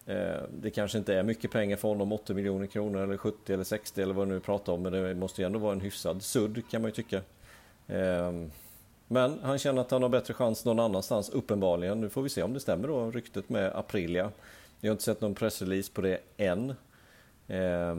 Eh, 0.07 0.43
det 0.61 0.71
kanske 0.71 0.99
inte 0.99 1.15
är 1.15 1.23
mycket 1.23 1.51
pengar 1.51 1.77
för 1.77 1.89
honom, 1.89 2.13
80 2.13 2.35
miljoner 2.35 2.67
kronor 2.67 3.03
eller 3.03 3.17
70 3.17 3.53
eller 3.53 3.65
60 3.65 4.03
eller 4.03 4.15
vad 4.15 4.29
du 4.29 4.35
nu 4.35 4.41
pratar 4.41 4.73
om. 4.73 4.83
Men 4.83 4.93
det 4.93 5.15
måste 5.15 5.43
ju 5.43 5.47
ändå 5.47 5.59
vara 5.59 5.73
en 5.73 5.81
hyfsad 5.81 6.23
sudd 6.23 6.63
kan 6.71 6.83
man 6.83 6.89
ju 6.89 6.95
tycka. 6.95 7.23
Eh, 7.87 8.33
men 9.09 9.39
han 9.43 9.59
känner 9.59 9.81
att 9.81 9.91
han 9.91 10.03
har 10.03 10.09
bättre 10.09 10.35
chans 10.35 10.65
någon 10.65 10.81
annanstans, 10.81 11.31
uppenbarligen. 11.31 12.01
Nu 12.01 12.09
får 12.09 12.23
vi 12.23 12.29
se 12.29 12.43
om 12.43 12.53
det 12.53 12.61
stämmer 12.61 12.89
då, 12.89 13.11
ryktet 13.11 13.49
med 13.49 13.77
Aprilia. 13.77 14.31
Jag 14.81 14.91
har 14.91 14.93
inte 14.93 15.05
sett 15.05 15.21
någon 15.21 15.35
pressrelease 15.35 15.93
på 15.93 16.01
det 16.01 16.21
än. 16.37 16.71
Eh, 17.49 17.95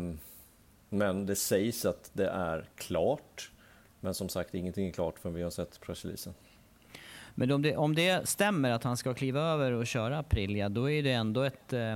men 0.89 1.26
det 1.26 1.36
sägs 1.36 1.86
att 1.86 2.10
det 2.14 2.28
är 2.28 2.66
klart. 2.76 3.51
Men 3.99 4.14
som 4.14 4.30
sagt, 4.30 4.53
ingenting 4.53 4.88
är 4.88 4.91
klart 4.91 5.20
förrän 5.20 5.36
vi 5.36 5.43
har 5.43 5.49
sett 5.49 5.82
pressreleasen. 5.82 6.34
Men 7.39 7.51
om 7.51 7.61
det, 7.61 7.75
om 7.75 7.95
det 7.95 8.29
stämmer 8.29 8.71
att 8.71 8.83
han 8.83 8.97
ska 8.97 9.13
kliva 9.13 9.41
över 9.41 9.71
och 9.71 9.88
köra 9.88 10.19
Aprilia, 10.19 10.69
då 10.69 10.89
är 10.89 11.03
det 11.03 11.11
ändå 11.11 11.41
ett, 11.41 11.73
eh, 11.73 11.95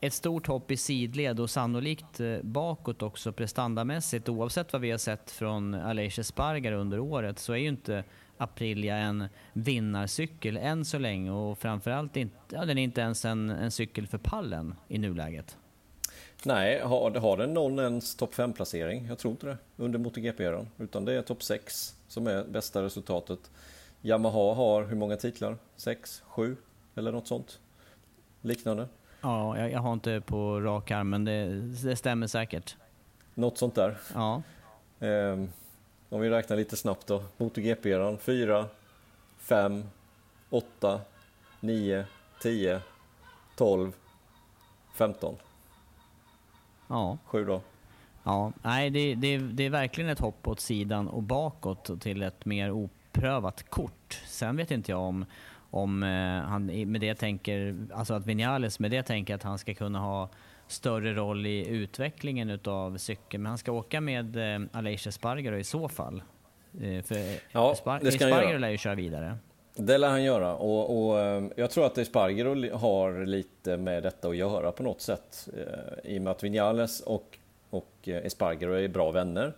ett 0.00 0.12
stort 0.12 0.46
hopp 0.46 0.70
i 0.70 0.76
sidled 0.76 1.40
och 1.40 1.50
sannolikt 1.50 2.20
eh, 2.20 2.36
bakåt 2.42 3.02
också 3.02 3.32
prestandamässigt. 3.32 4.28
Oavsett 4.28 4.72
vad 4.72 4.82
vi 4.82 4.90
har 4.90 4.98
sett 4.98 5.30
från 5.30 5.74
Aleix 5.74 6.18
Espargar 6.18 6.72
under 6.72 6.98
året 6.98 7.38
så 7.38 7.52
är 7.52 7.56
ju 7.56 7.68
inte 7.68 8.04
Aprilia 8.36 8.96
en 8.96 9.28
vinnarcykel 9.52 10.56
än 10.56 10.84
så 10.84 10.98
länge 10.98 11.30
och 11.30 11.58
framförallt 11.58 12.16
inte, 12.16 12.36
ja, 12.52 12.64
den 12.64 12.78
är 12.78 12.82
inte 12.82 13.00
ens 13.00 13.24
en, 13.24 13.50
en 13.50 13.70
cykel 13.70 14.06
för 14.06 14.18
pallen 14.18 14.74
i 14.88 14.98
nuläget. 14.98 15.56
Nej, 16.44 16.80
har, 16.80 17.10
har 17.10 17.36
den 17.36 17.54
någon 17.54 17.78
ens 17.78 18.16
topp 18.16 18.34
5-placering? 18.34 19.06
Jag 19.08 19.18
tror 19.18 19.32
inte 19.32 19.46
det 19.46 19.56
under 19.76 19.98
MotoGP-eran. 19.98 20.68
Utan 20.78 21.04
det 21.04 21.12
är 21.12 21.22
topp 21.22 21.42
6 21.42 21.94
som 22.08 22.26
är 22.26 22.44
bästa 22.44 22.82
resultatet. 22.82 23.50
Yamaha 24.06 24.54
har 24.54 24.84
hur 24.84 24.96
många 24.96 25.16
titlar? 25.16 25.56
Sex, 25.76 26.22
sju 26.26 26.56
eller 26.94 27.12
något 27.12 27.26
sånt? 27.26 27.60
Liknande? 28.40 28.88
Ja, 29.20 29.58
jag, 29.58 29.70
jag 29.70 29.80
har 29.80 29.92
inte 29.92 30.20
på 30.20 30.60
rak 30.60 30.90
arm, 30.90 31.10
men 31.10 31.24
det, 31.24 31.46
det 31.82 31.96
stämmer 31.96 32.26
säkert. 32.26 32.76
Något 33.34 33.58
sånt 33.58 33.74
där? 33.74 33.98
Ja. 34.14 34.42
Eh, 35.00 35.44
om 36.08 36.20
vi 36.20 36.30
räknar 36.30 36.56
lite 36.56 36.76
snabbt 36.76 37.06
då. 37.06 37.24
MotoGP-eran 37.36 38.18
4, 38.18 38.66
5, 39.38 39.84
8, 40.50 41.00
9, 41.60 42.06
10, 42.42 42.80
12, 43.56 43.92
15. 44.94 45.34
Ja. 46.88 47.18
Sju 47.24 47.44
då. 47.44 47.60
Ja, 48.22 48.52
nej 48.62 48.90
det, 48.90 49.14
det, 49.14 49.38
det 49.38 49.66
är 49.66 49.70
verkligen 49.70 50.10
ett 50.10 50.20
hopp 50.20 50.48
åt 50.48 50.60
sidan 50.60 51.08
och 51.08 51.22
bakåt 51.22 52.00
till 52.00 52.22
ett 52.22 52.44
mer 52.44 52.70
oprövat 53.14 53.70
kort. 53.70 54.20
Sen 54.26 54.56
vet 54.56 54.70
inte 54.70 54.92
jag 54.92 55.00
om, 55.00 55.24
om 55.70 56.02
eh, 56.02 56.48
han 56.48 56.66
med 56.66 57.00
det 57.00 57.14
tänker, 57.14 57.76
alltså 57.94 58.14
att 58.14 58.26
Vinales 58.26 58.78
med 58.78 58.90
det 58.90 59.02
tänker 59.02 59.34
att 59.34 59.42
han 59.42 59.58
ska 59.58 59.74
kunna 59.74 59.98
ha 59.98 60.28
större 60.66 61.14
roll 61.14 61.46
i 61.46 61.68
utvecklingen 61.68 62.50
utav 62.50 62.96
cykeln. 62.96 63.42
Men 63.42 63.50
han 63.50 63.58
ska 63.58 63.72
åka 63.72 64.00
med 64.00 64.36
eh, 64.36 64.66
Aleix 64.72 65.06
Espargaro 65.06 65.56
i 65.56 65.64
så 65.64 65.88
fall. 65.88 66.22
Eh, 66.80 67.02
för 67.02 67.16
ja, 67.52 67.72
Espar 67.72 68.06
Espargaro 68.06 68.58
lär 68.58 68.68
ju 68.68 68.78
köra 68.78 68.94
vidare. 68.94 69.36
Det 69.76 69.98
lär 69.98 70.08
han 70.08 70.24
göra 70.24 70.54
och, 70.54 71.08
och 71.08 71.20
eh, 71.20 71.44
jag 71.56 71.70
tror 71.70 71.86
att 71.86 71.98
Espargaro 71.98 72.76
har 72.76 73.26
lite 73.26 73.76
med 73.76 74.02
detta 74.02 74.28
att 74.28 74.36
göra 74.36 74.72
på 74.72 74.82
något 74.82 75.00
sätt. 75.00 75.48
I 76.04 76.18
och 76.18 76.22
med 76.22 76.30
att 76.30 76.44
Vinales 76.44 77.00
och, 77.00 77.38
och 77.70 78.08
Espargaro 78.08 78.72
är 78.72 78.88
bra 78.88 79.10
vänner. 79.10 79.52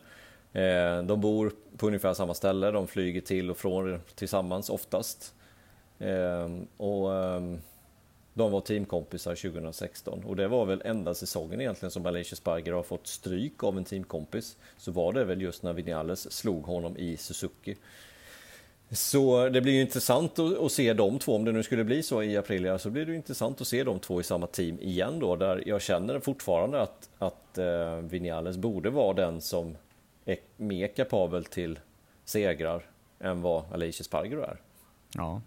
Eh, 0.57 1.03
de 1.03 1.21
bor 1.21 1.53
på 1.77 1.87
ungefär 1.87 2.15
samma 2.15 2.35
ställe, 2.35 2.71
de 2.71 2.87
flyger 2.87 3.21
till 3.21 3.51
och 3.51 3.57
från 3.57 4.01
tillsammans 4.15 4.71
oftast. 4.71 5.35
Ehm, 5.99 6.67
och 6.77 7.15
ehm, 7.15 7.59
de 8.35 8.53
var 8.53 8.61
teamkompisar 8.61 9.35
2016 9.35 10.25
och 10.25 10.37
det 10.37 10.49
var 10.49 10.67
väl 10.67 10.83
enda 10.85 11.15
säsongen 11.15 11.61
egentligen 11.61 11.91
som 11.91 12.03
Malaysia 12.03 12.37
Sparger 12.37 12.73
har 12.73 12.83
fått 12.83 13.07
stryk 13.07 13.65
av 13.65 13.77
en 13.77 13.85
teamkompis. 13.85 14.57
Så 14.77 14.93
var 14.93 15.13
det 15.13 15.25
väl 15.25 15.43
just 15.43 15.63
när 15.63 15.73
Vinales 15.73 16.33
slog 16.33 16.63
honom 16.63 16.97
i 16.97 17.17
Suzuki. 17.17 17.77
Så 18.91 19.49
det 19.49 19.61
blir 19.61 19.73
ju 19.73 19.81
intressant 19.81 20.39
att, 20.39 20.73
se 20.73 20.93
de 20.93 21.19
två, 21.19 21.35
om 21.35 21.45
det 21.45 21.53
nu 21.53 21.63
skulle 21.63 21.85
bli 21.85 22.03
så 22.03 22.23
i 22.23 22.37
april, 22.37 22.79
så 22.79 22.91
blir 22.91 23.07
det 23.07 23.15
intressant 23.15 23.61
att 23.61 23.67
se 23.67 23.85
de 23.85 23.99
två 23.99 24.21
i 24.21 24.25
samma 24.25 24.47
team 24.47 24.79
igen 24.81 25.19
då, 25.19 25.37
där 25.37 25.63
jag 25.67 25.83
känner 25.83 26.21
fortfarande 26.21 26.83
att, 26.83 27.09
att 27.19 27.59
eh, 27.59 27.97
Vinales 27.97 28.57
borde 28.57 28.91
vara 28.91 29.15
den 29.15 29.41
som 29.41 29.77
är 30.27 30.39
mer 30.57 30.89
kapabel 30.89 31.45
till 31.45 31.79
segrar 32.25 32.83
än 33.21 33.43
vad 33.43 33.73
Alicia 33.73 34.05
Spargaro 34.05 34.41
är. 34.41 34.57
Ja, 35.15 35.41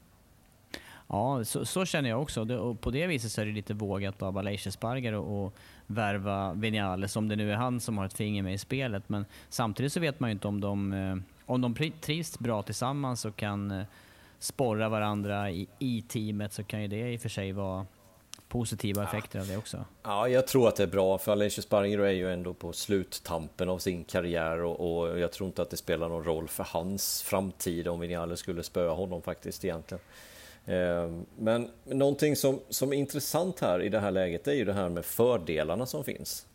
ja 1.07 1.45
så, 1.45 1.65
så 1.65 1.85
känner 1.85 2.09
jag 2.09 2.21
också. 2.21 2.45
Det, 2.45 2.57
och 2.57 2.81
på 2.81 2.91
det 2.91 3.07
viset 3.07 3.31
så 3.31 3.41
är 3.41 3.45
det 3.45 3.51
lite 3.51 3.73
vågat 3.73 4.21
av 4.21 4.37
Alicia 4.37 4.71
Spargaro 4.71 5.47
att 5.47 5.53
värva 5.87 6.53
Vinales, 6.53 7.15
om 7.15 7.27
det 7.27 7.35
nu 7.35 7.51
är 7.51 7.55
han 7.55 7.79
som 7.79 7.97
har 7.97 8.05
ett 8.05 8.13
finger 8.13 8.43
med 8.43 8.53
i 8.53 8.57
spelet. 8.57 9.09
Men 9.09 9.25
samtidigt 9.49 9.93
så 9.93 9.99
vet 9.99 10.19
man 10.19 10.29
ju 10.29 10.31
inte 10.31 10.47
om 10.47 10.61
de, 10.61 10.93
eh, 10.93 11.15
om 11.45 11.61
de 11.61 11.91
trivs 12.01 12.39
bra 12.39 12.63
tillsammans 12.63 13.25
och 13.25 13.35
kan 13.35 13.71
eh, 13.71 13.85
sporra 14.39 14.89
varandra 14.89 15.51
i, 15.51 15.67
i 15.79 16.01
teamet 16.01 16.53
så 16.53 16.63
kan 16.63 16.81
ju 16.81 16.87
det 16.87 17.13
i 17.13 17.17
och 17.17 17.21
för 17.21 17.29
sig 17.29 17.51
vara 17.51 17.85
positiva 18.49 19.03
effekter 19.03 19.39
av 19.39 19.47
det 19.47 19.57
också. 19.57 19.85
Ja, 20.03 20.27
jag 20.27 20.47
tror 20.47 20.67
att 20.67 20.75
det 20.75 20.83
är 20.83 20.87
bra, 20.87 21.17
för 21.17 21.31
Alessio 21.31 21.61
Sparringero 21.61 22.03
är 22.03 22.11
ju 22.11 22.33
ändå 22.33 22.53
på 22.53 22.73
sluttampen 22.73 23.69
av 23.69 23.79
sin 23.79 24.03
karriär 24.03 24.61
och, 24.61 25.01
och, 25.01 25.19
jag 25.19 25.31
tror 25.31 25.47
inte 25.47 25.61
att 25.61 25.69
det 25.69 25.77
spelar 25.77 26.09
någon 26.09 26.23
roll 26.23 26.47
för 26.47 26.63
hans 26.63 27.21
framtid 27.21 27.87
om 27.87 27.99
Vinales 27.99 28.39
skulle 28.39 28.63
spöa 28.63 28.93
honom 28.93 29.21
faktiskt 29.21 29.65
egentligen. 29.65 30.01
Eh, 30.65 31.11
men 31.37 31.69
någonting 31.83 32.35
som, 32.35 32.59
som 32.69 32.93
är 32.93 32.97
intressant 32.97 33.59
här 33.59 33.81
i 33.81 33.89
det 33.89 33.99
här 33.99 34.11
läget 34.11 34.47
är 34.47 34.53
ju 34.53 34.65
det 34.65 34.73
här 34.73 34.89
med 34.89 35.05
fördelarna 35.05 35.85
som 35.85 36.03
finns. 36.03 36.45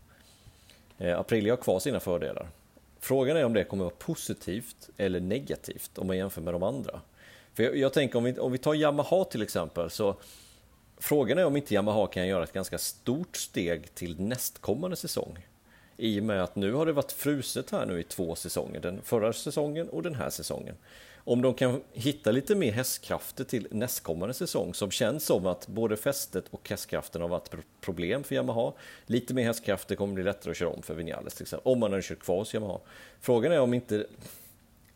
Eh, 0.99 1.19
Aprilia 1.19 1.53
har 1.53 1.57
kvar 1.63 1.79
sina 1.79 2.01
fördelar. 2.01 2.49
Frågan 3.01 3.37
är 3.37 3.45
om 3.45 3.53
det 3.53 3.65
kommer 3.65 3.85
att 3.85 3.93
vara 3.93 4.15
positivt 4.15 4.91
eller 4.97 5.21
negativt 5.21 5.99
om 5.99 6.07
man 6.07 6.17
jämför 6.17 6.41
med 6.41 6.55
de 6.55 6.63
andra. 6.63 7.01
För 7.55 7.63
jag, 7.63 7.77
jag 7.77 7.93
tänker 7.93 8.19
om 8.19 8.25
vi, 8.25 8.39
om 8.39 8.53
vi 8.53 8.59
tar 8.59 8.75
Yamaha 8.75 9.25
till 9.25 9.43
exempel 9.43 9.91
så 9.91 10.17
Frågan 11.05 11.39
är 11.39 11.45
om 11.45 11.57
inte 11.57 11.75
Yamaha 11.75 12.07
kan 12.07 12.27
göra 12.27 12.45
ett 12.45 12.53
ganska 12.53 12.79
stort 12.79 13.37
steg 13.37 13.95
till 13.95 14.21
nästkommande 14.21 14.97
säsong. 14.97 15.47
I 15.97 16.21
och 16.21 16.25
med 16.25 16.43
att 16.43 16.57
nu 16.57 16.73
har 16.73 16.87
det 16.87 16.93
varit 16.93 17.13
fruset 17.13 17.71
här 17.71 17.87
nu 17.87 18.01
i 18.01 18.05
två 18.05 18.35
säsonger, 18.35 18.81
den 18.81 19.03
förra 19.03 19.33
säsongen 19.33 19.89
och 19.89 20.03
den 20.03 20.15
här 20.15 20.31
säsongen. 20.31 20.75
Om 21.17 21.43
de 21.43 21.55
kan 21.55 21.83
hitta 21.93 22.31
lite 22.31 22.55
mer 22.55 22.73
hästkrafter 22.73 23.45
till 23.45 23.69
nästkommande 23.71 24.35
säsong 24.35 24.75
som 24.75 24.91
känns 24.91 25.25
som 25.25 25.47
att 25.47 25.67
både 25.67 25.97
fästet 25.97 26.45
och 26.51 26.69
hästkraften 26.69 27.23
har 27.23 27.29
varit 27.29 27.51
problem 27.81 28.25
för 28.25 28.35
Yamaha. 28.35 28.73
Lite 29.07 29.35
mer 29.35 29.45
hästkrafter 29.45 29.95
kommer 29.95 30.15
bli 30.15 30.25
lättare 30.25 30.51
att 30.51 30.57
köra 30.57 30.69
om 30.69 30.83
för 30.83 30.95
Vinales 30.95 31.35
till 31.35 31.43
exempel, 31.43 31.73
om 31.73 31.81
man 31.81 31.91
hade 31.91 32.03
kört 32.03 32.21
kvar 32.21 32.37
hos 32.37 32.55
Yamaha. 32.55 32.81
Frågan 33.21 33.53
är 33.53 33.61
om 33.61 33.75
inte 33.75 34.07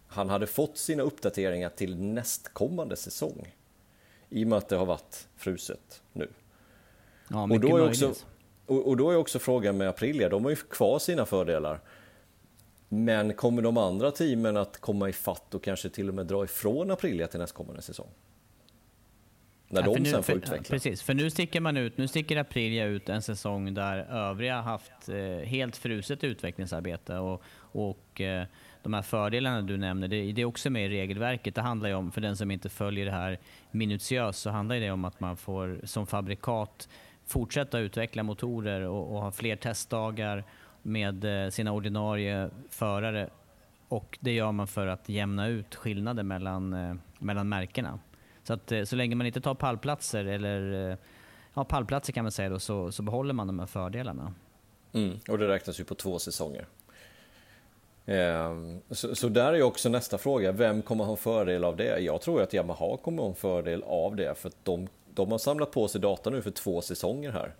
han 0.06 0.28
hade 0.28 0.46
fått 0.46 0.78
sina 0.78 1.02
uppdateringar 1.02 1.68
till 1.68 1.96
nästkommande 1.96 2.96
säsong. 2.96 3.54
I 4.30 4.44
och 4.44 4.48
med 4.48 4.58
att 4.58 4.68
det 4.68 4.76
har 4.76 4.86
varit 4.86 5.28
fruset 5.36 6.02
nu. 6.12 6.28
Ja, 7.30 7.42
och, 7.42 7.60
då 7.60 7.76
är 7.76 7.88
också, 7.88 8.14
och, 8.66 8.88
och, 8.88 8.96
då 8.96 9.10
är 9.10 9.16
också 9.16 9.38
frågan 9.38 9.76
med 9.76 9.88
Aprilia, 9.88 10.28
de 10.28 10.44
har 10.44 10.50
ju 10.50 10.56
kvar 10.56 10.98
sina 10.98 11.26
fördelar. 11.26 11.80
Men 12.88 13.34
kommer 13.34 13.62
de 13.62 13.76
andra 13.76 14.10
teamen 14.10 14.56
att 14.56 14.80
komma 14.80 15.08
i 15.08 15.12
fatt 15.12 15.54
och 15.54 15.62
kanske 15.62 15.88
till 15.88 16.08
och 16.08 16.14
med 16.14 16.26
dra 16.26 16.44
ifrån 16.44 16.90
Aprilia 16.90 17.26
till 17.26 17.40
nästkommande 17.40 17.82
säsong? 17.82 18.08
När 19.68 19.80
ja, 19.80 19.94
de 19.94 20.00
nu, 20.00 20.10
sen 20.10 20.22
får 20.22 20.34
utveckla. 20.34 20.70
Precis, 20.70 21.02
för 21.02 21.14
nu 21.14 21.30
sticker 21.30 21.60
man 21.60 21.76
ut, 21.76 21.98
nu 21.98 22.08
sticker 22.08 22.36
Aprilia 22.36 22.84
ut 22.84 23.08
en 23.08 23.22
säsong 23.22 23.74
där 23.74 23.98
övriga 23.98 24.60
haft 24.60 25.08
eh, 25.08 25.16
helt 25.44 25.76
fruset 25.76 26.24
utvecklingsarbete 26.24 27.18
och, 27.18 27.42
och 27.58 28.20
eh, 28.20 28.46
de 28.88 28.94
här 28.94 29.02
fördelarna 29.02 29.62
du 29.62 29.76
nämner, 29.76 30.08
det, 30.08 30.32
det, 30.32 30.42
är 30.42 30.46
också 30.46 30.70
med 30.70 30.86
i 30.86 30.88
regelverket. 30.88 31.54
Det 31.54 31.60
handlar 31.60 31.88
ju 31.88 31.94
om, 31.94 32.12
för 32.12 32.20
den 32.20 32.36
som 32.36 32.50
inte 32.50 32.68
följer 32.68 33.06
det 33.06 33.12
här 33.12 33.38
minutiöst, 33.70 34.38
så 34.38 34.50
handlar 34.50 34.76
det 34.76 34.90
om 34.90 35.04
att 35.04 35.20
man 35.20 35.36
får 35.36 35.80
som 35.84 36.06
fabrikat 36.06 36.88
fortsätta 37.26 37.78
utveckla 37.78 38.22
motorer 38.22 38.80
och, 38.80 39.14
och 39.14 39.22
ha 39.22 39.32
fler 39.32 39.56
testdagar 39.56 40.44
med 40.82 41.44
eh, 41.44 41.50
sina 41.50 41.72
ordinarie 41.72 42.50
förare. 42.70 43.30
Och 43.88 44.18
det 44.20 44.32
gör 44.32 44.52
man 44.52 44.66
för 44.66 44.86
att 44.86 45.08
jämna 45.08 45.46
ut 45.46 45.74
skillnader 45.74 46.22
mellan, 46.22 46.72
eh, 46.72 46.94
mellan 47.18 47.48
märkena. 47.48 47.98
Så 48.42 48.52
att 48.52 48.72
eh, 48.72 48.84
så 48.84 48.96
länge 48.96 49.14
man 49.14 49.26
inte 49.26 49.40
tar 49.40 49.54
pallplatser, 49.54 50.24
eller 50.24 50.90
eh, 50.90 50.96
ja, 51.54 51.64
pallplatser 51.64 52.12
kan 52.12 52.24
man 52.24 52.32
säga 52.32 52.48
då, 52.48 52.58
så, 52.58 52.92
så 52.92 53.02
behåller 53.02 53.34
man 53.34 53.46
de 53.46 53.58
här 53.58 53.66
fördelarna. 53.66 54.34
Mm, 54.92 55.18
och 55.28 55.38
det 55.38 55.48
räknas 55.48 55.80
ju 55.80 55.84
på 55.84 55.94
två 55.94 56.18
säsonger. 56.18 56.66
Ehm, 58.08 58.80
så, 58.90 59.14
så, 59.14 59.28
där 59.28 59.52
är 59.52 59.62
också 59.62 59.88
nästa 59.88 60.18
fråga, 60.18 60.52
vem 60.52 60.82
kommer 60.82 61.04
ha 61.04 61.10
en 61.10 61.16
fördel 61.16 61.64
av 61.64 61.76
det? 61.76 61.98
Jag 61.98 62.20
tror 62.20 62.42
att 62.42 62.54
Yamaha 62.54 62.96
kommer 62.96 63.22
ha 63.22 63.28
en 63.28 63.34
fördel 63.34 63.82
av 63.82 64.16
det, 64.16 64.34
för 64.34 64.48
att 64.48 64.64
de, 64.64 64.88
de 65.14 65.30
har 65.30 65.38
samlat 65.38 65.70
på 65.70 65.88
sig 65.88 66.00
data 66.00 66.30
nu 66.30 66.42
för 66.42 66.50
två 66.50 66.80
säsonger 66.80 67.32
här 67.32 67.54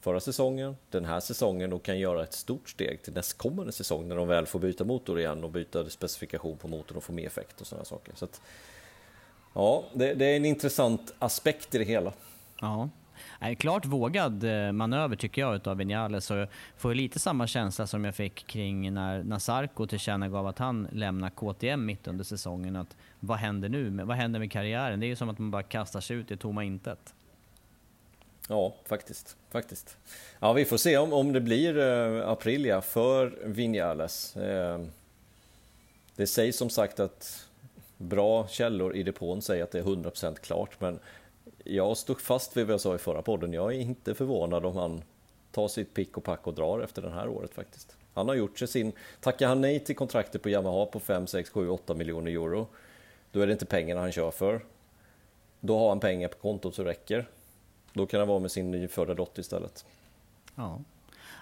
förra 0.00 0.20
säsongen, 0.20 0.76
den 0.90 1.04
här 1.04 1.20
säsongen 1.20 1.72
och 1.72 1.82
kan 1.82 1.98
göra 1.98 2.22
ett 2.22 2.32
stort 2.32 2.68
steg 2.68 3.02
till 3.02 3.12
nästkommande 3.12 3.72
säsong 3.72 4.08
när 4.08 4.16
de 4.16 4.28
väl 4.28 4.46
får 4.46 4.58
byta 4.58 4.84
motor 4.84 5.18
igen 5.18 5.44
och 5.44 5.50
byta 5.50 5.90
specifikation 5.90 6.56
på 6.56 6.68
motorn 6.68 6.96
och 6.96 7.04
få 7.04 7.12
mer 7.12 7.26
effekt 7.26 7.60
och 7.60 7.66
sådana 7.66 7.84
saker. 7.84 8.12
Så 8.16 8.24
att, 8.24 8.40
ja, 9.54 9.84
det, 9.94 10.14
det, 10.14 10.24
är 10.24 10.36
en 10.36 10.44
intressant 10.44 11.14
aspekt 11.18 11.74
i 11.74 11.78
det 11.78 11.84
hela. 11.84 12.12
Ja. 12.60 12.88
En 13.40 13.56
klart 13.56 13.86
vågad 13.86 14.44
eh, 14.44 14.72
manöver 14.72 15.16
tycker 15.16 15.42
jag 15.42 15.56
utav 15.56 15.76
Vinales. 15.76 16.30
jag 16.30 16.48
får 16.76 16.94
lite 16.94 17.18
samma 17.18 17.46
känsla 17.46 17.86
som 17.86 18.04
jag 18.04 18.14
fick 18.14 18.46
kring 18.46 18.94
när 18.94 19.22
Nasarko 19.22 19.86
tillkännagav 19.86 20.46
att 20.46 20.58
han 20.58 20.88
lämnar 20.92 21.30
KTM 21.30 21.86
mitt 21.86 22.08
under 22.08 22.24
säsongen. 22.24 22.76
Att 22.76 22.96
vad 23.20 23.38
händer 23.38 23.68
nu? 23.68 23.90
Vad 23.90 24.16
händer 24.16 24.40
med 24.40 24.52
karriären? 24.52 25.00
Det 25.00 25.06
är 25.06 25.08
ju 25.08 25.16
som 25.16 25.28
att 25.28 25.38
man 25.38 25.50
bara 25.50 25.62
kastar 25.62 26.00
sig 26.00 26.16
ut 26.16 26.30
i 26.30 26.36
tomma 26.36 26.64
intet. 26.64 27.14
Ja, 28.48 28.74
faktiskt. 28.84 29.36
faktiskt. 29.50 29.96
Ja, 30.38 30.52
vi 30.52 30.64
får 30.64 30.76
se 30.76 30.96
om, 30.96 31.12
om 31.12 31.32
det 31.32 31.40
blir 31.40 31.78
eh, 31.78 32.28
Aprilia 32.28 32.80
för 32.80 33.38
Vinales. 33.44 34.36
Eh, 34.36 34.80
det 36.16 36.26
sägs 36.26 36.56
som 36.56 36.70
sagt 36.70 37.00
att 37.00 37.48
bra 37.96 38.48
källor 38.48 38.96
i 38.96 39.02
depån 39.02 39.42
säger 39.42 39.64
att 39.64 39.70
det 39.70 39.78
är 39.78 39.82
100% 39.82 40.34
klart, 40.34 40.80
men 40.80 40.98
jag 41.68 41.96
stod 41.96 42.20
fast 42.20 42.56
vid 42.56 42.66
vad 42.66 42.72
jag 42.72 42.80
sa 42.80 42.94
i 42.94 42.98
förra 42.98 43.22
podden. 43.22 43.52
Jag 43.52 43.74
är 43.74 43.80
inte 43.80 44.14
förvånad 44.14 44.66
om 44.66 44.76
han 44.76 45.02
tar 45.52 45.68
sitt 45.68 45.94
pick 45.94 46.16
och 46.16 46.24
pack 46.24 46.46
och 46.46 46.54
drar 46.54 46.80
efter 46.80 47.02
det 47.02 47.10
här 47.10 47.28
året 47.28 47.54
faktiskt. 47.54 47.96
Han 48.14 48.28
har 48.28 48.34
gjort 48.34 48.58
sig 48.58 48.68
sin... 48.68 48.92
Tackar 49.20 49.48
han 49.48 49.60
nej 49.60 49.80
till 49.80 49.96
kontraktet 49.96 50.42
på 50.42 50.48
Yamaha 50.48 50.86
på 50.86 51.00
5, 51.00 51.26
6, 51.26 51.50
7, 51.50 51.68
8 51.68 51.94
miljoner 51.94 52.30
euro, 52.30 52.66
då 53.32 53.40
är 53.40 53.46
det 53.46 53.52
inte 53.52 53.66
pengarna 53.66 54.00
han 54.00 54.12
kör 54.12 54.30
för. 54.30 54.60
Då 55.60 55.78
har 55.78 55.88
han 55.88 56.00
pengar 56.00 56.28
på 56.28 56.36
kontot 56.36 56.74
så 56.74 56.84
räcker. 56.84 57.28
Då 57.92 58.06
kan 58.06 58.20
han 58.20 58.28
vara 58.28 58.38
med 58.38 58.50
sin 58.50 58.70
nyfödda 58.70 59.14
dotter 59.14 59.40
istället. 59.40 59.84
Ja. 60.54 60.80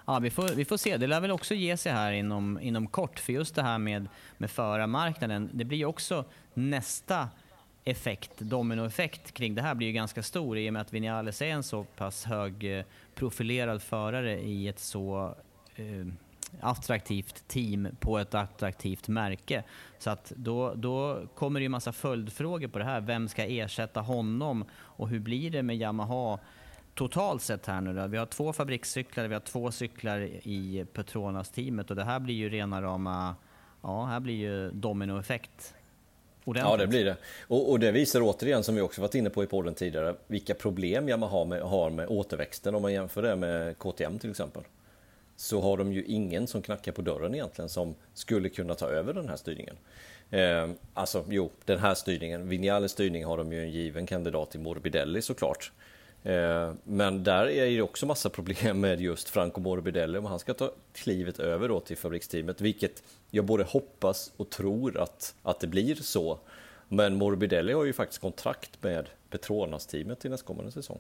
Ja, 0.06 0.18
vi 0.18 0.30
får, 0.30 0.48
vi 0.48 0.64
får 0.64 0.76
se. 0.76 0.96
Det 0.96 1.06
lär 1.06 1.20
väl 1.20 1.30
också 1.30 1.54
ge 1.54 1.76
sig 1.76 1.92
här 1.92 2.12
inom, 2.12 2.60
inom 2.60 2.86
kort. 2.86 3.18
För 3.18 3.32
just 3.32 3.54
det 3.54 3.62
här 3.62 3.78
med, 3.78 4.08
med 4.38 4.50
förarmarknaden, 4.50 5.50
det 5.52 5.64
blir 5.64 5.78
ju 5.78 5.84
också 5.84 6.24
nästa 6.54 7.28
effekt, 7.88 8.38
dominoeffekt 8.38 9.32
kring 9.32 9.54
det 9.54 9.62
här 9.62 9.74
blir 9.74 9.86
ju 9.86 9.92
ganska 9.92 10.22
stor 10.22 10.58
i 10.58 10.68
och 10.68 10.72
med 10.72 10.82
att 10.82 10.92
Vinales 10.92 11.42
är 11.42 11.46
en 11.46 11.62
så 11.62 11.84
pass 11.84 12.24
hög 12.24 12.78
eh, 12.78 12.84
profilerad 13.14 13.82
förare 13.82 14.40
i 14.40 14.68
ett 14.68 14.78
så 14.78 15.34
eh, 15.76 16.06
attraktivt 16.60 17.48
team 17.48 17.88
på 18.00 18.18
ett 18.18 18.34
attraktivt 18.34 19.08
märke. 19.08 19.64
Så 19.98 20.10
att 20.10 20.32
då, 20.36 20.74
då 20.74 21.26
kommer 21.34 21.60
det 21.60 21.64
ju 21.64 21.68
massa 21.68 21.92
följdfrågor 21.92 22.68
på 22.68 22.78
det 22.78 22.84
här. 22.84 23.00
Vem 23.00 23.28
ska 23.28 23.44
ersätta 23.44 24.00
honom 24.00 24.64
och 24.74 25.08
hur 25.08 25.20
blir 25.20 25.50
det 25.50 25.62
med 25.62 25.76
Yamaha 25.76 26.38
totalt 26.94 27.42
sett 27.42 27.66
här 27.66 27.80
nu 27.80 27.94
då? 27.94 28.06
Vi 28.06 28.16
har 28.16 28.26
två 28.26 28.52
fabrikscyklar, 28.52 29.28
vi 29.28 29.34
har 29.34 29.40
två 29.40 29.70
cyklar 29.70 30.20
i 30.42 30.86
Petronas-teamet 30.92 31.90
och 31.90 31.96
det 31.96 32.04
här 32.04 32.20
blir 32.20 32.34
ju 32.34 32.48
rena 32.48 32.82
rama, 32.82 33.34
ja 33.82 34.04
här 34.04 34.20
blir 34.20 34.34
ju 34.34 34.70
dominoeffekt 34.70 35.75
Ordentligt. 36.46 36.70
Ja, 36.70 36.76
det 36.76 36.86
blir 36.86 37.04
det. 37.04 37.16
Och, 37.40 37.70
och, 37.70 37.80
det 37.80 37.92
visar 37.92 38.20
återigen, 38.22 38.62
som 38.62 38.74
vi 38.74 38.80
också 38.80 39.00
varit 39.00 39.14
inne 39.14 39.30
på 39.30 39.44
i 39.44 39.46
podden 39.46 39.74
tidigare, 39.74 40.14
vilka 40.26 40.54
problem 40.54 41.08
Yamaha 41.08 41.44
med, 41.44 41.60
har 41.60 41.90
med 41.90 42.06
återväxten 42.08 42.74
om 42.74 42.82
man 42.82 42.92
jämför 42.92 43.22
det 43.22 43.36
med 43.36 43.78
KTM 43.78 44.18
till 44.18 44.30
exempel 44.30 44.62
så 45.36 45.60
har 45.60 45.76
de 45.76 45.92
ju 45.92 46.04
ingen 46.04 46.46
som 46.46 46.62
knackar 46.62 46.92
på 46.92 47.02
dörren 47.02 47.34
egentligen 47.34 47.68
som 47.68 47.94
skulle 48.14 48.48
kunna 48.48 48.74
ta 48.74 48.86
över 48.88 49.12
den 49.12 49.28
här 49.28 49.36
styrningen. 49.36 49.76
Eh, 50.30 50.68
alltså, 50.94 51.24
jo, 51.28 51.50
den 51.64 51.78
här 51.78 51.94
styrningen, 51.94 52.48
Vinales 52.48 52.92
styrning 52.92 53.24
har 53.24 53.36
de 53.36 53.52
ju 53.52 53.62
en 53.62 53.70
given 53.70 54.06
kandidat 54.06 54.54
i 54.54 54.58
Morbidelli 54.58 55.22
såklart. 55.22 55.72
Eh, 56.26 56.72
men 56.84 57.24
där 57.24 57.46
är 57.46 57.66
det 57.66 57.82
också 57.82 58.06
massa 58.06 58.30
problem 58.30 58.80
med 58.80 59.00
just 59.00 59.28
Franco 59.28 59.60
Morbidelli 59.60 60.18
om 60.18 60.24
han 60.24 60.38
ska 60.38 60.54
ta 60.54 60.70
klivet 60.92 61.38
över 61.38 61.68
då 61.68 61.80
till 61.80 61.96
fabriksteamet, 61.96 62.60
vilket 62.60 63.02
jag 63.30 63.44
både 63.44 63.64
hoppas 63.64 64.32
och 64.36 64.50
tror 64.50 65.00
att, 65.00 65.34
att 65.42 65.60
det 65.60 65.66
blir 65.66 65.94
så. 65.94 66.38
Men 66.88 67.14
Morbidelli 67.14 67.72
har 67.72 67.84
ju 67.84 67.92
faktiskt 67.92 68.20
kontrakt 68.20 68.82
med 68.82 69.08
Petronas-teamet 69.30 70.20
till 70.20 70.30
nästkommande 70.30 70.72
säsong. 70.72 70.98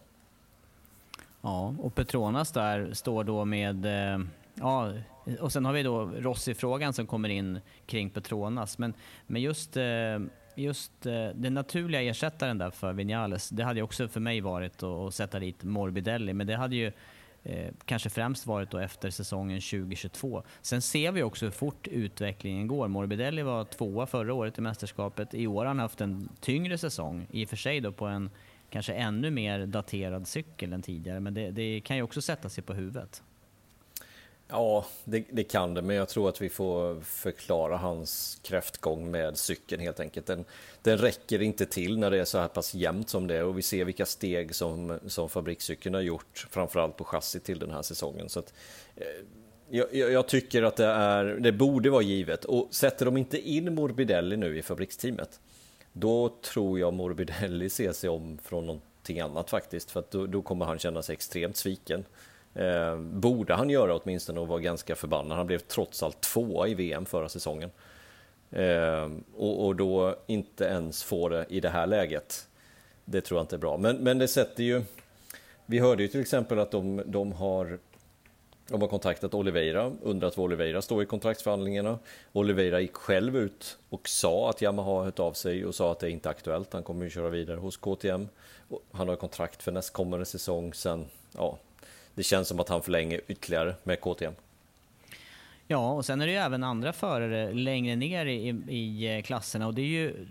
Ja, 1.40 1.74
och 1.78 1.94
Petronas 1.94 2.52
där 2.52 2.92
står 2.92 3.24
då 3.24 3.44
med 3.44 3.86
eh, 3.86 4.18
Ja, 4.54 4.92
och 5.40 5.52
sen 5.52 5.64
har 5.64 5.72
vi 5.72 5.82
då 5.82 6.04
Rossi-frågan 6.04 6.92
som 6.92 7.06
kommer 7.06 7.28
in 7.28 7.60
kring 7.86 8.10
Petronas. 8.10 8.78
Men, 8.78 8.94
men 9.26 9.42
just, 9.42 9.76
eh, 9.76 10.18
just 10.56 11.06
eh, 11.06 11.28
den 11.34 11.54
naturliga 11.54 12.02
ersättaren 12.02 12.58
där 12.58 12.70
för 12.70 12.92
Vinales, 12.92 13.48
det 13.48 13.64
hade 13.64 13.78
ju 13.78 13.82
också 13.82 14.08
för 14.08 14.20
mig 14.20 14.40
varit 14.40 14.82
att 14.82 15.14
sätta 15.14 15.38
dit 15.38 15.62
Morbidelli. 15.62 16.32
Men 16.32 16.46
det 16.46 16.56
hade 16.56 16.76
ju 16.76 16.92
eh, 17.44 17.72
kanske 17.84 18.10
främst 18.10 18.46
varit 18.46 18.70
då 18.70 18.78
efter 18.78 19.10
säsongen 19.10 19.60
2022. 19.60 20.42
Sen 20.62 20.82
ser 20.82 21.12
vi 21.12 21.22
också 21.22 21.44
hur 21.44 21.52
fort 21.52 21.88
utvecklingen 21.88 22.66
går. 22.66 22.88
Morbidelli 22.88 23.42
var 23.42 23.64
tvåa 23.64 24.06
förra 24.06 24.34
året 24.34 24.58
i 24.58 24.60
mästerskapet. 24.60 25.34
I 25.34 25.46
år 25.46 25.58
har 25.58 25.66
han 25.66 25.78
haft 25.78 26.00
en 26.00 26.28
tyngre 26.40 26.78
säsong, 26.78 27.26
i 27.30 27.44
och 27.44 27.48
för 27.48 27.56
sig 27.56 27.80
då 27.80 27.92
på 27.92 28.06
en 28.06 28.30
kanske 28.70 28.92
ännu 28.94 29.30
mer 29.30 29.66
daterad 29.66 30.26
cykel 30.26 30.72
än 30.72 30.82
tidigare, 30.82 31.20
men 31.20 31.34
det, 31.34 31.50
det 31.50 31.80
kan 31.80 31.96
ju 31.96 32.02
också 32.02 32.22
sätta 32.22 32.48
sig 32.48 32.64
på 32.64 32.74
huvudet. 32.74 33.22
Ja, 34.48 34.86
det, 35.04 35.24
det, 35.30 35.44
kan 35.44 35.74
det, 35.74 35.82
men 35.82 35.96
jag 35.96 36.08
tror 36.08 36.28
att 36.28 36.40
vi 36.40 36.48
får 36.48 37.00
förklara 37.00 37.76
hans 37.76 38.40
kräftgång 38.42 39.10
med 39.10 39.38
cykeln 39.38 39.82
helt 39.82 40.00
enkelt. 40.00 40.26
Den, 40.26 40.44
den 40.82 40.98
räcker 40.98 41.42
inte 41.42 41.66
till 41.66 41.98
när 41.98 42.10
det 42.10 42.18
är 42.18 42.24
så 42.24 42.38
här 42.38 42.48
pass 42.48 42.74
jämnt 42.74 43.08
som 43.08 43.26
det 43.26 43.36
är 43.36 43.44
och 43.44 43.58
vi 43.58 43.62
ser 43.62 43.84
vilka 43.84 44.06
steg 44.06 44.54
som, 44.54 44.98
som 45.06 45.28
fabrikscykeln 45.28 45.94
har 45.94 46.02
gjort, 46.02 46.46
framförallt 46.50 46.96
på 46.96 47.04
chassit 47.04 47.44
till 47.44 47.58
den 47.58 47.70
här 47.70 47.82
säsongen. 47.82 48.28
Så 48.28 48.38
att, 48.38 48.54
eh, 48.96 49.06
jag, 49.68 49.94
jag, 49.94 50.28
tycker 50.28 50.62
att 50.62 50.76
det, 50.76 50.86
är, 50.86 51.24
det 51.24 51.52
borde 51.52 51.90
vara 51.90 52.02
givet 52.02 52.44
och 52.44 52.68
sätter 52.70 53.04
de 53.04 53.16
inte 53.16 53.38
in 53.50 53.74
Morbidelli 53.74 54.36
nu 54.36 54.58
i 54.58 54.62
fabriksteamet, 54.62 55.40
då 55.92 56.28
tror 56.28 56.78
jag 56.78 56.94
Morbidelli 56.94 57.70
ser 57.70 57.92
sig 57.92 58.10
om 58.10 58.38
från 58.42 58.66
någonting 58.66 59.20
annat 59.20 59.50
faktiskt, 59.50 59.90
för 59.90 60.00
att 60.00 60.10
då, 60.10 60.26
då 60.26 60.42
kommer 60.42 60.64
han 60.64 60.78
känna 60.78 61.02
sig 61.02 61.12
extremt 61.12 61.56
sviken. 61.56 62.04
Eh, 62.56 62.96
borde 62.98 63.54
han 63.54 63.70
göra 63.70 63.94
åtminstone 63.94 64.40
och 64.40 64.48
vara 64.48 64.60
ganska 64.60 64.94
förbannad. 64.94 65.36
Han 65.36 65.46
blev 65.46 65.58
trots 65.58 66.02
allt 66.02 66.20
tvåa 66.20 66.68
i 66.68 66.74
VM 66.74 67.06
förra 67.06 67.28
säsongen. 67.28 67.70
Eh, 68.50 69.10
och, 69.36 69.66
och, 69.66 69.76
då 69.76 70.16
inte 70.26 70.64
ens 70.64 71.02
få 71.02 71.28
det 71.28 71.46
i 71.48 71.60
det 71.60 71.68
här 71.68 71.86
läget. 71.86 72.48
Det 73.04 73.20
tror 73.20 73.38
jag 73.38 73.44
inte 73.44 73.56
är 73.56 73.60
bra. 73.60 73.76
Men, 73.76 73.96
men 73.96 74.18
det 74.18 74.28
sätter 74.28 74.62
ju... 74.62 74.82
Vi 75.66 75.78
hörde 75.78 76.02
ju 76.02 76.08
till 76.08 76.20
exempel 76.20 76.58
att 76.58 76.70
de, 76.70 77.02
de 77.06 77.32
har 77.32 77.78
de 78.68 78.80
har 78.80 78.88
kontaktat 78.88 79.34
Oliveira, 79.34 79.92
undrat 80.02 80.36
var 80.36 80.44
Oliveira 80.44 80.82
står 80.82 81.02
i 81.02 81.06
kontraktsförhandlingarna. 81.06 81.98
Oliveira 82.32 82.80
gick 82.80 82.94
själv 82.94 83.36
ut 83.36 83.78
och 83.88 84.08
sa 84.08 84.50
att 84.50 84.62
Yamaha 84.62 84.90
har 84.90 85.04
hört 85.04 85.18
av 85.18 85.32
sig 85.32 85.66
och 85.66 85.74
sa 85.74 85.92
att 85.92 85.98
det 85.98 86.10
inte 86.10 86.28
är 86.28 86.30
aktuellt. 86.30 86.72
Han 86.72 86.82
kommer 86.82 87.04
ju 87.04 87.10
köra 87.10 87.28
vidare 87.28 87.56
hos 87.56 87.76
KTM. 87.76 88.28
Han 88.90 89.08
har 89.08 89.16
kontrakt 89.16 89.62
för 89.62 89.72
nästkommande 89.72 90.26
säsong. 90.26 90.74
Sen, 90.74 91.04
ja, 91.32 91.58
det 92.16 92.22
känns 92.22 92.48
som 92.48 92.60
att 92.60 92.68
han 92.68 92.82
förlänger 92.82 93.20
ytterligare 93.28 93.74
med 93.82 94.00
KTM. 94.00 94.32
Ja, 95.66 95.92
och 95.92 96.04
sen 96.04 96.20
är 96.20 96.26
det 96.26 96.32
ju 96.32 96.38
även 96.38 96.64
andra 96.64 96.92
förare 96.92 97.52
längre 97.52 97.96
ner 97.96 98.26
i, 98.26 98.48
i 98.68 99.16
eh, 99.16 99.22
klasserna. 99.22 99.66
Och 99.66 99.74
det 99.74 99.82
är 99.82 99.86
ju, 99.86 100.26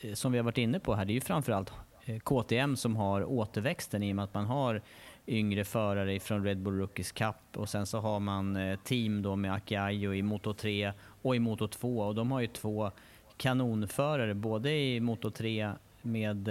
eh, 0.00 0.14
som 0.14 0.32
vi 0.32 0.38
har 0.38 0.44
varit 0.44 0.58
inne 0.58 0.80
på 0.80 0.94
här, 0.94 1.04
det 1.04 1.12
är 1.12 1.14
ju 1.14 1.20
framförallt 1.20 1.72
eh, 2.04 2.18
KTM 2.18 2.76
som 2.76 2.96
har 2.96 3.24
återväxten 3.24 4.02
i 4.02 4.12
och 4.12 4.16
med 4.16 4.24
att 4.24 4.34
man 4.34 4.46
har 4.46 4.82
yngre 5.26 5.64
förare 5.64 6.20
från 6.20 6.44
Red 6.44 6.58
Bull 6.58 6.78
Rookies 6.78 7.12
Cup. 7.12 7.36
Och 7.56 7.68
sen 7.68 7.86
så 7.86 7.98
har 7.98 8.20
man 8.20 8.78
team 8.84 9.22
då 9.22 9.36
med 9.36 9.54
Akiayo 9.54 10.14
i 10.14 10.22
Moto 10.22 10.54
3 10.54 10.92
och 11.22 11.36
i 11.36 11.38
Moto 11.38 11.68
2 11.68 11.98
och 11.98 12.14
de 12.14 12.32
har 12.32 12.40
ju 12.40 12.46
två 12.46 12.90
kanonförare 13.36 14.34
både 14.34 14.70
i 14.70 15.00
Moto 15.00 15.30
3 15.30 15.72
med 16.02 16.48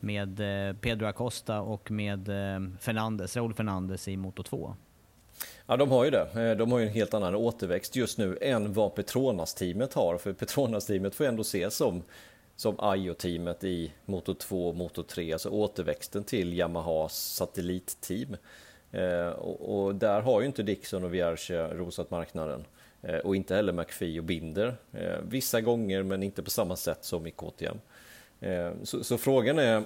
med 0.00 0.40
eh, 0.68 0.76
Pedro 0.76 1.06
Acosta 1.06 1.60
och 1.60 1.90
med 1.90 2.28
eh, 2.28 2.60
Fernandes, 2.80 3.36
Raúl 3.36 3.54
Fernandes 3.54 4.08
i 4.08 4.16
Moto 4.16 4.42
2. 4.42 4.76
Ja, 5.66 5.76
de 5.76 5.90
har 5.90 6.04
ju 6.04 6.10
det. 6.10 6.50
Eh, 6.50 6.56
de 6.56 6.72
har 6.72 6.78
ju 6.78 6.86
en 6.86 6.92
helt 6.92 7.14
annan 7.14 7.34
återväxt 7.34 7.96
just 7.96 8.18
nu 8.18 8.38
än 8.40 8.72
vad 8.72 8.94
Petronas-teamet 8.94 9.94
har. 9.94 10.18
För 10.18 10.32
Petronas-teamet 10.32 11.14
får 11.14 11.24
ändå 11.24 11.40
ses 11.40 11.76
som, 11.76 12.02
som 12.56 12.76
IO-teamet 12.96 13.64
i 13.64 13.92
Moto 14.04 14.34
2 14.34 14.68
och 14.68 14.76
Moto 14.76 15.02
3, 15.02 15.32
alltså 15.32 15.48
återväxten 15.48 16.24
till 16.24 16.52
Yamahas 16.52 17.16
satellitteam. 17.16 18.36
och, 19.36 19.84
och, 19.84 19.94
där 19.94 20.20
har 20.20 20.40
ju 20.40 20.46
inte 20.46 20.62
Dixon 20.62 21.04
och 21.04 21.14
Vierge 21.14 21.68
rosat 21.74 22.10
marknaden. 22.10 22.64
och 23.24 23.36
inte 23.36 23.54
heller 23.54 23.72
McPhee 23.72 24.18
och 24.18 24.24
Binder. 24.24 24.76
vissa 25.22 25.60
gånger, 25.60 26.02
men 26.02 26.22
inte 26.22 26.42
på 26.42 26.50
samma 26.50 26.76
sätt 26.76 27.04
som 27.04 27.26
i 27.26 27.30
KTM. 27.30 27.78
Så, 28.82 29.04
så, 29.04 29.18
frågan 29.18 29.58
är 29.58 29.84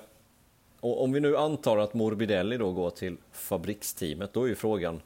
om 0.80 1.12
vi 1.12 1.20
nu 1.20 1.36
antar 1.36 1.78
att 1.78 1.94
Morbidelli 1.94 2.56
då 2.56 2.72
går 2.72 2.90
till 2.90 3.16
fabriksteamet, 3.32 4.32
då 4.32 4.44
är 4.44 4.48
ju 4.48 4.54
frågan 4.54 5.02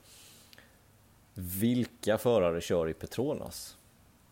vilka 1.35 2.19
förare 2.19 2.61
kör 2.61 2.89
i 2.89 2.95
Petronas? 2.95 3.77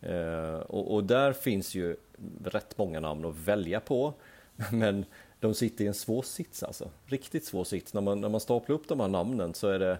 Eh, 0.01 0.55
och, 0.55 0.93
och, 0.93 1.03
där 1.03 1.33
finns 1.33 1.75
ju 1.75 1.95
rätt 2.43 2.77
många 2.77 2.99
namn 2.99 3.25
att 3.25 3.35
välja 3.35 3.79
på, 3.79 4.13
men 4.71 5.05
de 5.39 5.53
sitter 5.53 5.85
i 5.85 5.87
en 5.87 5.93
svår 5.93 6.21
sits 6.21 6.63
alltså. 6.63 6.89
Riktigt 7.05 7.45
svår 7.45 7.63
sits. 7.63 7.93
När 7.93 8.01
man, 8.01 8.21
när 8.21 8.29
man 8.29 8.41
staplar 8.41 8.75
upp 8.75 8.87
de 8.87 8.99
här 8.99 9.07
namnen 9.07 9.53
så 9.53 9.67
är 9.67 9.79
det, 9.79 9.97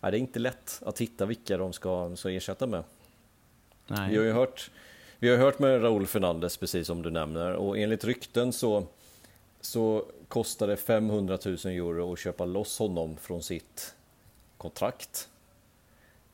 är 0.00 0.10
det 0.10 0.18
inte 0.18 0.38
lätt 0.38 0.82
att 0.84 1.00
hitta 1.00 1.26
vilka 1.26 1.58
de 1.58 1.72
ska, 1.72 2.16
ska 2.16 2.30
ersätta 2.30 2.66
med. 2.66 2.84
Nej. 3.86 4.10
Vi 4.10 4.16
har 4.16 4.24
ju 4.24 4.32
hört, 4.32 4.70
vi 5.18 5.28
har 5.28 5.36
hört 5.36 5.58
med 5.58 5.82
Raúl 5.82 6.06
Fernandez, 6.06 6.56
precis 6.56 6.86
som 6.86 7.02
du 7.02 7.10
nämner, 7.10 7.52
och 7.52 7.78
enligt 7.78 8.04
rykten 8.04 8.52
så 8.52 8.86
så 9.60 10.04
kostar 10.28 10.66
det 10.66 10.76
500 10.76 11.38
000 11.44 11.56
euro 11.64 12.12
att 12.12 12.18
köpa 12.18 12.44
loss 12.44 12.78
honom 12.78 13.16
från 13.16 13.42
sitt 13.42 13.94
kontrakt 14.56 15.28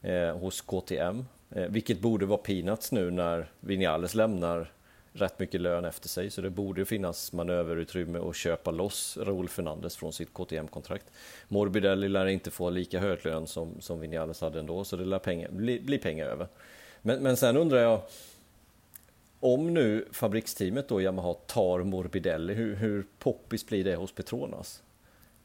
eh, 0.02 0.36
hos 0.36 0.60
KTM. 0.60 1.24
Eh, 1.50 1.66
vilket 1.66 2.00
borde 2.00 2.26
vara 2.26 2.38
peanuts 2.38 2.92
nu 2.92 3.10
när 3.10 3.50
Vinales 3.60 4.14
lämnar 4.14 4.72
rätt 5.12 5.38
mycket 5.38 5.60
lön 5.60 5.84
efter 5.84 6.08
sig. 6.08 6.30
Så 6.30 6.40
det 6.40 6.50
borde 6.50 6.84
finnas 6.84 7.32
manöverutrymme 7.32 8.18
att 8.18 8.36
köpa 8.36 8.70
loss 8.70 9.18
Raúl 9.20 9.48
Fernandez 9.48 9.96
från 9.96 10.12
sitt 10.12 10.34
KTM-kontrakt. 10.34 11.06
Morbidelli 11.48 12.08
lär 12.08 12.26
inte 12.26 12.50
få 12.50 12.70
lika 12.70 13.00
hög 13.00 13.24
lön 13.24 13.46
som, 13.46 13.80
som 13.80 14.00
Vinales 14.00 14.40
hade 14.40 14.58
ändå, 14.58 14.84
så 14.84 14.96
det 14.96 15.04
lär 15.04 15.18
pengar, 15.18 15.50
bli, 15.50 15.80
bli 15.80 15.98
pengar 15.98 16.26
över. 16.26 16.48
Men, 17.02 17.22
men 17.22 17.36
sen 17.36 17.56
undrar 17.56 17.78
jag, 17.78 18.00
om 19.44 19.74
nu 19.74 20.08
fabriksteamet 20.12 20.88
då 20.88 21.02
Yamaha 21.02 21.34
tar 21.34 21.82
Morbidelli, 21.82 22.54
hur, 22.54 22.74
hur 22.74 23.06
poppis 23.18 23.66
blir 23.66 23.84
det 23.84 23.94
hos 23.94 24.12
Petronas? 24.12 24.82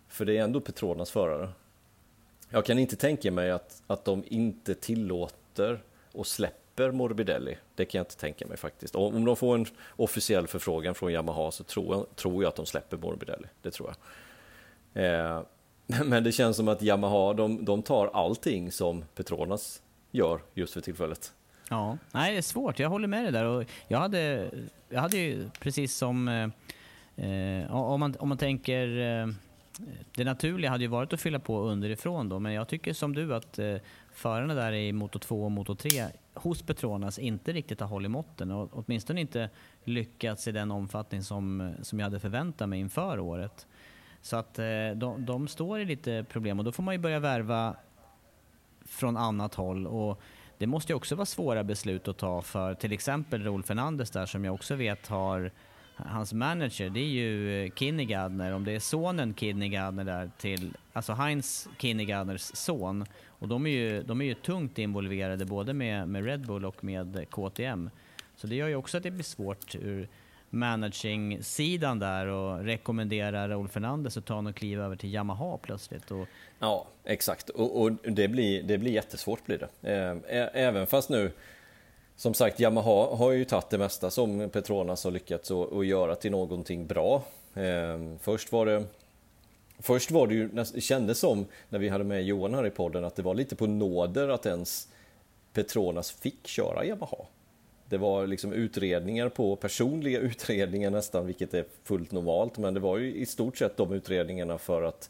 För 0.08 0.26
det 0.26 0.38
är 0.38 0.43
ändå 0.43 0.62
Petronas 0.62 1.12
förare. 1.12 1.50
Jag 2.50 2.66
kan 2.66 2.80
inte 2.80 2.95
tänka 2.95 3.32
mig 3.32 3.52
att, 3.52 3.84
att 3.88 4.06
de 4.06 4.24
inte 4.28 4.76
tillåter 4.76 5.84
och 6.12 6.28
släpper 6.28 6.91
Morbidelli. 6.91 7.58
Det 7.76 7.86
kan 7.86 8.00
jag 8.00 8.06
inte 8.06 8.18
tänka 8.18 8.47
mig 8.47 8.58
faktiskt. 8.58 8.95
Om 8.95 9.26
de 9.26 9.36
får 9.36 9.56
en 9.56 9.66
officiell 9.95 10.47
förfrågan 10.47 10.95
från 10.95 11.12
Yamaha 11.12 11.52
så 11.52 11.64
tror 11.64 11.95
jag, 11.95 12.16
tror 12.16 12.43
jag 12.43 12.50
att 12.50 12.56
de 12.56 12.66
släpper 12.66 12.97
Morbidelli. 12.97 13.47
Det 13.62 13.72
tror 13.72 13.93
jag. 14.93 15.04
Eh, 15.04 15.43
men 16.06 16.24
det 16.24 16.32
känns 16.32 16.58
som 16.58 16.68
att 16.68 16.82
Yamaha, 16.82 17.34
de, 17.34 17.66
de 17.66 17.84
tar 17.84 18.08
allting 18.08 18.72
som 18.72 19.06
Petronas 19.16 19.82
gör 20.12 20.41
just 20.54 20.74
för 20.74 20.82
tillfället. 20.82 21.34
Ja, 21.70 21.97
nej 22.11 22.32
det 22.32 22.38
är 22.38 22.41
svårt. 22.41 22.80
Jag 22.80 22.89
håller 22.89 23.07
med 23.07 23.24
dig 23.24 23.32
där. 23.32 23.45
Och 23.45 23.65
jag, 23.88 23.99
hade, 23.99 24.51
jag 24.89 25.01
hade 25.01 25.17
ju 25.17 25.49
precis 25.59 25.95
som... 25.95 26.28
Eh, 26.28 26.49
eh 27.26 27.76
om, 27.76 27.99
man, 27.99 28.15
om 28.20 28.30
man 28.30 28.38
tänker... 28.38 28.97
Eh, 28.99 29.28
det 30.15 30.24
naturliga 30.24 30.72
hade 30.72 30.84
ju 30.84 30.88
varit 30.88 31.13
att 31.13 31.22
fylla 31.22 31.39
på 31.39 31.59
underifrån 31.59 32.30
då, 32.30 32.39
men 32.39 32.53
jag 32.53 32.67
tycker 32.67 32.93
som 32.93 33.15
du 33.15 33.36
att 33.36 33.59
eh, 33.59 33.76
förarna 34.13 34.53
där 34.53 34.72
i 34.72 34.93
Motor 34.93 35.20
2 35.20 35.43
och 35.43 35.51
Motor 35.51 35.76
3 35.76 35.89
hos 36.34 36.61
Petronas 36.61 37.20
inte 37.20 37.51
riktigt 37.51 37.80
har 37.80 37.88
hållit 37.88 38.11
måtten 38.11 38.51
och 38.51 38.70
åtminstone 38.74 39.22
inte 39.22 39.49
lyckats 39.84 40.47
i 40.47 40.51
den 40.51 40.72
omfattning 40.72 41.24
som, 41.24 41.74
som 41.82 41.99
jag 41.99 42.05
hade 42.05 42.20
förväntat 42.20 42.70
mig 42.70 42.80
inför 42.80 43.20
året. 43.20 43.67
Så 44.22 44.38
att 44.38 44.59
eh, 44.59 44.65
de, 44.95 45.26
de 45.26 45.47
står 45.47 45.80
i 45.80 45.86
lite 45.86 46.26
problem 46.30 46.59
och 46.59 46.65
då 46.65 46.72
får 46.72 46.84
man 46.84 46.93
ju 46.93 46.97
börja 46.97 47.20
värva 47.20 47.76
från 48.86 49.17
annat 49.17 49.55
håll. 49.55 49.88
Och 49.88 50.22
det 50.60 50.68
måste 50.68 50.91
ju 50.91 50.97
också 50.97 51.16
vara 51.16 51.26
svåra 51.26 51.64
beslut 51.64 52.07
att 52.07 52.18
ta 52.18 52.41
för 52.41 52.74
till 52.74 52.91
exempel 52.91 53.43
Rolf 53.43 53.66
Fernandes 53.66 54.12
där 54.12 54.26
som 54.26 54.45
jag 54.45 54.53
också 54.53 54.76
vet 54.76 55.07
har 55.07 55.51
hans 55.95 56.34
manager, 56.34 56.89
det 56.89 56.99
är 56.99 57.05
ju 57.05 57.72
Kinnegadner, 57.76 58.51
om 58.51 58.66
det 58.66 58.72
är 58.72 58.80
sonen 58.80 59.34
Kinnegadner 59.34 60.03
där 60.03 60.32
till, 60.38 60.78
alltså 60.93 61.14
Heinz 61.14 61.70
Kinnegadners 61.78 62.41
son. 62.41 63.05
Och 63.28 63.47
de 63.47 63.66
är 63.66 63.70
ju, 63.70 64.03
de 64.03 64.22
är 64.22 64.26
ju 64.26 64.34
tungt 64.34 64.78
involverade 64.78 65.45
både 65.45 65.74
med, 65.74 66.07
med 66.07 66.26
Red 66.26 66.47
Bull 66.47 66.66
och 66.66 66.84
med 66.84 67.26
KTM. 67.30 67.89
Så 68.36 68.47
det 68.47 68.55
gör 68.55 68.68
ju 68.68 68.76
också 68.76 68.97
att 68.97 69.03
det 69.03 69.12
blir 69.12 69.24
svårt 69.24 69.76
ur 69.76 70.07
managing-sidan 70.50 72.00
där 72.00 72.26
och 72.26 72.64
rekommendera 72.64 73.50
Raul 73.50 73.68
Fernandez 73.68 74.18
att 74.18 74.26
ta 74.26 74.41
något 74.41 74.56
kliv 74.56 74.82
över 74.82 74.95
till 74.95 75.14
Yamaha 75.14 75.58
plötsligt. 75.58 76.12
Och... 76.12 76.28
Ja, 76.60 76.88
exakt. 77.04 77.50
Och, 77.50 77.82
och, 77.82 77.91
det, 77.91 78.28
blir, 78.28 78.64
det 78.64 78.78
blir 78.78 78.91
jättesvårt 78.91 79.45
blir 79.45 79.68
det. 79.82 79.91
Eh, 79.91 80.47
även 80.54 80.88
fast 80.88 81.10
nu, 81.10 81.32
som 82.16 82.34
sagt, 82.34 82.60
Yamaha 82.60 83.16
har 83.16 83.32
ju 83.32 83.45
tagit 83.45 83.70
det 83.70 83.78
mesta 83.78 84.10
som 84.10 84.50
Petronas 84.50 85.04
har 85.04 85.12
lyckats 85.12 85.52
att 85.52 85.86
göra 85.86 86.16
till 86.16 86.32
någonting 86.32 86.88
bra. 86.88 87.24
Ehm, 87.54 88.20
först 88.20 88.52
var 88.52 88.66
det 88.66 88.84
Först 89.82 90.12
var 90.12 90.28
det 90.28 90.34
ju, 90.34 90.47
det 90.47 90.82
kändes 90.82 91.20
som, 91.20 91.45
när 91.70 91.80
vi 91.80 91.89
hade 91.89 92.04
med 92.04 92.24
Johan 92.24 92.54
här 92.54 92.66
i 92.66 92.70
podden, 92.70 93.06
att 93.06 93.16
det 93.16 93.22
var 93.22 93.36
lite 93.36 93.56
på 93.56 93.68
nåder 93.68 94.30
att 94.30 94.45
ens 94.45 94.88
Petronas 95.54 96.12
fick 96.12 96.47
köra 96.47 96.86
Yamaha. 96.86 97.18
Det 97.90 97.98
var 97.98 98.28
liksom 98.28 98.54
utredningar 98.54 99.30
på, 99.30 99.56
personliga 99.56 100.20
utredningar 100.20 100.90
nästan, 100.90 101.26
vilket 101.26 101.54
är 101.54 101.66
fullt 101.84 102.12
normalt, 102.12 102.58
men 102.58 102.74
det 102.74 102.80
var 102.80 102.98
ju 102.98 103.16
i 103.16 103.26
stort 103.26 103.58
sett 103.58 103.78
de 103.78 103.94
utredningarna 103.94 104.58
för 104.58 104.84
att 104.84 105.10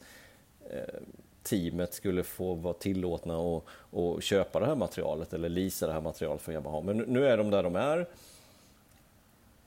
eh, 0.69 0.99
teamet 1.43 1.93
skulle 1.93 2.23
få 2.23 2.53
vara 2.53 2.73
tillåtna 2.73 3.37
att 3.37 3.63
och 3.91 4.23
köpa 4.23 4.59
det 4.59 4.65
här 4.65 4.75
materialet 4.75 5.33
eller 5.33 5.49
lisa 5.49 5.87
det 5.87 5.93
här 5.93 6.01
materialet 6.01 6.41
för 6.41 6.51
Yamaha. 6.51 6.81
Men 6.81 6.97
nu 6.97 7.27
är 7.27 7.37
de 7.37 7.49
där 7.49 7.63
de 7.63 7.75
är. 7.75 8.07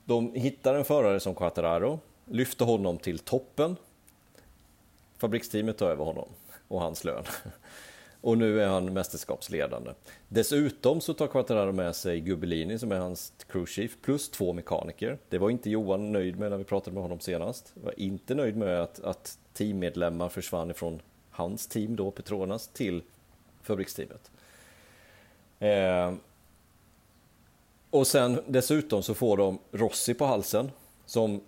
De 0.04 0.34
hittar 0.34 0.74
en 0.74 0.84
förare 0.84 1.20
som 1.20 1.34
Quattararo, 1.34 2.00
lyfter 2.24 2.64
honom 2.64 2.98
till 2.98 3.18
toppen. 3.18 3.76
Fabriksteamet 5.18 5.78
tar 5.78 5.90
över 5.90 6.04
honom 6.04 6.28
och 6.68 6.80
hans 6.80 7.04
lön. 7.04 7.24
Och 8.22 8.38
nu 8.38 8.62
är 8.62 8.68
han 8.68 8.92
mästerskapsledande. 8.92 9.90
Dessutom 10.28 11.00
så 11.00 11.14
tar 11.14 11.26
Quattararo 11.26 11.72
med 11.72 11.96
sig 11.96 12.20
Gubbelini 12.20 12.78
som 12.78 12.92
är 12.92 12.98
hans 12.98 13.32
crewchief 13.48 13.96
plus 14.02 14.30
två 14.30 14.52
mekaniker. 14.52 15.18
Det 15.28 15.38
var 15.38 15.50
inte 15.50 15.70
Johan 15.70 16.12
nöjd 16.12 16.38
med 16.38 16.50
när 16.50 16.58
vi 16.58 16.64
pratade 16.64 16.94
med 16.94 17.02
honom 17.02 17.20
senast. 17.20 17.72
Var 17.74 18.00
inte 18.00 18.34
nöjd 18.34 18.56
med 18.56 18.82
att, 18.82 19.00
att 19.00 19.38
teammedlemmar 19.52 20.28
försvann 20.28 20.70
ifrån 20.70 21.00
hans 21.30 21.66
team 21.66 21.96
då, 21.96 22.10
Petronas, 22.10 22.68
till 22.68 23.02
fabriksteamet. 23.62 24.30
Eh, 25.58 26.12
och 27.90 28.06
sen 28.06 28.40
dessutom 28.46 29.02
så 29.02 29.14
får 29.14 29.36
de 29.36 29.58
Rossi 29.72 30.14
på 30.14 30.24
halsen 30.24 30.70
som 31.06 31.40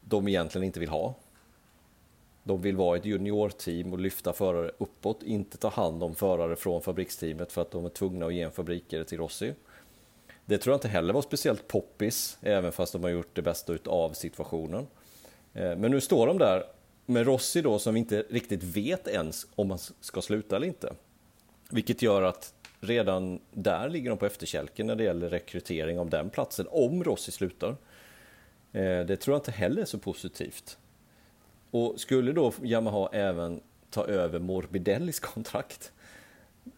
de 0.00 0.28
egentligen 0.28 0.64
inte 0.64 0.80
vill 0.80 0.88
ha. 0.88 1.14
De 2.44 2.62
vill 2.62 2.76
vara 2.76 2.96
ett 2.96 3.04
juniorteam 3.04 3.92
och 3.92 3.98
lyfta 3.98 4.32
förare 4.32 4.70
uppåt, 4.78 5.22
inte 5.22 5.58
ta 5.58 5.68
hand 5.68 6.02
om 6.02 6.14
förare 6.14 6.56
från 6.56 6.82
fabriksteamet 6.82 7.52
för 7.52 7.62
att 7.62 7.70
de 7.70 7.84
är 7.84 7.88
tvungna 7.88 8.26
att 8.26 8.34
ge 8.34 8.42
en 8.42 8.50
fabrikare 8.50 9.04
till 9.04 9.18
Rossi. 9.18 9.54
Det 10.46 10.58
tror 10.58 10.72
jag 10.72 10.76
inte 10.76 10.88
heller 10.88 11.14
var 11.14 11.22
speciellt 11.22 11.68
poppis, 11.68 12.38
även 12.40 12.72
fast 12.72 12.92
de 12.92 13.02
har 13.02 13.10
gjort 13.10 13.34
det 13.36 13.42
bästa 13.42 13.76
av 13.86 14.12
situationen. 14.12 14.86
Eh, 15.54 15.76
men 15.76 15.90
nu 15.90 16.00
står 16.00 16.26
de 16.26 16.38
där 16.38 16.64
med 17.06 17.26
Rossi 17.26 17.62
då 17.62 17.78
som 17.78 17.94
vi 17.94 18.00
inte 18.00 18.24
riktigt 18.30 18.62
vet 18.62 19.08
ens 19.08 19.46
om 19.54 19.70
han 19.70 19.78
ska 20.00 20.22
sluta 20.22 20.56
eller 20.56 20.66
inte. 20.66 20.94
Vilket 21.70 22.02
gör 22.02 22.22
att 22.22 22.54
redan 22.80 23.40
där 23.52 23.88
ligger 23.88 24.10
de 24.10 24.18
på 24.18 24.26
efterkälken 24.26 24.86
när 24.86 24.96
det 24.96 25.04
gäller 25.04 25.30
rekrytering 25.30 25.98
av 25.98 26.10
den 26.10 26.30
platsen, 26.30 26.66
om 26.70 27.04
Rossi 27.04 27.32
slutar. 27.32 27.76
Eh, 28.72 29.00
det 29.00 29.16
tror 29.16 29.34
jag 29.34 29.38
inte 29.38 29.50
heller 29.50 29.82
är 29.82 29.86
så 29.86 29.98
positivt. 29.98 30.78
Och 31.74 32.00
skulle 32.00 32.32
då 32.32 32.52
Yamaha 32.62 33.08
även 33.12 33.60
ta 33.90 34.04
över 34.06 34.38
Morbidellis 34.38 35.20
kontrakt, 35.20 35.92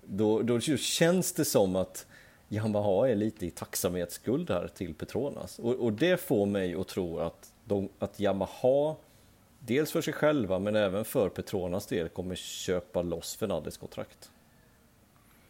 då, 0.05 0.42
då 0.42 0.61
känns 0.61 1.32
det 1.32 1.44
som 1.44 1.76
att 1.76 2.07
Yamaha 2.49 3.09
är 3.09 3.14
lite 3.14 3.47
i 3.47 3.51
tacksamhetsskuld 3.51 4.51
här 4.51 4.68
till 4.68 4.94
Petronas. 4.94 5.59
Och, 5.59 5.74
och 5.74 5.92
det 5.92 6.20
får 6.20 6.47
mig 6.47 6.74
att 6.74 6.88
tro 6.88 7.18
att, 7.18 7.53
de, 7.64 7.88
att 7.99 8.20
Yamaha, 8.20 8.97
dels 9.59 9.92
för 9.92 10.03
sig 10.03 10.12
själva 10.12 10.59
men 10.59 10.76
även 10.76 11.05
för 11.05 11.28
Petronas 11.28 11.86
del, 11.86 12.09
kommer 12.09 12.34
köpa 12.34 13.03
loss 13.03 13.36
Fernandes 13.36 13.76
kontrakt. 13.76 14.30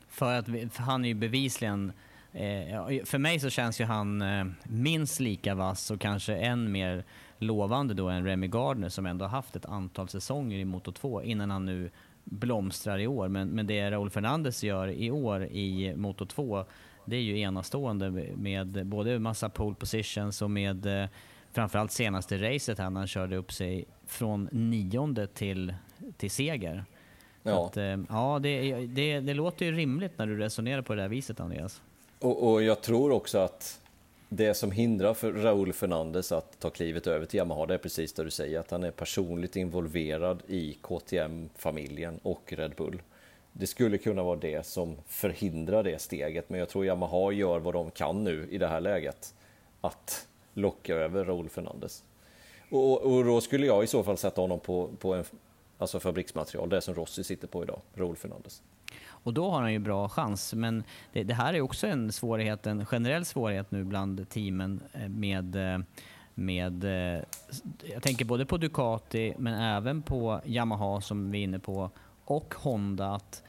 För 0.09 0.39
att 0.39 0.47
för 0.47 0.83
han 0.83 1.05
är 1.05 1.09
ju 1.09 1.15
bevisligen 1.15 1.93
eh, 2.33 3.05
för 3.05 3.19
mig 3.19 3.41
så 3.41 3.51
känns 3.51 3.81
ju 3.81 3.85
han 3.85 4.23
eh, 4.23 4.47
minst 4.65 5.21
lika 5.21 5.55
vass 5.55 5.91
och 5.91 6.01
kanske 6.01 6.37
än 6.37 6.73
mer 6.73 7.05
lovande 7.39 7.95
då 7.95 8.09
än 8.09 8.25
Remy 8.25 8.49
Gardner 8.49 8.89
som 8.89 9.07
ändå 9.07 9.25
haft 9.25 9.57
ett 9.57 9.67
antal 9.67 10.09
säsonger 10.09 10.59
i 10.59 10.65
Moto 10.65 10.93
2 10.93 11.23
innan 11.23 11.51
han 11.51 11.67
nu 11.67 11.91
blomstrar 12.25 12.99
i 12.99 13.07
år. 13.07 13.29
Men, 13.29 13.49
men 13.49 13.67
det 13.67 13.91
Raúl 13.91 14.11
Fernandez 14.11 14.65
gör 14.65 14.89
i 14.89 15.11
år 15.11 15.45
i 15.45 15.95
Moto 15.97 16.27
2 16.27 16.65
det 17.05 17.17
är 17.17 17.21
ju 17.21 17.41
enastående 17.41 18.11
med 18.37 18.87
både 18.87 19.19
massa 19.19 19.49
pole 19.49 19.75
positions 19.75 20.43
och 20.43 20.51
med 20.51 21.03
eh, 21.03 21.09
framförallt 21.53 21.93
senaste 21.93 22.39
racet 22.39 22.79
här 22.79 22.91
när 22.91 23.01
han 23.01 23.09
körde 23.09 23.37
upp 23.37 23.53
sig 23.53 23.85
från 24.07 24.49
nionde 24.53 25.27
till, 25.27 25.75
till 26.17 26.31
seger. 26.31 26.85
Ja, 27.43 27.67
att, 27.67 27.77
eh, 27.77 27.99
ja 28.09 28.39
det, 28.43 28.87
det, 28.87 29.21
det, 29.21 29.35
låter 29.35 29.67
ju 29.67 29.73
rimligt 29.73 30.19
när 30.19 30.27
du 30.27 30.39
resonerar 30.39 30.83
på 30.83 30.95
det 30.95 31.03
där 31.03 31.09
viset 31.09 31.41
Andreas. 31.41 31.83
Och, 32.19 32.53
och 32.53 32.63
jag 32.63 32.83
tror 32.83 33.11
också 33.11 33.39
att 33.39 33.81
det 34.29 34.55
som 34.55 34.71
hindrar 34.71 35.15
för 35.15 35.33
Raúl 35.33 35.73
Fernandez 35.73 36.33
att 36.33 36.61
ta 36.61 36.71
klivet 36.71 37.07
över 37.07 37.27
till 37.27 37.39
Yamaha, 37.39 37.67
det 37.67 37.75
är 37.75 37.79
precis 37.79 38.13
det 38.13 38.25
du 38.25 38.31
säger, 38.31 38.61
att 38.61 38.71
han 38.71 38.85
är 38.85 38.91
personligt 38.91 39.57
involverad 39.57 40.43
i 40.47 40.79
KTM-familjen 40.83 42.21
och 42.23 42.53
Red 42.53 42.75
Bull. 42.77 43.03
Det 43.53 43.67
skulle 43.67 43.99
kunna 43.99 44.23
vara 44.23 44.37
det 44.37 44.67
som 44.67 44.97
förhindrar 45.07 45.83
det 45.83 46.01
steget, 46.01 46.51
men 46.51 46.61
jag 46.61 46.69
tror 46.69 46.87
Yamaha 46.87 47.33
gör 47.33 47.59
vad 47.59 47.75
de 47.75 47.91
kan 47.91 48.25
nu 48.25 48.49
i 48.51 48.59
det 48.59 48.67
här 48.67 48.81
läget, 48.81 49.35
att 49.81 50.27
locka 50.55 50.95
över 50.95 51.25
Raúl 51.25 51.49
Fernandez. 51.49 52.05
Och, 52.71 53.03
och 53.03 53.25
då 53.25 53.41
skulle 53.41 53.67
jag 53.67 53.85
i 53.85 53.87
så 53.87 54.03
fall 54.03 54.19
sätta 54.19 54.41
honom 54.41 54.61
på, 54.61 54.91
på 54.99 55.15
en, 55.15 55.25
alltså 55.79 56.01
fabriksmaterial, 56.01 56.69
det 56.69 56.81
som 56.81 56.95
Rossi 56.95 57.25
sitter 57.25 57.49
på 57.49 57.63
idag, 57.63 57.81
Raúl 57.95 58.17
Fernandez. 58.17 58.63
Och 59.27 59.35
då 59.35 59.51
har 59.51 59.63
han 59.63 59.73
ju 59.73 59.79
bra 59.79 60.09
chans. 60.09 60.55
Men 60.55 60.85
det, 61.13 61.23
det, 61.23 61.35
här 61.35 61.55
är 61.55 61.61
också 61.61 61.87
en 61.87 62.13
svårighet, 62.13 62.67
en 62.67 62.87
generell 62.87 63.25
svårighet 63.25 63.71
nu 63.71 63.85
bland 63.85 64.29
teamen 64.29 64.81
eh, 64.93 65.09
med 65.09 65.75
eh, 65.75 65.79
med, 66.35 66.85
eh, 66.85 67.23
jag 67.85 68.03
tänker 68.03 68.25
både 68.25 68.47
på 68.47 68.57
Ducati 68.57 69.35
men 69.39 69.55
även 69.55 70.03
på 70.03 70.41
Yamaha 70.45 71.01
som 71.01 71.31
vi 71.31 71.39
är 71.39 71.43
inne 71.43 71.59
på 71.59 71.91
och 72.25 72.55
Honda. 72.59 73.15
Att 73.15 73.43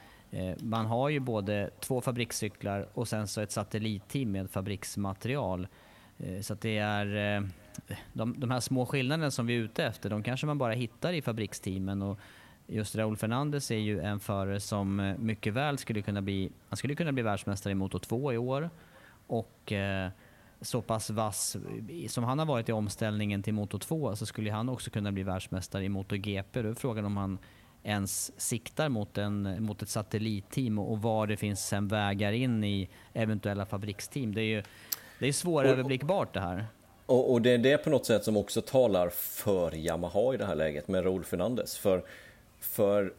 man 0.57 0.85
har 0.85 1.09
ju 1.09 1.19
både 1.19 1.69
två 1.79 2.01
fabrikscyklar 2.01 2.87
och 2.93 3.07
sen 3.07 3.27
så 3.27 3.41
ett 3.41 3.51
satellitteam 3.51 4.31
med 4.31 4.49
fabriksmaterial. 4.49 5.67
Så 6.41 6.53
att 6.53 6.61
det 6.61 6.77
är 6.77 7.05
de, 8.13 8.39
de 8.39 8.51
här 8.51 8.59
små 8.59 8.85
skillnaderna 8.85 9.31
som 9.31 9.47
vi 9.47 9.55
är 9.55 9.59
ute 9.59 9.85
efter, 9.85 10.09
de 10.09 10.23
kanske 10.23 10.45
man 10.45 10.57
bara 10.57 10.73
hittar 10.73 11.13
i 11.13 11.21
fabriksteamen. 11.21 12.01
Och 12.01 12.19
just 12.67 12.95
Raúl 12.95 13.17
Fernandez 13.17 13.71
är 13.71 13.75
ju 13.75 13.99
en 13.99 14.19
förare 14.19 14.59
som 14.59 14.99
eh, 14.99 15.17
mycket 15.17 15.53
väl 15.53 15.77
skulle 15.77 16.01
kunna 16.01 16.21
bli, 16.21 16.51
han 16.69 16.77
skulle 16.77 16.95
kunna 16.95 17.11
bli 17.11 17.23
världsmästare 17.23 17.71
i 17.71 17.75
Moto 17.75 17.99
2 17.99 18.33
i 18.33 18.37
år. 18.37 18.69
Och 19.27 19.71
eh, 19.71 20.09
så 20.61 20.81
pass 20.81 21.09
vass 21.09 21.57
som 22.07 22.23
han 22.23 22.39
har 22.39 22.45
varit 22.45 22.69
i 22.69 22.71
omställningen 22.71 23.43
till 23.43 23.53
Moto 23.53 23.79
2 23.79 24.15
så 24.15 24.25
skulle 24.25 24.51
han 24.51 24.69
också 24.69 24.89
kunna 24.89 25.11
bli 25.11 25.23
världsmästare 25.23 25.83
i 25.83 25.89
Moto 25.89 26.15
GP. 26.15 26.61
Då 26.61 26.69
är 26.69 26.73
frågan 26.73 27.05
om 27.05 27.17
han 27.17 27.37
ens 27.83 28.41
siktar 28.41 28.89
mot, 28.89 29.17
en, 29.17 29.63
mot 29.63 29.81
ett 29.81 29.89
satellitteam 29.89 30.79
och, 30.79 30.91
och 30.91 31.01
var 31.01 31.27
det 31.27 31.37
finns 31.37 31.67
sen 31.67 31.87
vägar 31.87 32.31
in 32.31 32.63
i 32.63 32.89
eventuella 33.13 33.65
fabriksteam. 33.65 34.33
Det 34.33 34.41
är 34.41 34.45
ju 34.45 34.63
det 35.19 35.27
är 35.27 35.33
svåröverblickbart 35.33 36.33
det 36.33 36.39
här. 36.39 36.65
Och, 37.05 37.31
och, 37.31 37.41
det 37.41 37.51
är 37.51 37.57
det 37.57 37.77
på 37.77 37.89
något 37.89 38.05
sätt 38.05 38.23
som 38.23 38.37
också 38.37 38.61
talar 38.61 39.09
för 39.09 39.75
Yamaha 39.75 40.33
i 40.33 40.37
det 40.37 40.45
här 40.45 40.55
läget 40.55 40.87
med 40.87 41.05
Raúl 41.05 41.23
Fernandez. 41.23 41.77
För 41.77 42.03
för 42.59 43.13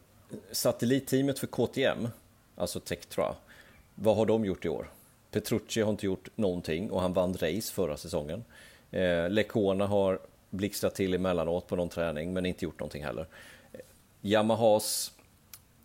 satellitteamet 0.51 1.39
för 1.39 1.47
KTM, 1.47 2.07
alltså 2.55 2.79
Tektra, 2.79 3.35
vad 3.95 4.15
har 4.15 4.25
de 4.25 4.45
gjort 4.45 4.65
i 4.65 4.69
år? 4.69 4.91
Petrucci 5.31 5.81
har 5.81 5.91
inte 5.91 6.05
gjort 6.05 6.29
någonting 6.35 6.91
och 6.91 7.01
han 7.01 7.13
vann 7.13 7.33
race 7.33 7.73
förra 7.73 7.97
säsongen. 7.97 8.43
Eh, 8.91 9.29
Lecona 9.29 9.87
har 9.87 10.19
blixtrat 10.49 10.95
till 10.95 11.13
emellanåt 11.13 11.67
på 11.67 11.75
någon 11.75 11.89
träning 11.89 12.33
men 12.33 12.45
inte 12.45 12.65
gjort 12.65 12.79
någonting 12.79 13.03
heller. 13.03 13.27
Eh, 13.73 13.79
Yamahas 14.21 15.11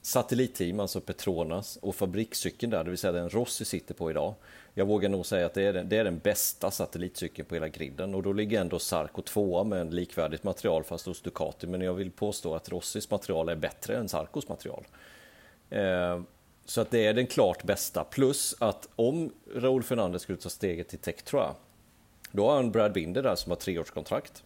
satellitteam, 0.02 0.80
alltså 0.80 1.00
Petronas 1.00 1.76
och 1.76 1.94
fabrikscykeln 1.94 2.70
där, 2.70 2.84
det 2.84 2.90
vill 2.90 2.98
säga 2.98 3.12
den 3.12 3.30
Rossi 3.30 3.64
sitter 3.64 3.94
på 3.94 4.10
idag, 4.10 4.34
jag 4.74 4.86
vågar 4.86 5.08
nog 5.08 5.26
säga 5.26 5.46
att 5.46 5.54
det 5.54 5.62
är, 5.62 5.72
den, 5.72 5.88
det 5.88 5.96
är 5.96 6.04
den 6.04 6.18
bästa 6.18 6.70
satellitcykeln 6.70 7.48
på 7.48 7.54
hela 7.54 7.68
griden 7.68 8.14
och 8.14 8.22
då 8.22 8.32
ligger 8.32 8.60
ändå 8.60 8.78
Sarko 8.78 9.22
2 9.22 9.64
med 9.64 9.80
en 9.80 9.90
likvärdigt 9.90 10.44
material 10.44 10.84
fast 10.84 11.06
hos 11.06 11.22
Ducati. 11.22 11.66
Men 11.66 11.80
jag 11.80 11.94
vill 11.94 12.10
påstå 12.10 12.54
att 12.54 12.68
Rossis 12.68 13.10
material 13.10 13.48
är 13.48 13.56
bättre 13.56 13.96
än 13.96 14.08
Sarkos 14.08 14.48
material. 14.48 14.86
Eh, 15.70 16.20
så 16.64 16.80
att 16.80 16.90
det 16.90 17.06
är 17.06 17.14
den 17.14 17.26
klart 17.26 17.64
bästa. 17.64 18.04
Plus 18.04 18.56
att 18.58 18.88
om 18.96 19.32
Raúl 19.54 19.82
Fernandez 19.82 20.22
skulle 20.22 20.38
ta 20.38 20.48
steget 20.48 20.88
till 20.88 20.98
Tectra, 20.98 21.54
då 22.30 22.48
har 22.48 22.56
han 22.56 22.70
Brad 22.70 22.92
Binder 22.92 23.22
där 23.22 23.34
som 23.34 23.50
har 23.50 23.56
treårskontrakt. 23.56 24.44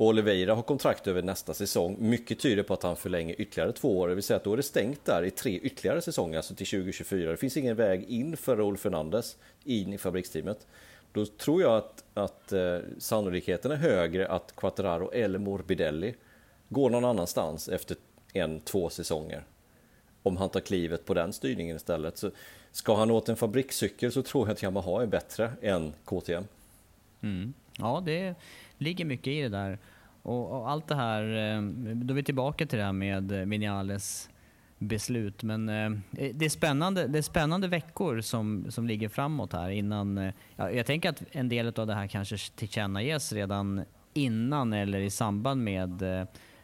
Och 0.00 0.06
Oliveira 0.06 0.54
har 0.54 0.62
kontrakt 0.62 1.06
över 1.06 1.22
nästa 1.22 1.54
säsong. 1.54 1.96
Mycket 1.98 2.38
tyder 2.38 2.62
på 2.62 2.74
att 2.74 2.82
han 2.82 2.96
förlänger 2.96 3.40
ytterligare 3.40 3.72
två 3.72 3.98
år. 3.98 4.08
Det 4.08 4.14
vill 4.14 4.24
säga 4.24 4.36
att 4.36 4.44
då 4.44 4.52
är 4.52 4.56
det 4.56 4.62
stängt 4.62 5.04
där 5.04 5.22
i 5.22 5.30
tre 5.30 5.58
ytterligare 5.58 6.02
säsonger, 6.02 6.36
alltså 6.36 6.54
till 6.54 6.66
2024. 6.66 7.30
Det 7.30 7.36
finns 7.36 7.56
ingen 7.56 7.76
väg 7.76 8.04
in 8.04 8.36
för 8.36 8.56
Raúl 8.56 8.76
Fernandez 8.76 9.36
in 9.64 9.92
i 9.92 9.98
fabriksteamet. 9.98 10.66
Då 11.12 11.26
tror 11.26 11.62
jag 11.62 11.76
att, 11.76 12.04
att 12.14 12.52
eh, 12.52 12.78
sannolikheten 12.98 13.70
är 13.70 13.76
högre 13.76 14.28
att 14.28 14.56
Quattararo 14.56 15.10
eller 15.12 15.38
Morbidelli 15.38 16.14
går 16.68 16.90
någon 16.90 17.04
annanstans 17.04 17.68
efter 17.68 17.96
en, 18.32 18.60
två 18.60 18.90
säsonger. 18.90 19.44
Om 20.22 20.36
han 20.36 20.48
tar 20.48 20.60
klivet 20.60 21.04
på 21.04 21.14
den 21.14 21.32
styrningen 21.32 21.76
istället. 21.76 22.18
Så 22.18 22.30
ska 22.72 22.94
han 22.94 23.10
åt 23.10 23.28
en 23.28 23.36
fabrikscykel 23.36 24.12
så 24.12 24.22
tror 24.22 24.48
jag 24.48 24.52
att 24.52 24.62
Yamaha 24.62 25.02
är 25.02 25.06
bättre 25.06 25.52
än 25.62 25.92
KTM. 26.04 26.44
Mm. 27.22 27.52
Ja, 27.78 28.02
det 28.06 28.34
ligger 28.80 29.04
mycket 29.04 29.26
i 29.26 29.42
det 29.42 29.48
där. 29.48 29.78
Och, 30.22 30.50
och, 30.50 30.70
allt 30.70 30.88
det 30.88 30.94
här, 30.94 31.22
eh, 31.22 31.62
då 31.94 32.14
är 32.14 32.16
vi 32.16 32.22
tillbaka 32.22 32.66
till 32.66 32.78
det 32.78 32.84
här 32.84 32.92
med 32.92 33.32
eh, 33.32 33.38
Vinales 33.38 34.30
beslut. 34.78 35.42
Men 35.42 35.68
eh, 35.68 35.90
det, 36.10 36.44
är 36.44 36.48
spännande, 36.48 37.06
det 37.06 37.18
är 37.18 37.22
spännande 37.22 37.68
veckor 37.68 38.20
som, 38.20 38.66
som 38.68 38.86
ligger 38.86 39.08
framåt 39.08 39.52
här 39.52 39.70
innan... 39.70 40.32
Ja, 40.56 40.70
jag 40.70 40.86
tänker 40.86 41.08
att 41.08 41.22
en 41.32 41.48
del 41.48 41.66
av 41.66 41.86
det 41.86 41.94
här 41.94 42.06
kanske 42.06 42.36
tillkännages 42.54 43.32
redan 43.32 43.84
innan 44.14 44.72
eller 44.72 45.00
i 45.00 45.10
samband 45.10 45.64
med 45.64 46.02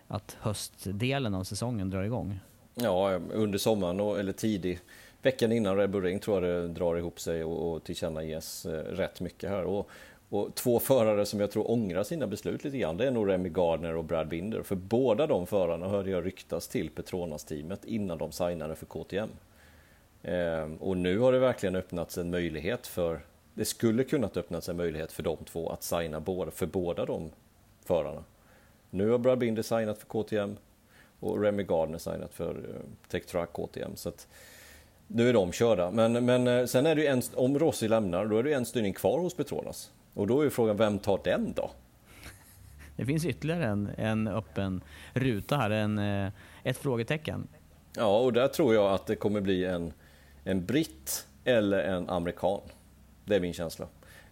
att 0.08 0.36
höstdelen 0.40 1.34
av 1.34 1.44
säsongen 1.44 1.90
drar 1.90 2.02
igång. 2.02 2.40
Ja, 2.74 3.20
under 3.32 3.58
sommaren 3.58 4.00
eller 4.20 4.32
tidig 4.32 4.80
veckan 5.22 5.52
innan 5.52 5.76
Red 5.76 5.90
Bull 5.90 6.02
Ring 6.02 6.18
tror 6.18 6.44
jag 6.44 6.62
det 6.62 6.68
drar 6.68 6.96
ihop 6.96 7.20
sig 7.20 7.44
och, 7.44 7.72
och 7.72 7.84
tillkännages 7.84 8.66
rätt 8.90 9.20
mycket 9.20 9.50
här. 9.50 9.64
Och, 9.64 9.90
och 10.28 10.54
två 10.54 10.80
förare 10.80 11.26
som 11.26 11.40
jag 11.40 11.50
tror 11.50 11.70
ångrar 11.70 12.02
sina 12.02 12.26
beslut 12.26 12.64
lite 12.64 12.78
grann, 12.78 12.96
det 12.96 13.06
är 13.06 13.10
nog 13.10 13.28
Remy 13.28 13.48
Gardner 13.48 13.96
och 13.96 14.04
Brad 14.04 14.28
Binder. 14.28 14.62
För 14.62 14.76
båda 14.76 15.26
de 15.26 15.46
förarna 15.46 15.88
hörde 15.88 16.10
jag 16.10 16.26
ryktas 16.26 16.68
till 16.68 16.90
Petronas-teamet 16.90 17.84
innan 17.84 18.18
de 18.18 18.32
signade 18.32 18.76
för 18.76 18.86
KTM. 18.86 19.28
Ehm, 20.22 20.76
och 20.76 20.96
nu 20.96 21.18
har 21.18 21.32
det 21.32 21.38
verkligen 21.38 21.76
öppnats 21.76 22.18
en 22.18 22.30
möjlighet 22.30 22.86
för, 22.86 23.20
det 23.54 23.64
skulle 23.64 24.04
kunnat 24.04 24.36
öppnas 24.36 24.68
en 24.68 24.76
möjlighet 24.76 25.12
för 25.12 25.22
de 25.22 25.36
två 25.36 25.68
att 25.68 25.82
signa 25.82 26.20
båda, 26.20 26.50
för 26.50 26.66
båda 26.66 27.04
de 27.04 27.30
förarna. 27.84 28.24
Nu 28.90 29.10
har 29.10 29.18
Brad 29.18 29.38
Binder 29.38 29.62
signat 29.62 29.98
för 29.98 30.06
KTM 30.06 30.56
och 31.20 31.42
Remy 31.42 31.62
Gardner 31.62 31.98
signat 31.98 32.34
för 32.34 32.50
eh, 32.50 33.08
Tech 33.08 33.26
Truck 33.26 33.52
KTM. 33.52 33.96
Så 33.96 34.08
att, 34.08 34.28
nu 35.06 35.28
är 35.28 35.32
de 35.32 35.52
körda. 35.52 35.90
Men, 35.90 36.24
men 36.24 36.46
eh, 36.46 36.66
sen 36.66 36.86
är 36.86 36.94
det 36.94 37.00
ju 37.00 37.06
en, 37.06 37.22
om 37.34 37.58
Rossi 37.58 37.88
lämnar, 37.88 38.26
då 38.26 38.38
är 38.38 38.42
det 38.42 38.52
en 38.52 38.66
styrning 38.66 38.92
kvar 38.92 39.18
hos 39.18 39.34
Petronas. 39.34 39.90
Och 40.16 40.26
då 40.26 40.40
är 40.40 40.50
frågan, 40.50 40.76
vem 40.76 40.98
tar 40.98 41.20
den 41.24 41.52
då? 41.52 41.70
Det 42.96 43.06
finns 43.06 43.24
ytterligare 43.24 43.64
en, 43.64 43.90
en 43.96 44.28
öppen 44.28 44.80
ruta 45.12 45.56
här, 45.56 45.70
en, 45.70 45.98
eh, 45.98 46.32
ett 46.62 46.76
frågetecken. 46.76 47.48
Ja, 47.96 48.18
och 48.18 48.32
där 48.32 48.48
tror 48.48 48.74
jag 48.74 48.92
att 48.92 49.06
det 49.06 49.16
kommer 49.16 49.40
bli 49.40 49.64
en, 49.64 49.92
en 50.44 50.66
britt 50.66 51.26
eller 51.44 51.78
en 51.78 52.08
amerikan. 52.08 52.60
Det 53.24 53.36
är 53.36 53.40
min 53.40 53.52
känsla. 53.52 53.86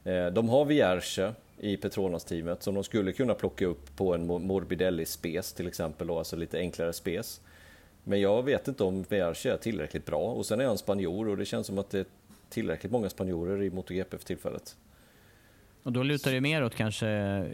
Eh, 0.04 0.26
de 0.26 0.48
har 0.48 0.64
Vierge 0.64 1.32
i 1.58 1.76
Petronas-teamet 1.76 2.62
som 2.62 2.74
de 2.74 2.84
skulle 2.84 3.12
kunna 3.12 3.34
plocka 3.34 3.66
upp 3.66 3.96
på 3.96 4.14
en 4.14 4.26
Morbidelli 4.26 5.06
Spes 5.06 5.52
till 5.52 5.66
exempel, 5.66 6.06
då, 6.06 6.18
alltså 6.18 6.36
lite 6.36 6.58
enklare 6.58 6.92
Spes. 6.92 7.40
Men 8.04 8.20
jag 8.20 8.42
vet 8.42 8.68
inte 8.68 8.84
om 8.84 9.02
Vierge 9.08 9.52
är 9.52 9.56
tillräckligt 9.56 10.06
bra 10.06 10.22
och 10.22 10.46
sen 10.46 10.60
är 10.60 10.66
han 10.66 10.78
spanjor 10.78 11.28
och 11.28 11.36
det 11.36 11.44
känns 11.44 11.66
som 11.66 11.78
att 11.78 11.90
det 11.90 11.98
är 11.98 12.06
tillräckligt 12.48 12.92
många 12.92 13.10
spanjorer 13.10 13.62
i 13.62 13.70
MotoGP 13.70 14.18
för 14.18 14.26
tillfället. 14.26 14.76
Och 15.84 15.92
då 15.92 16.02
lutar 16.02 16.32
det 16.32 16.40
mer 16.40 16.64
åt 16.64 16.74
kanske 16.74 17.06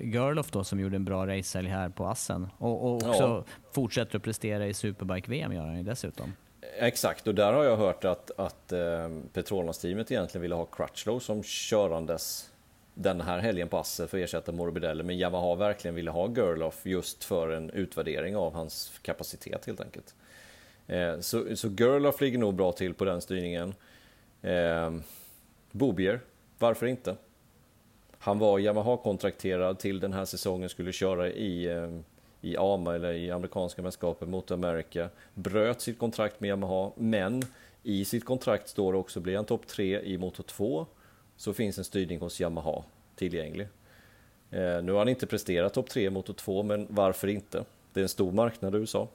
Gerloff 0.03 0.51
då 0.51 0.65
som 0.65 0.81
gjorde 0.81 0.97
en 0.97 1.05
bra 1.05 1.27
racehelg 1.27 1.69
här 1.69 1.89
på 1.89 2.07
Assen. 2.07 2.49
Och, 2.59 2.85
och 2.85 2.95
också 2.95 3.23
ja. 3.23 3.45
fortsätter 3.73 4.17
att 4.17 4.23
prestera 4.23 4.67
i 4.67 4.75
Superbike-VM 4.75 5.53
gör 5.53 5.67
han 5.67 5.77
ju 5.77 5.83
dessutom. 5.83 6.33
Exakt, 6.79 7.27
och 7.27 7.35
där 7.35 7.53
har 7.53 7.65
jag 7.65 7.77
hört 7.77 8.05
att, 8.05 8.31
att 8.37 8.73
eh, 8.73 9.09
Petronas-teamet 9.33 10.11
egentligen 10.11 10.43
ville 10.43 10.55
ha 10.55 10.65
Crutchlow 10.65 11.19
som 11.19 11.43
körandes 11.43 12.51
den 12.95 13.21
här 13.21 13.39
helgen 13.39 13.69
på 13.69 13.79
Assen 13.79 14.09
för 14.09 14.19
att 14.19 14.25
ersätta 14.25 14.53
Morbidelli. 14.53 15.03
Men 15.03 15.19
Yamaha 15.19 15.55
verkligen 15.55 15.95
ville 15.95 16.11
ha 16.11 16.29
Gerloff 16.29 16.87
just 16.87 17.25
för 17.25 17.51
en 17.51 17.71
utvärdering 17.71 18.37
av 18.37 18.55
hans 18.55 18.99
kapacitet 19.03 19.67
helt 19.67 19.81
enkelt. 19.81 20.15
Eh, 20.87 21.21
så, 21.21 21.57
så 21.57 21.69
Gerloff 21.69 22.21
ligger 22.21 22.39
nog 22.39 22.55
bra 22.55 22.73
till 22.73 22.95
på 22.95 23.05
den 23.05 23.21
styrningen. 23.21 23.75
Eh, 24.43 24.95
Bobier, 25.71 26.21
varför 26.59 26.87
inte? 26.87 27.17
Han 28.23 28.39
var 28.39 28.59
Yamaha-kontrakterad 28.59 29.79
till 29.79 30.01
den 30.01 30.13
här 30.13 30.25
säsongen, 30.25 30.69
skulle 30.69 30.93
köra 30.93 31.29
i, 31.29 31.67
eh, 31.67 31.89
i 32.41 32.57
AMA 32.57 32.95
eller 32.95 33.13
i 33.13 33.31
amerikanska 33.31 33.83
mästerskapet 33.83 34.29
mot 34.29 34.51
America. 34.51 35.09
Bröt 35.35 35.81
sitt 35.81 35.99
kontrakt 35.99 36.41
med 36.41 36.49
Yamaha, 36.49 36.91
men 36.97 37.43
i 37.83 38.05
sitt 38.05 38.25
kontrakt 38.25 38.69
står 38.69 38.93
det 38.93 38.99
också, 38.99 39.21
blir 39.21 39.37
han 39.37 39.45
topp 39.45 39.67
3 39.67 40.01
i 40.01 40.19
Moto 40.19 40.43
2 40.43 40.87
så 41.37 41.53
finns 41.53 41.79
en 41.79 41.85
styrning 41.85 42.21
hos 42.21 42.41
Yamaha 42.41 42.83
tillgänglig. 43.17 43.69
Eh, 44.51 44.83
nu 44.83 44.93
har 44.93 44.99
han 44.99 45.09
inte 45.09 45.27
presterat 45.27 45.75
topp 45.75 45.91
3 45.91 46.05
i 46.05 46.11
Moto 46.11 46.33
2, 46.33 46.63
men 46.63 46.87
varför 46.91 47.29
inte? 47.29 47.65
Det 47.93 48.01
är 48.01 48.03
en 48.03 48.09
stor 48.09 48.33
marknad 48.33 48.75
i 48.75 48.79
USA. 48.79 49.09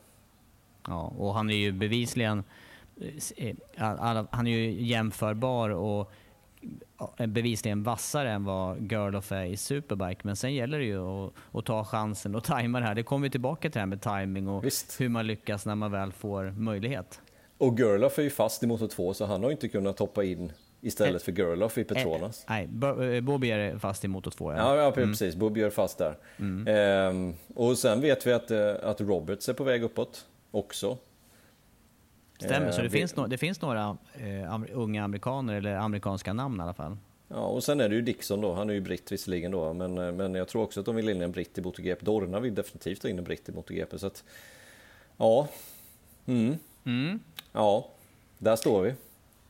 Ja, 0.87 1.13
och 1.17 1.33
han 1.33 1.49
är 1.49 1.55
ju 1.55 1.71
bevisligen 1.71 2.43
eh, 3.37 3.55
han 4.29 4.47
är 4.47 4.51
ju 4.51 4.81
jämförbar 4.81 5.69
och 5.69 6.11
bevisligen 7.27 7.83
vassare 7.83 8.31
än 8.31 8.43
vad 8.43 8.91
Gerloff 8.91 9.31
är 9.31 9.45
i 9.45 9.57
Superbike. 9.57 10.21
Men 10.23 10.35
sen 10.35 10.53
gäller 10.53 10.79
det 10.79 10.85
ju 10.85 10.99
att, 10.99 11.33
att 11.51 11.65
ta 11.65 11.83
chansen 11.85 12.35
och 12.35 12.43
tajma 12.53 12.79
det 12.79 12.85
här. 12.85 12.95
Det 12.95 13.03
kommer 13.03 13.23
vi 13.27 13.29
tillbaka 13.29 13.61
till 13.61 13.71
det 13.71 13.79
här 13.79 13.85
med 13.85 14.01
timing 14.01 14.47
och 14.47 14.65
Visst. 14.65 15.01
hur 15.01 15.09
man 15.09 15.27
lyckas 15.27 15.65
när 15.65 15.75
man 15.75 15.91
väl 15.91 16.11
får 16.11 16.51
möjlighet. 16.51 17.21
Och 17.57 17.79
Gerloff 17.79 18.19
är 18.19 18.23
ju 18.23 18.29
fast 18.29 18.63
i 18.63 18.67
Moto 18.67 18.87
2 18.87 19.13
så 19.13 19.25
han 19.25 19.43
har 19.43 19.51
inte 19.51 19.67
kunnat 19.67 19.99
hoppa 19.99 20.23
in 20.23 20.51
istället 20.81 21.23
för 21.23 21.31
Gerloff 21.31 21.77
i 21.77 21.83
Petronas. 21.83 22.45
nej, 22.49 22.69
eh, 23.15 23.21
Bobby 23.21 23.51
är 23.51 23.77
fast 23.77 24.05
i 24.05 24.07
Moto 24.07 24.31
2. 24.31 24.51
Ja, 24.51 24.57
ja, 24.57 24.75
ja 24.75 24.93
mm. 24.93 25.09
precis. 25.09 25.35
Bobby 25.35 25.61
är 25.61 25.69
fast 25.69 25.97
där. 25.97 26.17
Mm. 26.39 26.67
Ehm, 26.67 27.33
och 27.55 27.77
sen 27.77 28.01
vet 28.01 28.27
vi 28.27 28.33
att, 28.33 28.51
eh, 28.51 28.73
att 28.83 29.01
Roberts 29.01 29.49
är 29.49 29.53
på 29.53 29.63
väg 29.63 29.83
uppåt 29.83 30.25
också. 30.51 30.97
Stämmer, 32.37 32.71
så 32.71 32.81
det, 32.81 32.87
eh, 32.87 32.91
finns, 32.91 33.15
no 33.15 33.27
det 33.27 33.37
finns 33.37 33.61
några 33.61 33.97
eh, 34.13 34.61
unga 34.73 35.03
amerikaner, 35.03 35.53
eller 35.53 35.75
amerikanska 35.75 36.33
namn 36.33 36.59
i 36.59 36.63
alla 36.63 36.73
fall. 36.73 36.97
Ja, 37.27 37.35
och 37.35 37.63
sen 37.63 37.81
är 37.81 37.89
det 37.89 37.95
ju 37.95 38.01
Dixon 38.01 38.41
då, 38.41 38.53
han 38.53 38.69
är 38.69 38.73
ju 38.73 38.81
britt 38.81 39.11
visserligen 39.11 39.51
då, 39.51 39.73
men, 39.73 39.97
eh, 39.97 40.11
men 40.11 40.35
jag 40.35 40.47
tror 40.47 40.63
också 40.63 40.79
att 40.79 40.85
de 40.85 40.95
vill 40.95 41.09
in 41.09 41.21
en 41.21 41.31
britt 41.31 41.57
i 41.57 41.61
MotoGP. 41.61 42.05
Dorna 42.05 42.39
vill 42.39 42.55
definitivt 42.55 43.03
ha 43.03 43.09
in 43.09 43.17
en 43.17 43.23
britt 43.23 43.49
i 43.49 43.51
MotoGP, 43.51 43.99
så 43.99 44.07
att 44.07 44.23
ja. 45.17 45.47
Mm. 46.25 46.57
Mm. 46.85 47.19
Ja, 47.51 47.87
där 48.37 48.55
står 48.55 48.81
vi. 48.81 48.93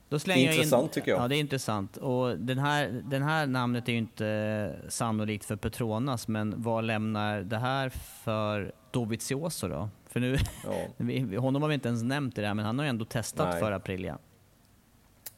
Intressant 0.10 0.84
in, 0.84 0.90
tycker 0.90 1.12
jag. 1.12 1.24
Ja, 1.24 1.28
det 1.28 1.36
är 1.36 1.40
intressant. 1.40 1.98
Och 1.98 2.38
den 2.38 2.58
här, 2.58 3.02
den 3.04 3.24
här 3.24 3.48
namnet 3.48 3.88
är 3.88 3.92
ju 3.92 3.98
inte 3.98 4.76
sannolikt 4.90 5.46
för 5.46 5.56
Petronas, 5.56 6.28
men 6.28 6.54
vad 6.58 6.84
lämnar 6.84 7.42
det 7.42 7.58
här 7.58 7.90
för 8.24 8.72
Dovizioso 8.92 9.68
då? 9.68 9.90
För 10.16 10.20
nu, 10.20 10.38
ja. 10.64 11.40
honom 11.40 11.62
har 11.62 11.70
vi 11.70 11.76
inte 11.76 11.88
ens 11.88 12.04
nämnt 12.04 12.38
i 12.38 12.42
det 12.42 12.48
här, 12.48 12.54
men 12.54 12.66
han 12.66 12.80
har 12.80 12.86
ju 12.86 12.90
ändå 12.90 13.06
testat 13.06 13.50
nej. 13.52 13.60
för 13.60 13.72
Aprilia. 13.72 14.18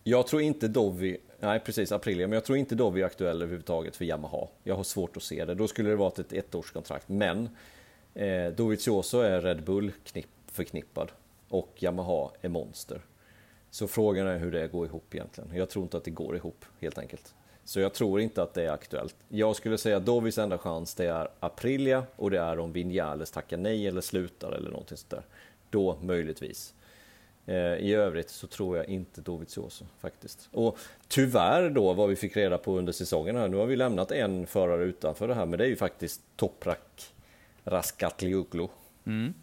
Jag 0.04 0.28
tror 0.28 0.42
inte 0.42 0.68
Dovi, 0.68 1.18
nej 1.40 1.60
precis 1.60 1.92
Aprilia, 1.92 2.28
men 2.28 2.34
jag 2.34 2.46
tror 2.46 2.58
inte 2.58 2.76
Dovi 2.76 3.02
är 3.02 3.06
aktuell 3.06 3.42
överhuvudtaget 3.42 3.96
för 3.96 4.06
Yamaha. 4.06 4.48
Jag 4.64 4.76
har 4.76 4.84
svårt 4.84 5.18
att 5.18 5.24
se 5.24 5.46
det. 5.46 5.56
Då 5.56 5.68
skulle 5.68 5.90
det 5.90 5.96
vara 5.96 6.12
ett 6.18 6.34
ettårskontrakt. 6.34 7.10
Men 7.10 7.50
eh, 8.14 8.48
Dovizioso 8.48 9.20
är 9.20 9.42
Red 9.42 9.64
Bull 9.64 9.92
knipp, 10.04 10.30
förknippad 10.52 11.12
och 11.50 11.74
Yamaha 11.80 12.32
är 12.42 12.50
Monster. 12.50 13.02
Så 13.70 13.88
frågan 13.88 14.28
är 14.28 14.38
hur 14.38 14.52
det 14.52 14.68
går 14.68 14.86
ihop 14.86 15.16
egentligen. 15.16 15.50
Jag 15.56 15.70
tror 15.70 15.84
inte 15.84 15.98
att 15.98 16.04
det 16.04 16.12
går 16.12 16.36
ihop 16.36 16.66
helt 16.80 16.98
enkelt. 16.98 17.36
Så 17.68 17.80
jag 17.80 17.94
tror 17.94 18.22
inte 18.22 18.44
att 18.44 18.54
det 18.54 18.64
är 18.64 18.72
aktuellt. 18.72 19.16
Jag 19.30 19.56
skulle 19.56 19.78
säga 19.78 19.98
att 19.98 20.06
Dovis 20.06 20.38
enda 20.38 20.58
chans 20.58 20.96
det 20.96 21.06
är 21.06 21.28
Aprilia 21.40 22.04
och 22.16 22.32
det 22.32 22.40
är 22.40 22.60
om 22.60 22.72
Vinales 22.72 23.32
tackar 23.32 23.58
nej 23.58 23.88
eller 23.88 24.02
slutar 24.02 24.52
eller 24.52 24.70
någonting 24.70 24.98
sånt 24.98 25.10
där. 25.10 25.22
Då 25.70 25.98
möjligtvis. 26.02 26.74
Eh, 27.46 27.56
I 27.56 27.94
övrigt 27.94 28.30
så 28.30 28.48
tror 28.48 28.78
jag 28.78 28.86
inte 28.86 29.22
Dovizioso 29.22 29.86
faktiskt. 30.00 30.50
Och 30.52 30.78
tyvärr 31.08 31.70
då 31.70 31.94
vad 31.94 32.10
vi 32.10 32.16
fick 32.16 32.38
reda 32.38 32.58
på 32.58 32.78
under 32.78 32.94
säsongen 32.94 33.36
här. 33.36 33.48
Nu 33.48 33.58
har 33.58 33.66
vi 33.66 33.76
lämnat 33.76 34.12
en 34.12 34.48
förare 34.48 34.84
utanför 34.84 35.28
det 35.28 35.34
här 35.34 35.46
men 35.46 35.60
det 35.60 35.66
är 35.66 35.70
ju 35.70 35.76
faktiskt 35.76 36.22
Toprak 36.36 37.14
Raskatlioglu. 37.64 38.68
Mm. 39.06 39.34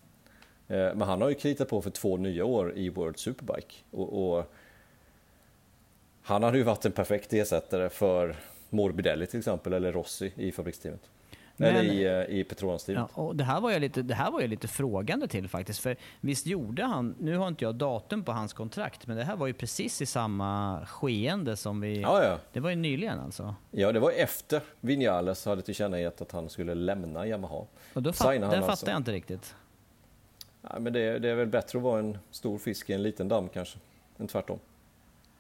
Eh, 0.68 0.94
men 0.94 1.02
han 1.02 1.22
har 1.22 1.28
ju 1.28 1.34
kritat 1.34 1.68
på 1.68 1.82
för 1.82 1.90
två 1.90 2.16
nya 2.16 2.44
år 2.44 2.72
i 2.76 2.88
World 2.88 3.18
Superbike. 3.18 3.74
Och, 3.90 4.36
och 4.36 4.54
han 6.24 6.42
hade 6.42 6.58
ju 6.58 6.64
varit 6.64 6.84
en 6.84 6.92
perfekt 6.92 7.32
ersättare 7.32 7.90
för 7.90 8.36
Morbidelli 8.70 9.26
till 9.26 9.38
exempel, 9.38 9.72
eller 9.72 9.92
Rossi 9.92 10.32
i 10.36 10.52
fabriksteamet. 10.52 11.10
Men, 11.56 11.76
eller 11.76 11.92
i, 11.92 12.04
eh, 12.04 12.38
i 12.38 12.44
Petronas-teamet. 12.44 13.10
Ja, 13.16 13.32
det, 13.34 13.44
här 13.44 13.60
var 13.60 13.70
jag 13.70 13.80
lite, 13.80 14.02
det 14.02 14.14
här 14.14 14.30
var 14.30 14.40
jag 14.40 14.50
lite 14.50 14.68
frågande 14.68 15.28
till 15.28 15.48
faktiskt. 15.48 15.80
För 15.80 15.96
visst 16.20 16.46
gjorde 16.46 16.84
han, 16.84 17.14
nu 17.18 17.36
har 17.36 17.48
inte 17.48 17.64
jag 17.64 17.74
datum 17.74 18.24
på 18.24 18.32
hans 18.32 18.52
kontrakt, 18.52 19.06
men 19.06 19.16
det 19.16 19.24
här 19.24 19.36
var 19.36 19.46
ju 19.46 19.52
precis 19.52 20.02
i 20.02 20.06
samma 20.06 20.80
skeende 20.86 21.56
som 21.56 21.80
vi... 21.80 22.00
Ja, 22.00 22.24
ja. 22.24 22.38
Det 22.52 22.60
var 22.60 22.70
ju 22.70 22.76
nyligen 22.76 23.20
alltså. 23.20 23.54
Ja, 23.70 23.92
det 23.92 24.00
var 24.00 24.10
efter 24.10 24.60
Vinales 24.80 25.44
hade 25.44 25.62
tillkännagett 25.62 26.20
att 26.20 26.32
han 26.32 26.48
skulle 26.48 26.74
lämna 26.74 27.26
Yamaha. 27.26 27.66
Och 27.94 28.02
då 28.02 28.12
fatt, 28.12 28.40
det 28.40 28.46
alltså. 28.46 28.70
fattar 28.70 28.92
jag 28.92 28.96
inte 29.00 29.12
riktigt. 29.12 29.54
Ja, 30.62 30.78
men 30.78 30.92
det, 30.92 31.18
det, 31.18 31.28
är 31.28 31.34
väl 31.34 31.46
bättre 31.46 31.78
att 31.78 31.84
vara 31.84 31.98
en 31.98 32.18
stor 32.30 32.58
fisk 32.58 32.90
i 32.90 32.92
en 32.92 33.02
liten 33.02 33.28
damm 33.28 33.48
kanske, 33.48 33.78
än 34.18 34.28
tvärtom. 34.28 34.58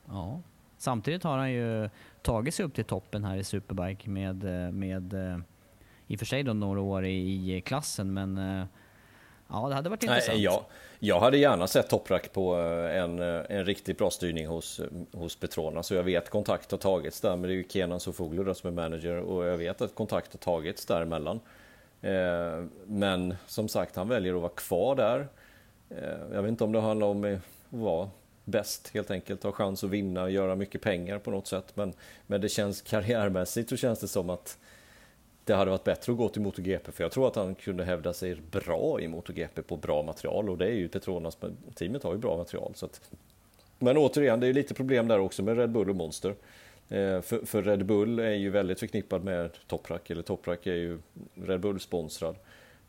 Ja. 0.06 0.40
Samtidigt 0.84 1.24
har 1.24 1.38
han 1.38 1.52
ju 1.52 1.90
tagit 2.22 2.54
sig 2.54 2.64
upp 2.64 2.74
till 2.74 2.84
toppen 2.84 3.24
här 3.24 3.36
i 3.36 3.44
Superbike 3.44 4.10
med, 4.10 4.44
eh, 4.44 4.72
med 4.72 5.12
eh, 5.12 5.38
i 6.06 6.14
och 6.14 6.18
för 6.18 6.26
sig 6.26 6.42
då 6.42 6.52
några 6.52 6.80
år 6.80 7.06
i, 7.06 7.62
klassen, 7.66 8.14
men 8.14 8.38
eh, 8.38 8.66
ja, 9.48 9.68
det 9.68 9.74
hade 9.74 9.88
varit 9.88 10.02
intressant. 10.02 10.34
Nej, 10.34 10.44
jag, 10.44 10.64
jag 10.98 11.20
hade 11.20 11.38
gärna 11.38 11.66
sett 11.66 11.90
Toprak 11.90 12.32
på 12.32 12.54
en, 12.54 13.18
en 13.18 13.64
riktigt 13.64 13.98
bra 13.98 14.10
styrning 14.10 14.46
hos, 14.46 14.80
hos 15.12 15.36
Petrona, 15.36 15.82
så 15.82 15.94
jag 15.94 16.02
vet 16.02 16.30
kontakt 16.30 16.70
har 16.70 16.78
tagits 16.78 17.20
där, 17.20 17.36
men 17.36 17.42
det 17.42 17.52
är 17.52 17.56
ju 17.56 17.64
Kenan 17.68 18.00
Sofoglu 18.00 18.54
som 18.54 18.68
är 18.68 18.82
manager 18.82 19.16
och 19.16 19.44
jag 19.44 19.56
vet 19.56 19.80
att 19.80 19.94
kontakt 19.94 20.32
har 20.32 20.38
tagits 20.38 20.86
däremellan. 20.86 21.40
Men 22.86 23.34
som 23.46 23.68
sagt, 23.68 23.96
han 23.96 24.08
väljer 24.08 24.34
att 24.34 24.40
vara 24.40 24.52
kvar 24.52 24.96
där. 24.96 25.28
Jag 26.32 26.42
vet 26.42 26.48
inte 26.48 26.64
om 26.64 26.72
det 26.72 26.80
handlar 26.80 27.06
om 27.06 27.24
att 27.24 27.40
vara 27.68 28.08
bäst 28.44 28.90
helt 28.94 29.10
enkelt, 29.10 29.42
ha 29.42 29.52
chans 29.52 29.84
att 29.84 29.90
vinna 29.90 30.22
och 30.22 30.30
göra 30.30 30.56
mycket 30.56 30.80
pengar 30.80 31.18
på 31.18 31.30
något 31.30 31.46
sätt. 31.46 31.76
Men, 31.76 31.92
men 32.26 32.40
det 32.40 32.48
känns 32.48 32.82
karriärmässigt 32.82 33.68
så 33.68 33.76
känns 33.76 34.00
det 34.00 34.08
som 34.08 34.30
att 34.30 34.58
det 35.44 35.54
hade 35.54 35.70
varit 35.70 35.84
bättre 35.84 36.12
att 36.12 36.18
gå 36.18 36.28
till 36.28 36.42
MotoGP 36.42 36.92
för 36.92 37.04
jag 37.04 37.12
tror 37.12 37.28
att 37.28 37.36
han 37.36 37.54
kunde 37.54 37.84
hävda 37.84 38.12
sig 38.12 38.36
bra 38.50 39.00
i 39.00 39.08
MotoGP 39.08 39.62
på 39.62 39.76
bra 39.76 40.02
material 40.02 40.50
och 40.50 40.58
det 40.58 40.66
är 40.66 40.74
ju 40.74 40.88
Petronas, 40.88 41.38
teamet 41.74 42.02
har 42.02 42.12
ju 42.12 42.18
bra 42.18 42.36
material. 42.36 42.72
Så 42.74 42.86
att, 42.86 43.10
men 43.78 43.96
återigen, 43.96 44.40
det 44.40 44.46
är 44.46 44.52
lite 44.52 44.74
problem 44.74 45.08
där 45.08 45.18
också 45.18 45.42
med 45.42 45.58
Red 45.58 45.70
Bull 45.70 45.90
och 45.90 45.96
Monster. 45.96 46.34
Eh, 46.88 47.20
för, 47.20 47.46
för, 47.46 47.62
Red 47.62 47.86
Bull 47.86 48.18
är 48.18 48.30
ju 48.30 48.50
väldigt 48.50 48.80
förknippad 48.80 49.24
med 49.24 49.50
Toprak, 49.66 50.10
eller 50.10 50.22
Toprak 50.22 50.66
är 50.66 50.74
ju 50.74 50.98
Red 51.34 51.60
Bull-sponsrad. 51.60 52.36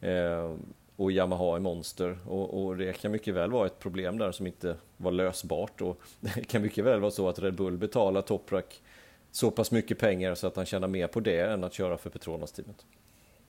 Eh, 0.01 0.56
och 0.96 1.12
Yamaha 1.12 1.56
är 1.56 1.60
monster 1.60 2.18
och, 2.26 2.66
och, 2.66 2.78
det 2.78 2.93
kan 2.93 3.12
mycket 3.12 3.34
väl 3.34 3.52
vara 3.52 3.66
ett 3.66 3.80
problem 3.80 4.18
där 4.18 4.32
som 4.32 4.48
inte 4.48 4.76
var 4.98 5.12
lösbart 5.12 5.82
och 5.82 6.02
det 6.20 6.48
kan 6.48 6.62
mycket 6.62 6.86
väl 6.86 7.00
vara 7.00 7.12
så 7.12 7.30
att 7.30 7.39
Red 7.39 7.56
Bull 7.56 7.78
betalar 7.78 8.22
Toprak 8.22 8.82
så 9.32 9.52
pass 9.52 9.72
mycket 9.72 10.00
pengar 10.00 10.36
så 10.36 10.48
att 10.48 10.56
han 10.56 10.66
tjänar 10.66 10.88
mer 10.88 11.08
på 11.08 11.20
det 11.20 11.39
än 11.39 11.64
att 11.64 11.74
köra 11.74 11.98
för 11.98 12.10
Petronas-teamet. 12.10 12.86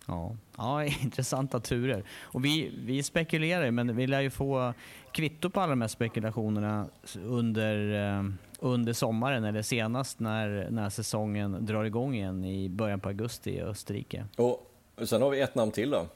Ja. 0.07 0.36
ja, 0.57 0.84
intressanta 1.03 1.61
turer. 1.61 2.05
Och 2.20 2.44
vi, 2.44 2.72
vi 2.84 3.03
spekulerar 3.03 3.70
men 3.70 3.97
vi 3.97 4.07
lär 4.07 4.20
ju 4.20 4.30
få 4.30 4.74
kvitto 5.12 5.51
på 5.51 5.61
alla 5.61 5.70
de 5.70 5.80
här 5.80 5.88
spekulationerna 5.88 6.86
under, 7.24 8.05
eh, 8.18 8.24
under 8.59 8.92
sommaren 8.92 9.44
eller 9.44 9.62
senast 9.62 10.20
när, 10.20 10.70
när 10.70 10.90
säsongen 10.90 11.66
drar 11.66 11.84
igång 11.84 12.14
igen 12.14 12.44
i 12.44 12.68
början 12.68 13.01
på 13.01 13.09
augusti 13.09 13.51
i 13.51 13.61
Österrike. 13.61 14.24
Och 14.36 14.72
sen 15.05 15.22
har 15.22 15.30
vi 15.30 15.40
ett 15.40 15.55
namn 15.55 15.72
till 15.72 15.90
då. 15.90 16.07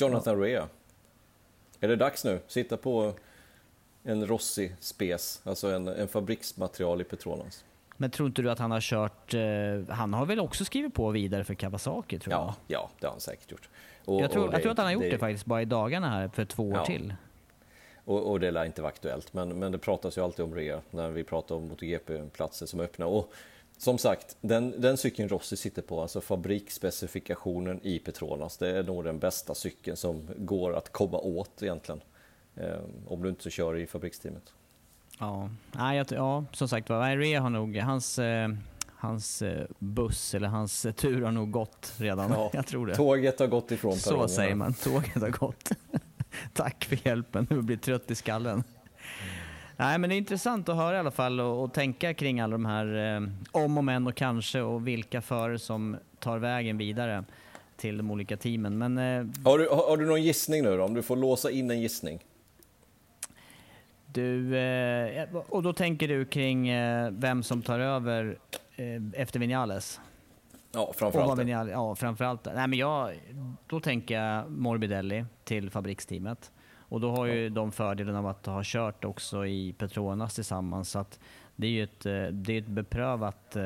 Jonathan 0.00 0.38
ja. 0.38 0.46
Rea. 0.46 0.68
Är 1.80 1.88
det 1.88 1.96
dags 1.96 2.24
nu? 2.24 2.40
Sitta 2.46 2.76
på 2.76 3.14
en 4.02 4.26
Rossi 4.26 4.72
Spes, 4.80 5.40
alltså 5.44 5.70
en, 5.70 5.88
en 5.88 6.08
fabriksmaterial 6.08 7.00
i 7.00 7.04
Petronas. 7.04 7.64
Men 7.96 8.10
tror 8.10 8.26
inte 8.26 8.42
du 8.42 8.50
att 8.50 8.58
han 8.58 8.70
har 8.70 8.80
kört, 8.80 9.34
eh, 9.34 9.94
han 9.94 10.14
har 10.14 10.26
väl 10.26 10.40
också 10.40 10.64
skrivit 10.64 10.94
på 10.94 11.10
vidare 11.10 11.44
för 11.44 11.54
Kawasaki 11.54 12.18
tror 12.18 12.32
jag? 12.32 12.40
Ja, 12.40 12.54
ja 12.66 12.90
det 13.00 13.06
har 13.06 13.12
han 13.12 13.20
säkert 13.20 13.50
gjort. 13.50 13.68
Och, 14.04 14.22
jag, 14.22 14.30
tror, 14.30 14.46
det, 14.48 14.52
jag 14.52 14.62
tror 14.62 14.72
att 14.72 14.78
han 14.78 14.86
har 14.86 14.92
gjort 14.92 15.02
det, 15.02 15.10
det, 15.10 15.18
faktiskt 15.18 15.46
bara 15.46 15.62
i 15.62 15.64
dagarna 15.64 16.10
här 16.10 16.28
för 16.28 16.44
två 16.44 16.68
år 16.68 16.84
till. 16.84 17.14
Och, 18.04 18.30
och, 18.30 18.40
det 18.40 18.50
lär 18.50 18.64
inte 18.64 18.82
vara 18.82 18.92
aktuellt, 18.92 19.32
men, 19.32 19.58
men 19.58 19.72
det 19.72 19.78
pratas 19.78 20.18
ju 20.18 20.24
alltid 20.24 20.44
om 20.44 20.54
Rea 20.54 20.80
när 20.90 21.10
vi 21.10 21.24
pratar 21.24 21.54
om 21.54 21.68
MotoGP-platser 21.68 22.66
som 22.66 22.80
är 22.80 22.84
öppna. 22.84 23.06
Och 23.06 23.32
som 23.78 23.98
sagt, 23.98 24.36
den, 24.40 24.80
den 24.80 24.96
cykeln 24.96 25.28
Rossi 25.28 25.56
sitter 25.56 25.82
på, 25.82 26.02
alltså 26.02 26.20
fabriksspecifikationen 26.20 27.80
i 27.82 27.98
Petronas, 27.98 28.56
det 28.56 28.78
är 28.78 28.82
nog 28.82 29.04
den 29.04 29.18
bästa 29.18 29.54
cykeln 29.54 29.96
som 29.96 30.28
går 30.36 30.76
att 30.76 30.92
komma 30.92 31.18
åt 31.18 31.62
egentligen. 31.62 32.00
Eh, 32.56 32.78
om 33.06 33.22
du 33.22 33.28
inte 33.28 33.50
kör 33.50 33.76
i 33.76 33.86
fabriksteamet. 33.86 34.52
Ja, 35.18 35.50
Nej, 35.72 35.96
jag, 35.96 36.06
ja 36.10 36.44
som 36.52 36.68
sagt 36.68 36.88
var, 36.88 37.16
Rea 37.16 37.40
har 37.40 37.50
nog, 37.50 37.76
hans, 37.76 38.18
eh, 38.18 38.48
hans 38.86 39.42
eh, 39.42 39.66
buss 39.78 40.34
eller 40.34 40.48
hans 40.48 40.86
tur 40.96 41.22
har 41.22 41.32
nog 41.32 41.50
gått 41.50 41.92
redan. 41.96 42.30
Ja, 42.30 42.50
jag 42.54 42.66
tror 42.66 42.86
det. 42.86 42.94
Tåget 42.94 43.38
har 43.38 43.46
gått 43.46 43.70
ifrån 43.70 43.96
Så 43.96 44.28
säger 44.28 44.54
man, 44.54 44.74
tåget 44.74 45.22
har 45.22 45.30
gått. 45.30 45.70
Tack 46.52 46.84
för 46.84 47.06
hjälpen, 47.06 47.46
nu 47.50 47.62
blir 47.62 47.76
trött 47.76 48.10
i 48.10 48.14
skallen. 48.14 48.64
Nej, 49.80 49.98
men 49.98 50.10
det 50.10 50.16
är 50.16 50.18
intressant 50.18 50.68
att 50.68 50.76
höra 50.76 50.96
i 50.96 50.98
alla 50.98 51.10
fall 51.10 51.40
och, 51.40 51.64
och 51.64 51.72
tänka 51.72 52.14
kring 52.14 52.40
alla 52.40 52.52
de 52.52 52.66
här 52.66 53.16
eh, 53.16 53.22
om 53.52 53.78
och 53.78 53.84
men 53.84 54.06
och 54.06 54.14
kanske 54.14 54.60
och 54.60 54.88
vilka 54.88 55.22
förare 55.22 55.58
som 55.58 55.96
tar 56.18 56.38
vägen 56.38 56.78
vidare 56.78 57.24
till 57.76 57.96
de 57.96 58.10
olika 58.10 58.36
teamen. 58.36 58.78
Men, 58.78 58.98
eh, 58.98 59.26
har, 59.44 59.58
du, 59.58 59.68
har, 59.68 59.88
har, 59.88 59.96
du 59.96 60.06
någon 60.06 60.22
gissning 60.22 60.62
nu 60.62 60.76
då? 60.76 60.84
Om 60.84 60.94
du 60.94 61.02
får 61.02 61.16
låsa 61.16 61.50
in 61.50 61.70
en 61.70 61.80
gissning? 61.80 62.18
Du, 64.06 64.58
eh, 64.58 65.28
och 65.34 65.62
då 65.62 65.72
tänker 65.72 66.08
du 66.08 66.24
kring 66.24 66.68
eh, 66.68 67.10
vem 67.10 67.42
som 67.42 67.62
tar 67.62 67.80
över 67.80 68.38
eh, 68.76 69.22
efter 69.22 69.40
Vinales? 69.40 70.00
Ja, 70.72 70.92
framförallt. 70.96 71.40
Vinales, 71.40 71.72
ja, 71.72 71.94
framförallt. 71.94 72.44
Nej, 72.44 72.68
men 72.68 72.78
jag, 72.78 73.12
då 73.66 73.80
tänker 73.80 74.20
jag 74.20 74.50
Morbidelli 74.50 75.24
till 75.44 75.70
fabriksteamet. 75.70 76.50
Och 76.88 77.00
då 77.00 77.10
har 77.10 77.26
ju 77.26 77.48
de 77.48 77.72
fördelen 77.72 78.16
av 78.16 78.26
att 78.26 78.46
ha 78.46 78.60
kört 78.64 79.04
också 79.04 79.46
i 79.46 79.72
Petronas 79.72 80.34
tillsammans. 80.34 80.90
Så 80.90 80.98
att 80.98 81.20
det 81.56 81.66
är 81.66 81.70
ju 81.70 81.82
ett, 81.82 82.00
det 82.32 82.52
är 82.52 82.58
ett 82.58 82.66
beprövat 82.66 83.56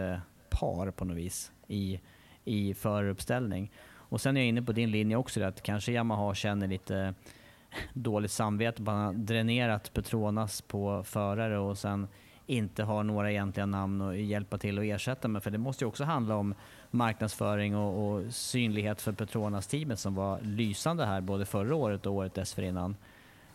par 0.51 0.91
på 0.91 1.05
något 1.05 1.17
vis 1.17 1.53
i, 1.69 2.01
i 2.45 2.75
föruppställning. 2.75 3.71
Och 4.13 4.21
sen 4.21 4.37
är 4.37 4.41
jag 4.41 4.49
inne 4.49 4.63
på 4.63 4.73
din 4.73 4.91
linje 4.91 5.17
också, 5.17 5.43
att 5.43 5.63
kanske 5.63 5.93
Yamaha 5.93 6.35
känner 6.35 6.67
lite 6.67 7.15
dåligt 7.93 8.31
samvete. 8.31 8.83
Man 8.83 8.97
har 8.97 9.13
dränerat 9.13 9.93
Petronas 9.95 10.61
på 10.61 11.05
förare 11.05 11.59
och 11.59 11.79
sen 11.79 12.09
inte 12.47 12.83
har 12.83 13.03
några 13.03 13.31
egentliga 13.31 13.67
namn 13.67 14.03
att 14.03 14.17
hjälpa 14.17 14.59
till 14.59 14.79
att 14.79 14.85
ersätta 14.85 15.29
med. 15.29 15.43
För 15.43 15.51
det 15.51 15.59
måste 15.59 15.85
ju 15.85 15.89
också 15.89 16.05
handla 16.05 16.37
om 16.37 16.55
marknadsföring 16.91 17.77
och, 17.77 18.13
och 18.13 18.35
synlighet 18.35 19.01
för 19.01 19.13
Petronas-teamet 19.13 19.99
som 19.99 20.15
var 20.15 20.41
lysande 20.41 21.07
här 21.07 21.21
både 21.21 21.47
förra 21.47 21.75
året 21.75 22.07
och 22.07 22.13
året 22.13 22.35
dessförinnan. 22.35 22.97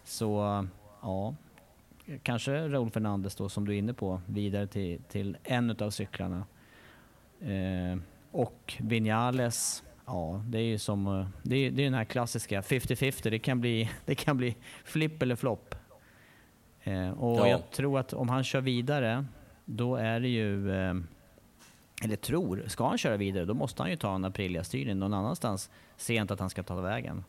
Så 0.08 0.68
ja, 1.02 1.36
kanske 2.24 2.68
Raúl 2.68 2.92
Fernandez 2.92 3.36
då 3.36 3.50
som 3.50 3.68
du 3.68 3.74
är 3.74 3.78
inne 3.78 3.94
på 3.94 4.22
vidare 4.26 4.68
till, 4.68 5.02
till 5.10 5.38
en 5.44 5.70
av 5.80 5.90
cyklarna. 5.90 6.46
Eh, 7.40 8.00
och 8.32 8.74
Vinales 8.80 9.84
Ja, 10.08 10.42
det 10.46 10.58
är 10.58 10.64
ju 10.64 10.78
som 10.78 11.08
eh, 11.08 11.28
det 11.44 11.56
är, 11.56 11.72
det 11.72 11.82
är 11.82 11.84
den 11.84 11.94
här 11.94 12.06
klassiska 12.06 12.62
50-50. 12.62 13.30
Det 13.30 13.40
kan 13.40 13.62
bli, 13.62 13.90
det 14.06 14.16
kan 14.16 14.38
bli 14.38 14.56
flipp 14.84 15.22
eller 15.22 15.36
flopp. 15.36 15.76
Eh, 16.84 17.10
och 17.10 17.40
ja. 17.40 17.48
jag 17.48 17.72
tror 17.72 18.00
att 18.00 18.14
om 18.14 18.30
han 18.30 18.44
kör 18.44 18.62
vidare, 18.62 19.26
då 19.66 19.96
är 19.96 20.20
det 20.20 20.28
ju... 20.28 20.72
Eh, 20.72 20.96
eller 22.04 22.16
tror, 22.16 22.64
ska 22.68 22.88
han 22.88 22.98
köra 22.98 23.18
vidare, 23.18 23.46
då 23.46 23.54
måste 23.54 23.82
han 23.82 23.90
ju 23.90 23.98
ta 23.98 24.16
en 24.16 24.26
Aprilia-styrning 24.26 25.00
någon 25.00 25.14
annanstans. 25.14 25.70
Inte 26.10 26.34
att 26.34 26.40
han 26.40 26.50
ska 26.50 26.64
ta 26.64 26.82
vägen. 26.82 27.24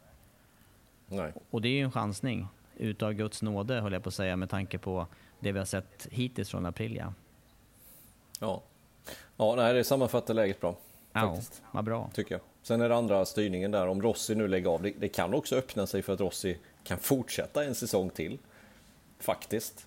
Nej. 1.06 1.32
Och 1.50 1.62
det 1.62 1.68
är 1.68 1.72
ju 1.72 1.82
en 1.82 1.92
chansning 1.92 2.46
utav 2.78 3.12
Guds 3.12 3.42
nåde, 3.42 3.80
höll 3.80 3.92
jag 3.92 4.02
på 4.02 4.08
att 4.08 4.14
säga, 4.14 4.36
med 4.36 4.50
tanke 4.50 4.78
på 4.78 5.06
det 5.40 5.52
vi 5.52 5.58
har 5.58 5.66
sett 5.66 6.08
hittills 6.10 6.50
från 6.50 6.66
Aprilia. 6.66 7.14
Ja, 8.40 8.62
ja 9.36 9.54
nej, 9.56 9.74
det 9.74 9.84
sammanfattar 9.84 10.34
läget 10.34 10.60
bra. 10.60 10.76
Faktiskt. 11.12 11.62
Ja, 11.62 11.68
vad 11.72 11.84
bra. 11.84 12.10
Tycker 12.14 12.34
jag. 12.34 12.40
Sen 12.62 12.80
är 12.80 12.88
det 12.88 12.96
andra 12.96 13.24
styrningen 13.24 13.70
där, 13.70 13.86
om 13.86 14.02
Rossi 14.02 14.34
nu 14.34 14.48
lägger 14.48 14.70
av. 14.70 14.82
Det, 14.82 14.92
det, 14.98 15.08
kan 15.08 15.34
också 15.34 15.56
öppna 15.56 15.86
sig 15.86 16.02
för 16.02 16.12
att 16.12 16.20
Rossi 16.20 16.56
kan 16.84 16.98
fortsätta 16.98 17.64
en 17.64 17.74
säsong 17.74 18.10
till. 18.10 18.38
Faktiskt. 19.18 19.86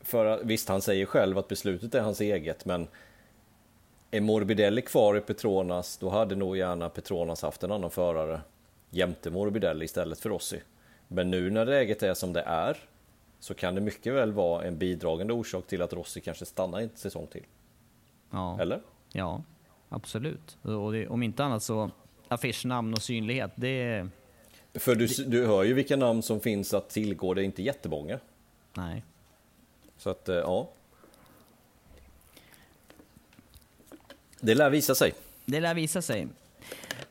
För 0.00 0.44
visst, 0.44 0.68
han 0.68 0.82
säger 0.82 1.06
själv 1.06 1.38
att 1.38 1.48
beslutet 1.48 1.94
är 1.94 2.00
hans 2.00 2.20
eget, 2.20 2.64
men 2.64 2.88
är 4.10 4.20
Morbidelli 4.20 4.82
kvar 4.82 5.16
i 5.16 5.20
Petronas, 5.20 5.96
då 5.96 6.08
hade 6.08 6.34
nog 6.34 6.56
gärna 6.56 6.88
Petronas 6.88 7.42
haft 7.42 7.62
en 7.62 7.72
annan 7.72 7.90
förare 7.90 8.40
jämte 8.90 9.30
Morbidelli 9.30 9.84
istället 9.84 10.18
för 10.18 10.30
Rossi. 10.30 10.60
Men 11.08 11.30
nu 11.30 11.50
när 11.50 11.64
läget 11.64 12.02
är 12.02 12.14
som 12.14 12.32
det 12.32 12.40
är, 12.40 12.76
så 13.40 13.54
kan 13.54 13.74
det 13.74 13.80
mycket 13.80 14.14
väl 14.14 14.32
vara 14.32 14.64
en 14.64 14.78
bidragande 14.78 15.32
orsak 15.32 15.66
till 15.66 15.82
att 15.82 15.92
Rossi 15.92 16.20
kanske 16.20 16.44
stannar 16.44 16.80
en 16.80 16.90
säsong 16.94 17.26
till. 17.26 17.44
Ja. 18.30 18.60
Eller? 18.60 18.80
Ja, 19.12 19.42
absolut. 19.88 20.58
Och 20.62 20.92
det, 20.92 21.08
om 21.08 21.22
inte 21.22 21.44
annat 21.44 21.62
så 21.62 21.90
affischnamn 22.28 22.94
och 22.94 23.02
synlighet, 23.02 23.50
det... 23.54 24.08
För 24.74 24.94
du, 24.94 25.06
du 25.06 25.46
hör 25.46 25.64
ju 25.64 25.74
vilka 25.74 25.96
namn 25.96 26.22
som 26.22 26.40
finns 26.40 26.74
att 26.74 26.88
tillgå, 26.88 27.34
det 27.34 27.42
är 27.42 27.44
inte 27.44 27.62
jättemånga. 27.62 28.18
Nej. 28.74 29.04
Så 29.98 30.10
att, 30.10 30.28
eh, 30.28 30.36
ja. 30.36 30.70
Det 34.40 34.54
lär 34.54 34.70
visa 34.70 34.94
sig. 34.94 35.14
Det 35.44 35.60
lär 35.60 35.74
visa 35.74 36.02
sig. 36.02 36.28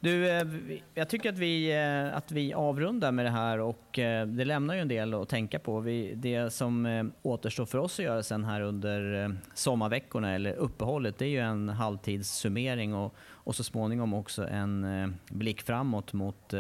Du, 0.04 0.30
eh, 0.30 0.48
jag 0.94 1.10
tycker 1.10 1.30
att 1.30 1.38
vi, 1.38 1.72
eh, 1.72 2.18
att 2.18 2.32
vi 2.32 2.54
avrundar 2.54 3.12
med 3.12 3.26
det 3.26 3.30
här 3.30 3.60
och 3.60 4.00
eh, 4.00 4.28
det 4.28 4.46
lämnar 4.46 4.76
ju 4.76 4.82
en 4.82 4.88
del 4.88 5.14
att 5.14 5.30
tänka 5.30 5.60
på. 5.60 5.80
Vi, 5.80 6.14
det 6.16 6.54
som 6.54 7.12
återstår 7.22 7.66
för 7.66 7.78
oss 7.78 8.00
att 8.00 8.06
göra 8.06 8.24
sen 8.24 8.44
här 8.44 8.62
under 8.62 9.36
sommarveckorna 9.54 10.36
eller 10.36 10.54
uppehållet, 10.54 11.18
det 11.18 11.26
är 11.26 11.30
ju 11.30 11.40
en 11.40 11.70
halvtidssummering 11.70 12.94
och, 12.94 13.16
och 13.20 13.56
så 13.56 13.64
småningom 13.64 14.14
också 14.14 14.48
en 14.48 15.16
blick 15.30 15.62
framåt 15.62 16.14
mot 16.14 16.54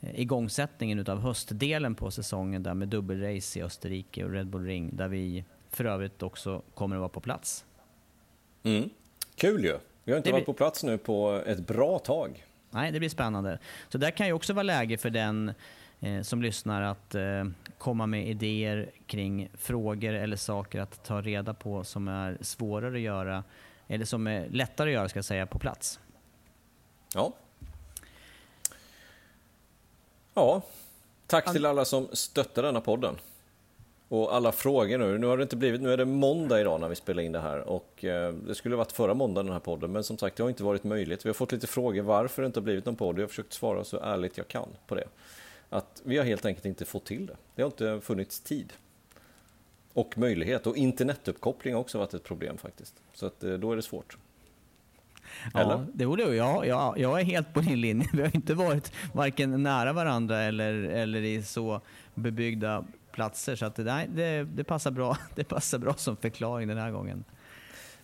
igångsättningen 0.00 0.98
utav 0.98 1.20
höstdelen 1.20 1.94
på 1.94 2.10
säsongen 2.10 2.62
där 2.62 2.74
med 2.74 2.88
dubbelrace 2.88 3.58
i 3.58 3.62
Österrike 3.62 4.24
och 4.24 4.30
Red 4.30 4.46
Bull 4.46 4.64
Ring 4.64 4.90
där 4.96 5.08
vi 5.08 5.44
för 5.70 5.84
övrigt 5.84 6.22
också 6.22 6.62
kommer 6.74 6.96
att 6.96 7.00
vara 7.00 7.08
på 7.08 7.20
plats. 7.20 7.64
Mm. 8.62 8.90
Kul 9.34 9.64
ju! 9.64 9.78
Vi 10.04 10.12
har 10.12 10.16
inte 10.16 10.28
det 10.28 10.32
varit 10.32 10.46
på 10.46 10.52
plats 10.52 10.84
nu 10.84 10.98
på 10.98 11.42
ett 11.46 11.66
bra 11.66 11.98
tag. 11.98 12.44
Nej, 12.70 12.92
det 12.92 12.98
blir 12.98 13.08
spännande. 13.08 13.58
Så 13.88 13.98
där 13.98 14.10
kan 14.10 14.26
ju 14.26 14.32
också 14.32 14.52
vara 14.52 14.62
läge 14.62 14.98
för 14.98 15.10
den 15.10 15.52
eh, 16.00 16.22
som 16.22 16.42
lyssnar 16.42 16.82
att 16.82 17.14
eh, 17.14 17.44
komma 17.78 18.06
med 18.06 18.28
idéer 18.28 18.90
kring 19.06 19.50
frågor 19.54 20.14
eller 20.14 20.36
saker 20.36 20.80
att 20.80 21.04
ta 21.04 21.20
reda 21.20 21.54
på 21.54 21.84
som 21.84 22.08
är 22.08 22.38
svårare 22.40 22.94
att 22.94 23.00
göra, 23.00 23.44
eller 23.86 24.04
som 24.04 24.26
är 24.26 24.48
lättare 24.48 24.90
att 24.90 24.94
göra 24.94 25.08
ska 25.08 25.18
jag 25.18 25.24
säga, 25.24 25.46
på 25.46 25.58
plats. 25.58 26.00
Ja. 27.14 27.32
Ja, 30.34 30.62
tack 31.26 31.52
till 31.52 31.66
alla 31.66 31.84
som 31.84 32.08
stöttar 32.12 32.62
denna 32.62 32.80
podden. 32.80 33.16
Och 34.10 34.34
alla 34.34 34.52
frågor 34.52 34.98
nu. 34.98 35.18
Nu 35.18 35.26
har 35.26 35.36
det 35.36 35.42
inte 35.42 35.56
blivit, 35.56 35.80
nu 35.80 35.92
är 35.92 35.96
det 35.96 36.04
måndag 36.04 36.60
idag 36.60 36.80
när 36.80 36.88
vi 36.88 36.94
spelar 36.94 37.22
in 37.22 37.32
det 37.32 37.40
här 37.40 37.58
och 37.58 38.04
eh, 38.04 38.32
det 38.32 38.54
skulle 38.54 38.76
varit 38.76 38.92
förra 38.92 39.14
måndagen 39.14 39.46
den 39.46 39.52
här 39.52 39.60
podden 39.60 39.92
men 39.92 40.04
som 40.04 40.18
sagt 40.18 40.36
det 40.36 40.42
har 40.42 40.50
inte 40.50 40.64
varit 40.64 40.84
möjligt. 40.84 41.24
Vi 41.24 41.28
har 41.28 41.34
fått 41.34 41.52
lite 41.52 41.66
frågor 41.66 42.02
varför 42.02 42.42
det 42.42 42.46
inte 42.46 42.60
har 42.60 42.64
blivit 42.64 42.86
någon 42.86 42.96
podd 42.96 43.18
jag 43.18 43.22
har 43.22 43.28
försökt 43.28 43.52
svara 43.52 43.84
så 43.84 44.00
ärligt 44.00 44.38
jag 44.38 44.48
kan 44.48 44.68
på 44.86 44.94
det. 44.94 45.04
Att 45.68 46.02
vi 46.04 46.18
har 46.18 46.24
helt 46.24 46.46
enkelt 46.46 46.66
inte 46.66 46.84
fått 46.84 47.04
till 47.04 47.26
det. 47.26 47.36
Det 47.54 47.62
har 47.62 47.66
inte 47.66 48.00
funnits 48.02 48.40
tid. 48.40 48.72
och 49.92 50.18
möjlighet. 50.18 50.66
Och 50.66 50.76
internetuppkoppling 50.76 51.74
har 51.74 51.80
också 51.80 51.98
varit 51.98 52.14
ett 52.14 52.24
problem 52.24 52.56
faktiskt. 52.58 52.94
Så 53.12 53.26
att, 53.26 53.44
eh, 53.44 53.52
då 53.52 53.72
är 53.72 53.76
det 53.76 53.82
svårt. 53.82 54.16
Eller? 55.54 55.70
Ja, 55.70 55.84
det 55.94 56.06
borde 56.06 56.36
jag. 56.36 56.66
Ja, 56.66 56.94
jag 56.96 57.20
är 57.20 57.24
helt 57.24 57.54
på 57.54 57.60
din 57.60 57.80
linje. 57.80 58.08
Vi 58.12 58.22
har 58.22 58.36
inte 58.36 58.54
varit 58.54 58.92
varken 59.14 59.62
nära 59.62 59.92
varandra 59.92 60.42
eller, 60.42 60.74
eller 60.74 61.22
i 61.22 61.42
så 61.42 61.80
bebyggda 62.14 62.84
platser. 63.12 63.56
Så 63.56 63.66
att, 63.66 63.78
nej, 63.78 64.08
det, 64.14 64.44
det, 64.44 64.64
passar 64.64 64.90
bra. 64.90 65.16
det 65.34 65.44
passar 65.44 65.78
bra 65.78 65.94
som 65.94 66.16
förklaring 66.16 66.68
den 66.68 66.78
här 66.78 66.90
gången. 66.90 67.24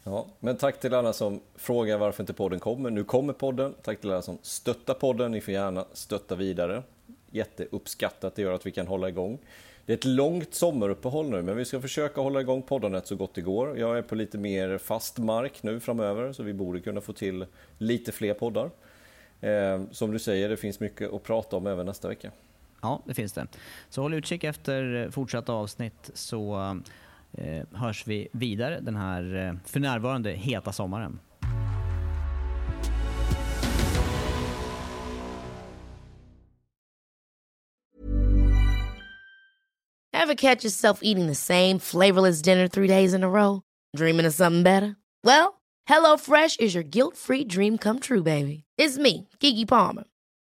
Ja, 0.04 0.26
men 0.40 0.56
tack 0.56 0.80
till 0.80 0.94
alla 0.94 1.12
som 1.12 1.40
frågar 1.56 1.98
varför 1.98 2.22
inte 2.22 2.32
podden 2.32 2.60
kommer. 2.60 2.90
Nu 2.90 3.04
kommer 3.04 3.32
podden. 3.32 3.74
Tack 3.82 4.00
till 4.00 4.10
alla 4.10 4.22
som 4.22 4.38
stöttar 4.42 4.94
podden. 4.94 5.32
Ni 5.32 5.40
får 5.40 5.54
gärna 5.54 5.84
stötta 5.92 6.34
vidare. 6.34 6.82
Jätteuppskattat, 7.30 8.34
det 8.34 8.42
gör 8.42 8.52
att 8.52 8.66
vi 8.66 8.70
kan 8.70 8.86
hålla 8.86 9.08
igång. 9.08 9.38
Det 9.86 9.92
är 9.92 9.96
ett 9.96 10.04
långt 10.04 10.54
sommaruppehåll 10.54 11.30
nu, 11.30 11.42
men 11.42 11.56
vi 11.56 11.64
ska 11.64 11.80
försöka 11.80 12.20
hålla 12.20 12.40
igång 12.40 12.62
poddandet 12.62 13.06
så 13.06 13.16
gott 13.16 13.34
det 13.34 13.40
går. 13.40 13.78
Jag 13.78 13.98
är 13.98 14.02
på 14.02 14.14
lite 14.14 14.38
mer 14.38 14.78
fast 14.78 15.18
mark 15.18 15.62
nu 15.62 15.80
framöver, 15.80 16.32
så 16.32 16.42
vi 16.42 16.52
borde 16.52 16.80
kunna 16.80 17.00
få 17.00 17.12
till 17.12 17.46
lite 17.78 18.12
fler 18.12 18.34
poddar. 18.34 18.70
Eh, 19.40 19.82
som 19.90 20.10
du 20.12 20.18
säger, 20.18 20.48
det 20.48 20.56
finns 20.56 20.80
mycket 20.80 21.12
att 21.12 21.22
prata 21.22 21.56
om 21.56 21.66
även 21.66 21.86
nästa 21.86 22.08
vecka. 22.08 22.30
Ja, 22.82 23.03
det 23.07 23.15
finns 23.15 23.32
det. 23.32 23.47
Så 23.89 24.03
håll 24.03 24.15
utkik 24.15 24.44
efter 24.44 25.05
eh, 25.05 25.11
fortsatta 25.11 25.53
avsnitt 25.53 26.11
så 26.15 26.73
eh, 27.32 27.62
hörs 27.73 28.07
vi 28.07 28.28
vidare 28.32 28.81
den 28.81 28.97
här 28.97 29.35
eh, 29.35 29.55
för 29.65 29.81
närvarande 29.81 30.31
heta 30.31 30.73
sommaren. 30.73 31.19
Have 40.27 40.36
catch 40.36 40.65
yourself 40.65 41.01
eating 41.03 41.27
the 41.27 41.35
same 41.35 41.78
flavorless 41.78 42.43
dinner 42.43 42.69
three 42.69 42.89
days 42.89 43.15
in 43.15 43.23
a 43.23 43.28
row? 43.28 43.62
Dreaming 43.97 44.27
of 44.27 44.35
something 44.35 44.62
better? 44.62 44.97
Well, 45.23 45.61
hello 45.85 46.16
fresh 46.16 46.57
is 46.59 46.74
your 46.74 46.82
guilt 46.82 47.16
free 47.16 47.44
dream 47.44 47.78
come 47.78 48.01
true 48.01 48.23
baby. 48.23 48.65
It's 48.78 48.98
me, 48.98 49.28
Gigi 49.40 49.65
Palmer. 49.65 50.05